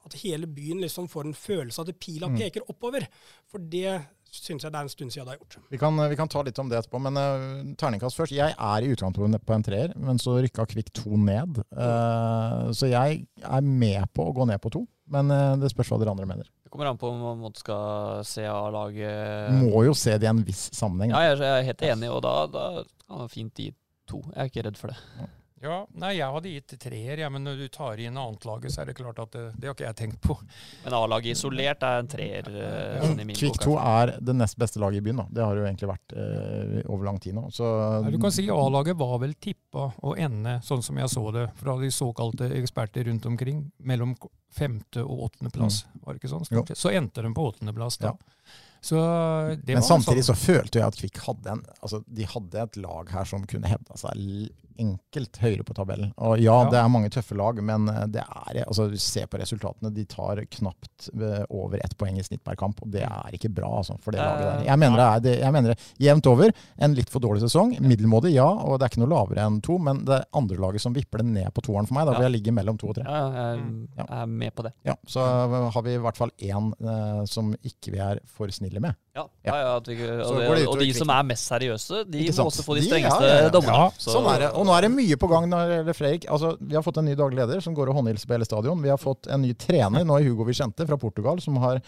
[0.06, 2.38] at hele byen liksom får en følelse av at pila Mm.
[2.40, 3.08] peker oppover.
[3.50, 3.98] For det
[4.32, 5.58] syns jeg det er en stund siden det har gjort.
[5.72, 8.32] Vi kan, vi kan ta litt om det etterpå, men uh, terningkast først.
[8.32, 11.58] Jeg er i utgangspunktet på en treer, men så rykka Kvikk to ned.
[11.74, 15.90] Uh, så jeg er med på å gå ned på to, men uh, det spørs
[15.90, 16.46] hva dere andre mener.
[16.64, 20.44] Det kommer an på om man skal se A-laget Må jo se det i en
[20.46, 21.10] viss sammenheng.
[21.16, 22.66] Ja, jeg er- jeg er helt enig, og da, da
[23.08, 23.72] kan man fint gi
[24.08, 24.22] to.
[24.36, 24.98] Jeg er ikke redd for det.
[25.18, 25.26] Ja,
[26.00, 28.96] nei, jeg hadde gitt treer, ja, men når du tar inn annetlaget, så er det
[28.96, 30.38] klart at det, det har ikke jeg tenkt på.
[30.86, 32.48] Men A-laget isolert er en treer.
[32.48, 33.80] eh, sånn Kvikk 2 i hvert fall.
[34.00, 35.20] er det nest beste laget i byen.
[35.20, 35.28] da.
[35.36, 37.46] Det har det jo egentlig vært eh, over lang tid nå.
[37.56, 37.68] Så
[38.06, 41.50] nei, du kan si A-laget var vel tippa å ende, sånn som jeg så det,
[41.60, 44.16] fra de såkalte eksperter rundt omkring, mellom
[44.56, 45.84] femte og åttendeplass.
[46.06, 46.48] Var det ikke sånn?
[46.48, 46.72] Stort?
[46.78, 48.16] Så endte de på åttendeplass da.
[48.16, 48.56] Ja.
[48.82, 48.96] Så
[49.60, 52.62] det Men var samtidig sånn, så følte jeg at Kvikk hadde en altså de hadde
[52.64, 54.16] et lag her som kunne hevda seg
[54.80, 56.14] enkelt høyere på tabellen.
[56.18, 56.70] Og ja, Ja.
[56.72, 59.92] det er mange tøffe lag, men eh, det er altså Se på resultatene.
[59.94, 63.52] De tar knapt eh, over ett poeng i snitt per kamp, og det er ikke
[63.54, 64.66] bra altså, for det Eh, laget der.
[64.70, 66.52] Jeg mener det er det, jeg mener det jevnt over.
[66.80, 67.76] En litt for dårlig sesong.
[67.82, 70.82] Middelmådig, ja, og det er ikke noe lavere enn to, men det er andre laget
[70.84, 72.98] som vipper det ned på toeren for meg, da, vil jeg ligge mellom to og
[73.00, 73.06] tre.
[73.08, 74.74] Ja, jeg, er med på det.
[74.88, 75.24] Ja, så
[75.74, 78.96] har vi i hvert fall én eh, som ikke vi er for snille med.
[79.16, 79.56] Ja, Ja.
[79.58, 79.80] ja.
[79.84, 83.26] vi, og, det, og de som er mest seriøse, de må også få de strengeste
[83.26, 83.50] ja.
[83.52, 84.50] Ja, Sånn er det.
[84.56, 85.48] Og nå er det mye på gang.
[85.50, 88.30] Når, eller Fredrik, altså, vi har fått en ny daglig leder som går og håndhilser
[88.30, 88.84] på hele stadion.
[88.86, 91.82] Vi har fått en ny trener nå i Hugo Vicente fra Portugal, som har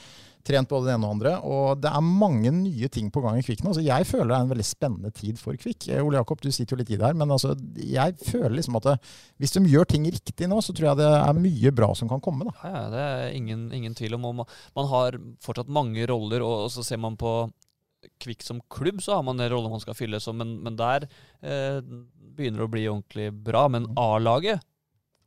[0.47, 1.33] trent både det ene og den andre.
[1.45, 3.75] Og det er mange nye ting på gang i Kvikk nå.
[3.77, 5.89] Så jeg føler det er en veldig spennende tid for Kvikk.
[5.91, 8.79] Eh, Ole Jakob, du sitter jo litt i det her, men altså, jeg føler liksom
[8.81, 8.97] at det,
[9.41, 12.23] hvis de gjør ting riktig nå, så tror jeg det er mye bra som kan
[12.23, 12.49] komme.
[12.49, 12.55] da.
[12.65, 14.29] Ja, det er ingen, ingen tvil om.
[14.31, 17.35] Og man, har fortsatt mange roller, og så ser man på
[18.21, 21.05] Kvikk som klubb, så har man den rollen man skal fylle, så, men, men der
[21.45, 21.81] eh,
[22.35, 23.67] begynner å bli ordentlig bra.
[23.71, 24.63] Men A-laget,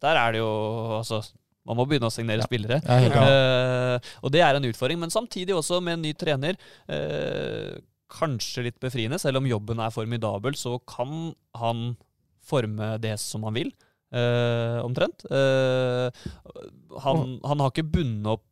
[0.04, 0.52] der er det jo
[1.00, 1.22] altså
[1.64, 2.44] Man må begynne å signere Ja.
[2.44, 2.76] spillere.
[2.84, 3.22] Ja.
[3.24, 6.58] Eh, og det er en utfordring, men samtidig også med en ny trener.
[6.84, 7.80] Uh,
[8.12, 11.96] kanskje litt befriende, selv om jobben er formidabel, så kan han
[12.44, 13.72] forme det som han vil.
[14.12, 15.24] Uh, omtrent.
[17.00, 18.44] Han, han har ikke bundet opp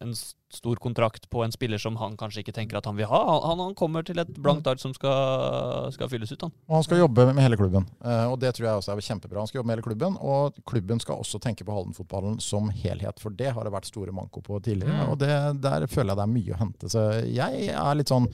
[0.00, 0.12] en
[0.52, 3.20] stor kontrakt på en spiller som han kanskje ikke tenker at han vil ha.
[3.48, 6.42] Han, han kommer til et blankt ark som skal, skal fylles ut.
[6.46, 6.52] Han.
[6.68, 7.86] Og han skal jobbe med hele klubben.
[8.04, 9.38] Eh, og det tror jeg også er kjempebra.
[9.42, 13.20] Han skal jobbe med hele klubben, og klubben skal også tenke på Halden-fotballen som helhet.
[13.22, 15.08] For det har det vært store manko på tidligere, Mm.
[15.12, 16.88] og det, der føler jeg det er mye å hente.
[16.92, 18.28] Så jeg er litt sånn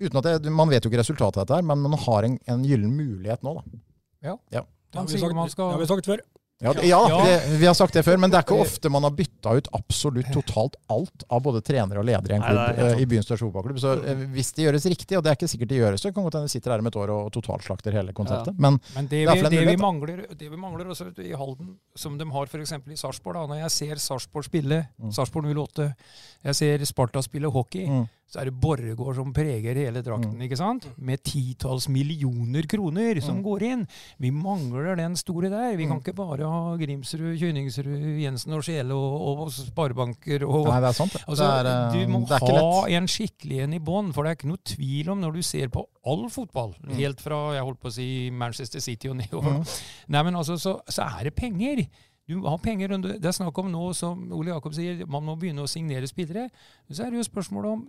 [0.00, 2.38] uten at jeg, Man vet jo ikke resultatet av dette, her, men man har en,
[2.46, 3.54] en gyllen mulighet nå.
[3.58, 3.62] da.
[4.90, 6.20] Det har vi sagt, man skal- det har vi sagt før.
[6.60, 7.18] Ja, det, ja, Ja.
[7.24, 9.68] Det, vi har sagt det før, men det er ikke ofte man har bytta ut
[9.78, 13.28] absolutt totalt alt av både trenere og ledere i en klubb, nei, eh, i byens
[13.28, 13.78] største fotballklubb.
[13.78, 16.26] Så eh, hvis det gjøres riktig, og det er ikke sikkert det gjøres, så kan
[16.26, 18.58] godt hende vi sitter her om et år og totalslakter hele konseptet.
[18.58, 21.76] Men Men det Det er vi, det, vi mangler, det vi mangler også i Halden,
[21.94, 22.72] som de har f.eks.
[22.74, 25.12] i Sarpsborg da, Når jeg ser Sarpsborg spille, Mm.
[25.14, 25.92] Sarpsborg 08,
[26.44, 30.36] jeg ser Sparta spille hockey, mm, så er det Borregaard som preger hele drakten.
[30.44, 30.84] ikke sant?
[31.00, 33.42] Med titalls millioner kroner som Mm.
[33.42, 33.86] går inn.
[34.20, 35.76] Vi mangler den store der.
[35.76, 36.02] Vi kan Mm.
[36.04, 40.92] ikke bare ha Grimsrud, Kynningsrud, Jensen og Sjele og, og sparebanker og nei, det er
[40.92, 41.16] sant.
[41.26, 44.12] Altså, det er, eh, du må det er ikke ha en skikkelig en i bånn,
[44.12, 46.94] for det er ikke noe tvil om når du ser på all fotball, Mm.
[46.96, 49.58] helt fra jeg holdt på å si Manchester City og nedover.
[49.60, 49.66] Mm.
[50.08, 51.86] Nei, men altså, så, så er det penger.
[52.28, 55.34] Du har penger, under det er snakk om nå, som Ole Jakob sier, man må
[55.40, 56.50] begynne å signere spillere.
[56.92, 57.88] Så er det jo spørsmålet om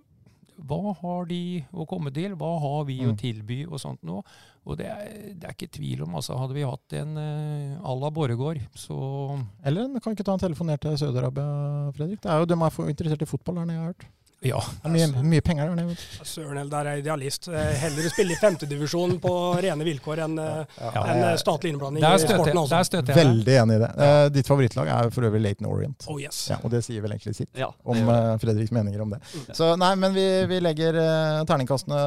[0.67, 3.17] hva har de å komme til, hva har vi å Mm.
[3.17, 4.21] tilby og sånt nå.
[4.65, 7.95] Og det er, det er ikke tvil om, altså hadde vi hatt en uh, à
[7.99, 12.21] la Borregaard, så Eller kan ikke ta en telefon ned til Saudi-Arabia, Fredrik.
[12.21, 14.05] Det er jo, De er interessert i fotball der nede, jeg har hørt.
[14.41, 14.59] Ja.
[14.83, 15.95] Det er mye, mye penger der nede.
[16.23, 17.49] Søren der er idealist.
[17.49, 21.03] Heller Heller spille i femtedivisjon på rene vilkår enn eh, Ja.
[21.03, 22.57] enn, eh, statlig innblanding Der i sporten.
[22.57, 22.61] også.
[22.61, 22.75] Altså.
[22.75, 23.25] der støtter jeg.
[23.27, 23.89] Veldig enig i det.
[23.99, 26.05] Uh, ditt favorittlag er for øvrig Laton Orient.
[26.07, 26.39] Oh yes.
[26.53, 29.19] Ja, og det sier vel egentlig sitt Ja, om eh, Fredriks meninger om det.
[29.33, 29.45] Mm.
[29.57, 31.99] Så nei, men vi, vi legger uh, terningkastene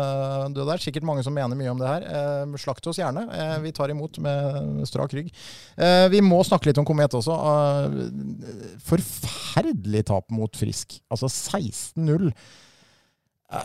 [0.55, 0.83] døde der.
[0.83, 2.07] Sikkert mange som mener mye om det her.
[2.09, 3.27] Eh, slakt oss gjerne.
[3.29, 5.29] Eh, vi tar imot med strak rygg.
[5.77, 7.37] Eh, vi må snakke litt om Komet også.
[7.53, 10.99] Eh, forferdelig tap mot Frisk.
[11.13, 12.22] Altså 16-0.
[12.23, 12.33] Eh,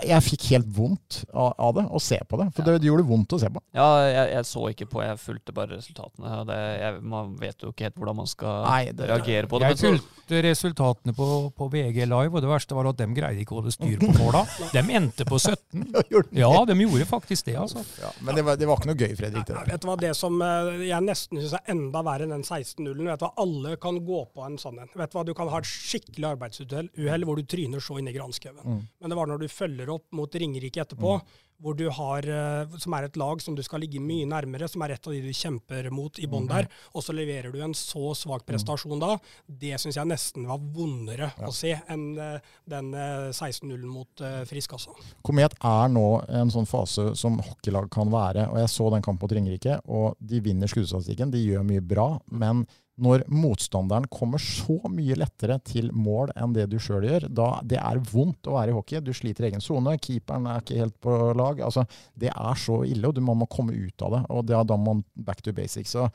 [0.04, 2.50] Jeg fikk helt vondt av, det, å se på det.
[2.56, 3.62] For det, det gjorde vondt å se på.
[3.78, 6.34] Ja, jeg, jeg så ikke på, jeg fulgte bare resultatene.
[6.42, 9.62] og Det, jeg, man vet jo ikke helt hvordan man skal Nei, det- reagere på
[9.64, 9.70] det.
[9.72, 13.56] Jeg fulgte resultatene på, på VG Live, og det verste var at de greide ikke
[13.56, 14.44] å holde styr på måla.
[14.76, 15.86] De endte på 17.
[16.38, 17.82] Ja, de gjorde faktisk det, altså.
[18.02, 19.46] Ja, men det var, det var ikke noe gøy, Fredrik.
[19.48, 22.44] Det vet du hva, Det som eh, jeg nesten syns er enda verre enn den
[22.46, 24.90] 16-0-en vet du hva, Alle kan gå på en sånn en.
[24.98, 28.10] Vet Du hva, du kan ha et skikkelig arbeidsuhell uhell hvor du tryner så inn
[28.12, 28.60] i granskauen.
[28.64, 28.82] Mm.
[29.02, 31.22] Men det var når du følger opp mot Ringerike etterpå,
[31.58, 34.82] hvor du har, eh, som er et lag som du skal ligge mye nærmere, som
[34.86, 37.74] er et av de du kjemper mot i bånn der, og så leverer du en
[37.74, 39.18] så svak prestasjon da.
[39.50, 41.48] Det syns jeg nesten var vondere Ja.
[41.48, 44.94] å se enn eh, den eh, 16-0-en mot eh, Frisk, altså.
[45.26, 48.50] Komet er nå en sånn fase som hockeylag kan være.
[48.52, 51.32] og Jeg så den kampen mot Ringerike, og de vinner skuddstatistikken.
[51.32, 52.20] De gjør mye bra.
[52.30, 52.68] Men
[52.98, 57.78] når motstanderen kommer så mye lettere til mål enn det du sjøl gjør, da det
[57.78, 59.02] er vondt å være i hockey.
[59.06, 61.62] Du sliter i egen sone, keeperen er ikke helt på lag.
[61.62, 61.86] altså
[62.18, 64.24] Det er så ille, og du må, må komme ut av det.
[64.34, 65.94] og det er Da må man back to basics.
[65.94, 66.08] Så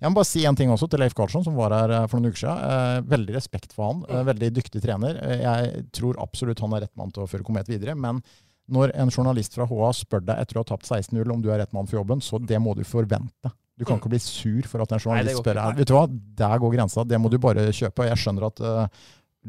[0.00, 2.20] Jeg må bare si en ting også til Leif Karlsson, som var her eh, for
[2.20, 2.62] noen uker siden.
[2.70, 4.04] Eh, veldig respekt for han.
[4.08, 5.18] Eh, veldig dyktig trener.
[5.42, 7.92] Jeg tror absolutt han er rett mann til å føre Komet videre.
[7.98, 8.22] Men
[8.70, 11.58] når en journalist fra HA spør deg etter å ha tapt 16-0 om du er
[11.60, 13.52] rett mann for jobben, så det må du forvente.
[13.80, 15.62] Du kan ikke bli sur for at en journalist spør ikke.
[15.70, 15.80] deg.
[15.80, 16.04] Vet du hva,
[16.42, 17.04] der går grensa.
[17.08, 18.04] Det må du bare kjøpe.
[18.04, 19.06] Og jeg skjønner at uh,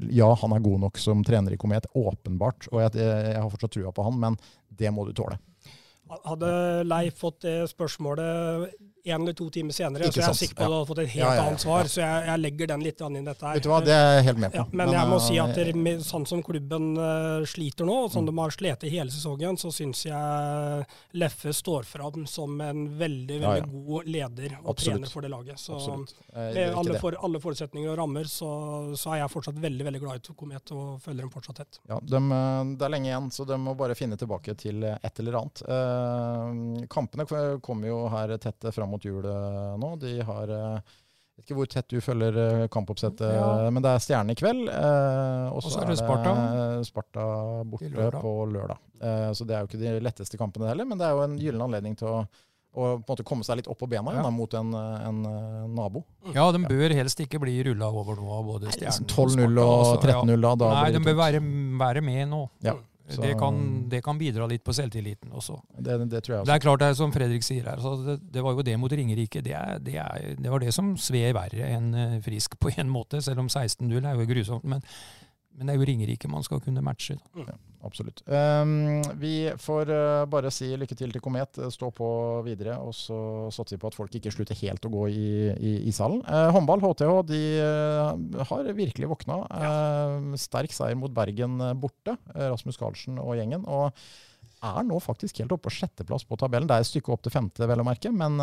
[0.07, 2.69] ja, han er god nok som trener i Komet, åpenbart.
[2.71, 4.37] Og jeg, jeg har fortsatt trua på han, men
[4.79, 5.35] det må du tåle.
[6.23, 6.51] Hadde
[6.87, 8.71] Leif fått det spørsmålet
[9.03, 10.41] en eller to timer senere, Ikke så er jeg sant.
[10.41, 11.47] sikker på at du hadde fått et helt Ja, ja, ja.
[11.49, 11.89] annet svar.
[11.91, 13.57] Så jeg, jeg legger den litt inn i dette her.
[13.57, 14.65] Vet du hva, det er jeg helt med på.
[14.81, 18.29] Men jeg må si at eh, med, sånn som klubben uh, sliter nå, og sånn
[18.29, 20.85] de har slitt hele sesongen, så syns jeg
[21.21, 24.95] Leffe står fram som en veldig veldig god leder og Absolutt.
[24.95, 25.59] trener for det laget.
[25.59, 25.77] Så
[26.33, 28.51] med alle, for, alle forutsetninger og rammer, så,
[28.97, 31.79] så er jeg fortsatt veldig veldig glad i Komet og følger dem fortsatt tett.
[31.89, 34.97] Ja, dem, eh, det er lenge igjen, så de må bare finne tilbake til eh,
[35.03, 35.63] et eller annet.
[35.67, 37.27] Uh, kampene
[37.63, 39.93] kommer jo her tett fram mot jul eh, nå.
[40.01, 40.99] De har eh,
[41.31, 43.69] jeg vet ikke hvor tett du følger eh, kampoppsettet, Ja.
[43.73, 44.67] men det er Stjerne i kveld.
[44.69, 46.33] eh, og så er det Sparta,
[46.85, 47.23] Sparta.
[47.65, 48.21] borte lørdag.
[48.21, 48.77] på lørdag.
[49.01, 51.37] Eh, så det er jo ikke de letteste kampene heller, men det er jo en
[51.41, 52.19] gyllen anledning til å,
[52.75, 54.21] å på en måte komme seg litt opp på bena Ja.
[54.27, 55.23] da, mot en, en
[55.73, 56.03] nabo.
[56.35, 59.97] Ja, de bør helst ikke bli rulla over nå av både Stjernen 12-0 og altså,
[60.21, 60.53] 13-0 da.
[60.61, 61.41] da Nei, de bør være,
[61.81, 62.43] være med nå.
[62.67, 62.75] Ja,
[63.15, 65.59] så- Det, kan, det kan bidra litt på selvtilliten også.
[65.77, 66.45] det, det tror jeg også.
[66.51, 68.91] Det er klart, det er som Fredrik sier her, det, det var jo det mot
[68.91, 69.41] Ringerike.
[69.43, 72.89] Det, er, det, er, det var det som sved verre enn eh, Frisk på en
[72.89, 74.63] måte, selv om 16-0 er jo grusomt.
[74.63, 74.81] Men,
[75.57, 77.17] men det er jo Ringerike man skal kunne matche.
[77.35, 77.57] Da.
[77.83, 78.21] Absolutt.
[78.29, 81.57] Um, vi får uh, bare si lykke til til Komet.
[81.57, 82.07] uh, Stå på
[82.45, 82.77] videre.
[82.81, 83.17] Og så
[83.53, 86.21] satser vi på at folk ikke slutter helt å gå i, i ishallen.
[86.27, 89.39] Uh, håndball, HTH, de uh, har virkelig våkna.
[89.49, 92.17] Uh, sterk seier mot Bergen borte.
[92.35, 93.65] Rasmus Karlsen og gjengen.
[93.65, 93.89] Og
[94.61, 96.67] er nå faktisk helt oppe på sjetteplass på tabellen.
[96.69, 98.11] Det er et stykke opp til femte, vel å merke.
[98.13, 98.37] Men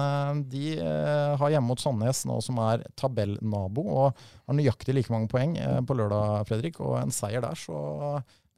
[0.51, 5.55] de har hjemme mot Sandnes nå, som er tabellnabo, og har nøyaktig like mange poeng
[5.87, 6.83] på lørdag, Fredrik.
[6.83, 7.79] Og en seier der, så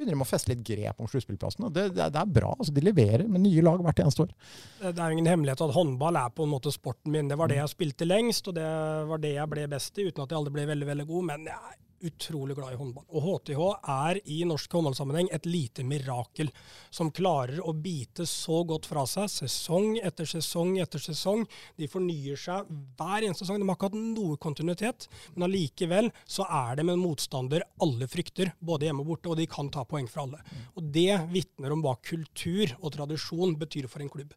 [0.01, 1.71] begynner de å feste litt grep om sluttspillplassene.
[1.77, 2.55] Det, det, det er bra.
[2.57, 4.33] altså De leverer med nye lag hvert eneste år.
[4.81, 7.29] Det er ingen hemmelighet at håndball er på en måte sporten min.
[7.31, 8.67] Det var det jeg spilte lengst, og det
[9.11, 11.29] var det jeg ble best i, uten at jeg aldri ble veldig veldig god.
[11.33, 13.05] Men jeg utrolig glad i håndball.
[13.15, 13.61] Og HTH
[13.93, 16.51] er i norsk håndballsammenheng et lite mirakel
[16.91, 21.45] som klarer å bite så godt fra seg sesong etter sesong etter sesong.
[21.77, 23.61] De fornyer seg hver eneste sesong.
[23.61, 28.55] De har ikke hatt noe kontinuitet, men allikevel så er med en motstander alle frykter,
[28.59, 30.41] både hjemme og borte, og de kan ta poeng fra alle.
[30.77, 34.33] Og det vitner om hva kultur og tradisjon betyr for en klubb.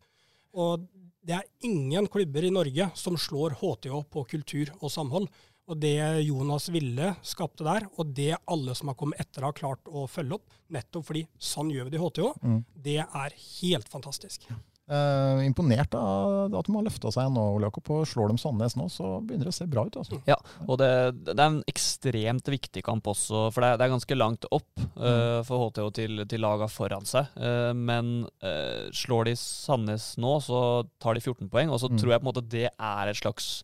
[0.54, 0.84] Og
[1.24, 5.30] det er ingen klubber i Norge som slår HTH på kultur og samhold.
[5.72, 5.96] Og det
[6.28, 10.36] Jonas Ville skapte der, og det alle som har kommet etter har klart å følge
[10.36, 10.46] opp,
[10.76, 12.62] nettopp fordi sånn gjør vi det i HTH, Mm.
[12.84, 14.50] det er helt fantastisk.
[14.92, 17.88] Uh, imponert av at de har løfta seg nå, Ole Jakob.
[17.96, 19.96] Og slår de Sandnes nå, så begynner det å se bra ut.
[19.96, 20.18] altså.
[20.28, 20.36] Ja,
[20.68, 20.90] og det,
[21.24, 24.84] det er en ekstremt viktig kamp også, for det er, det er ganske langt opp
[25.00, 27.32] uh, for HTH til, til laga foran seg.
[27.40, 30.60] Uh, men eh, slår de Sandnes nå, så
[31.00, 31.98] tar de 14 poeng, og så Mm.
[32.04, 33.64] tror jeg på en måte det er et slags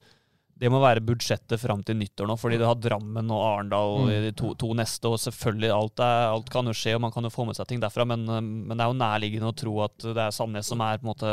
[0.60, 4.10] det må være budsjettet fram til nyttår nå, fordi du har Drammen og Arendal Mm.
[4.28, 5.06] de to, to neste.
[5.08, 7.68] og selvfølgelig alt, er, alt kan jo skje, og man kan jo få med seg
[7.68, 10.66] ting derfra, men, eh, men det er jo nærliggende å tro at det er Sandnes
[10.68, 11.32] som er på en måte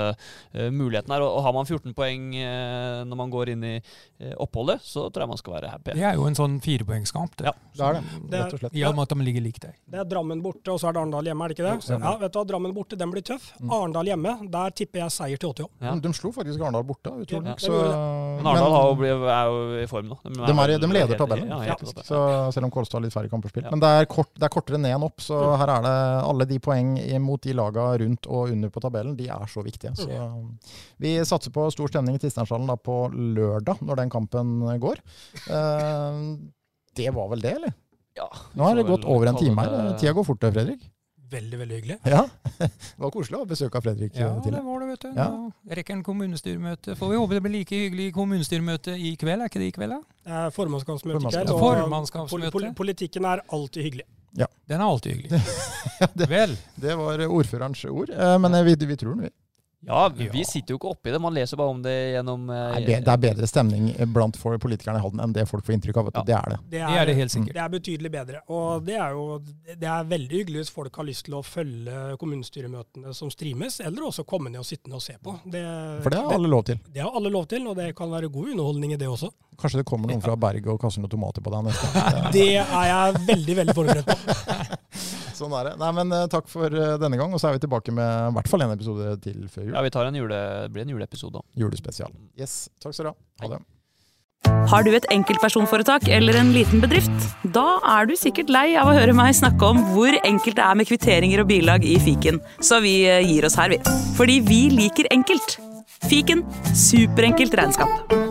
[0.54, 1.22] eh, muligheten her.
[1.26, 5.08] Og, og har man 14 poeng eh, når man går inn i eh, oppholdet, så
[5.10, 5.92] tror jeg man skal være happy.
[5.98, 7.36] Det er jo en sånn firepoengskamp.
[7.36, 7.46] Det.
[7.50, 7.52] Ja.
[7.76, 8.74] Det er det, Det er- rett og slett.
[8.78, 9.74] I og med at de ligger likt der.
[9.90, 11.98] Det er Drammen borte, og så er det Arendal hjemme, er det ikke det?
[12.00, 13.50] Ja, vet du hva, Drammen borte, den blir tøff.
[13.60, 13.70] Mm.
[13.72, 15.68] Arendal hjemme, der tipper jeg seier til HTH.
[15.82, 15.94] Ja.
[15.98, 19.60] De slo faktisk Arendal borte, utrolig Ja, så- Men Arendal har jo blitt- er jo
[19.82, 20.16] i form nå.
[20.26, 22.02] De, er, de leder tabellen, Ja, faktisk.
[22.06, 22.18] Så,
[22.54, 23.70] selv om Kolstad har litt færre kamper spilt.
[23.72, 25.94] Men det er, kort, det er kortere ned enn opp, så her er det
[26.26, 26.92] alle de poeng
[27.24, 29.16] mot de laga rundt og under på tabellen.
[29.18, 29.94] De er så viktige.
[29.98, 30.10] Så
[31.02, 35.02] vi satser på stor stemning i Tisteinshallen på lørdag, når den kampen går.
[35.50, 36.22] Eh,
[36.96, 37.74] det var vel det, eller?
[38.16, 39.90] Ja, Nå har det gått over en time her.
[40.00, 40.86] Tida går fort, Fredrik.
[41.30, 41.96] Veldig, veldig hyggelig.
[42.06, 42.22] Ja,
[42.58, 42.68] Det
[43.02, 45.08] var koselig å ha besøk av Fredrik Ja, eh, det var det, vet du.
[45.18, 45.26] Ja.
[45.32, 46.94] Nå rekker en kommunestyremøte.
[46.96, 49.96] Får vi håpe det blir like hyggelig kommunestyremøte i kveld, er ikke det i kveld?
[49.96, 50.44] da?
[50.46, 51.50] Er formannskapsmøte i kveld.
[51.60, 52.52] Formannskapsmøte.
[52.54, 54.06] pol politikken er alltid hyggelig.
[54.36, 54.46] Ja.
[54.68, 55.42] Den er alltid hyggelig.
[56.20, 59.34] det- Vel, Det var ordførerens ord, eh, men eh, vi, vi tror den, vi.
[59.86, 60.44] Ja, vi Ja.
[60.44, 61.20] sitter jo ikke oppi det.
[61.22, 64.98] Man leser bare om det gjennom eh, Nei, Det er bedre stemning blant for- politikerne
[64.98, 66.10] i Halden enn det folk får inntrykk av.
[66.14, 66.22] Ja.
[66.26, 66.58] Det er det.
[66.70, 67.54] Det det er det helt sikkert.
[67.54, 68.40] Det er betydelig bedre.
[68.50, 72.16] Og det er jo det er veldig hyggelig hvis folk har lyst til å følge
[72.18, 75.38] kommunestyremøtene som streames, eller også komme ned og sitte ned og se på.
[75.46, 75.62] Det,
[76.02, 76.78] For det har alle lov til.
[76.92, 79.30] det har alle lov til, og det kan være god underholdning i det også.
[79.56, 82.32] Kanskje det kommer noen fra Berg og kaster noen tomater på deg neste gang.
[82.36, 84.16] Det er jeg veldig, veldig forberedt på.
[85.36, 85.76] Sånn er det.
[85.82, 88.34] Nei, men eh, Takk for eh, denne gang, og så er vi tilbake med i
[88.38, 89.74] hvert fall en episode til før jul.
[89.76, 91.48] Ja, vi tar en jule, det blir en juleepisode òg.
[91.60, 92.12] Julespesial.
[92.40, 93.18] Yes, Takk skal du ha.
[93.44, 93.64] Ha det.
[94.70, 97.28] Har du et enkeltpersonforetak eller en liten bedrift?
[97.54, 100.78] Da er du sikkert lei av å høre meg snakke om hvor enkelt det er
[100.78, 103.80] med kvitteringer og bilag i fiken, så vi eh, gir oss her, vi.
[104.18, 105.58] Fordi vi liker enkelt.
[106.06, 106.44] Fiken
[106.76, 108.25] superenkelt regnskap.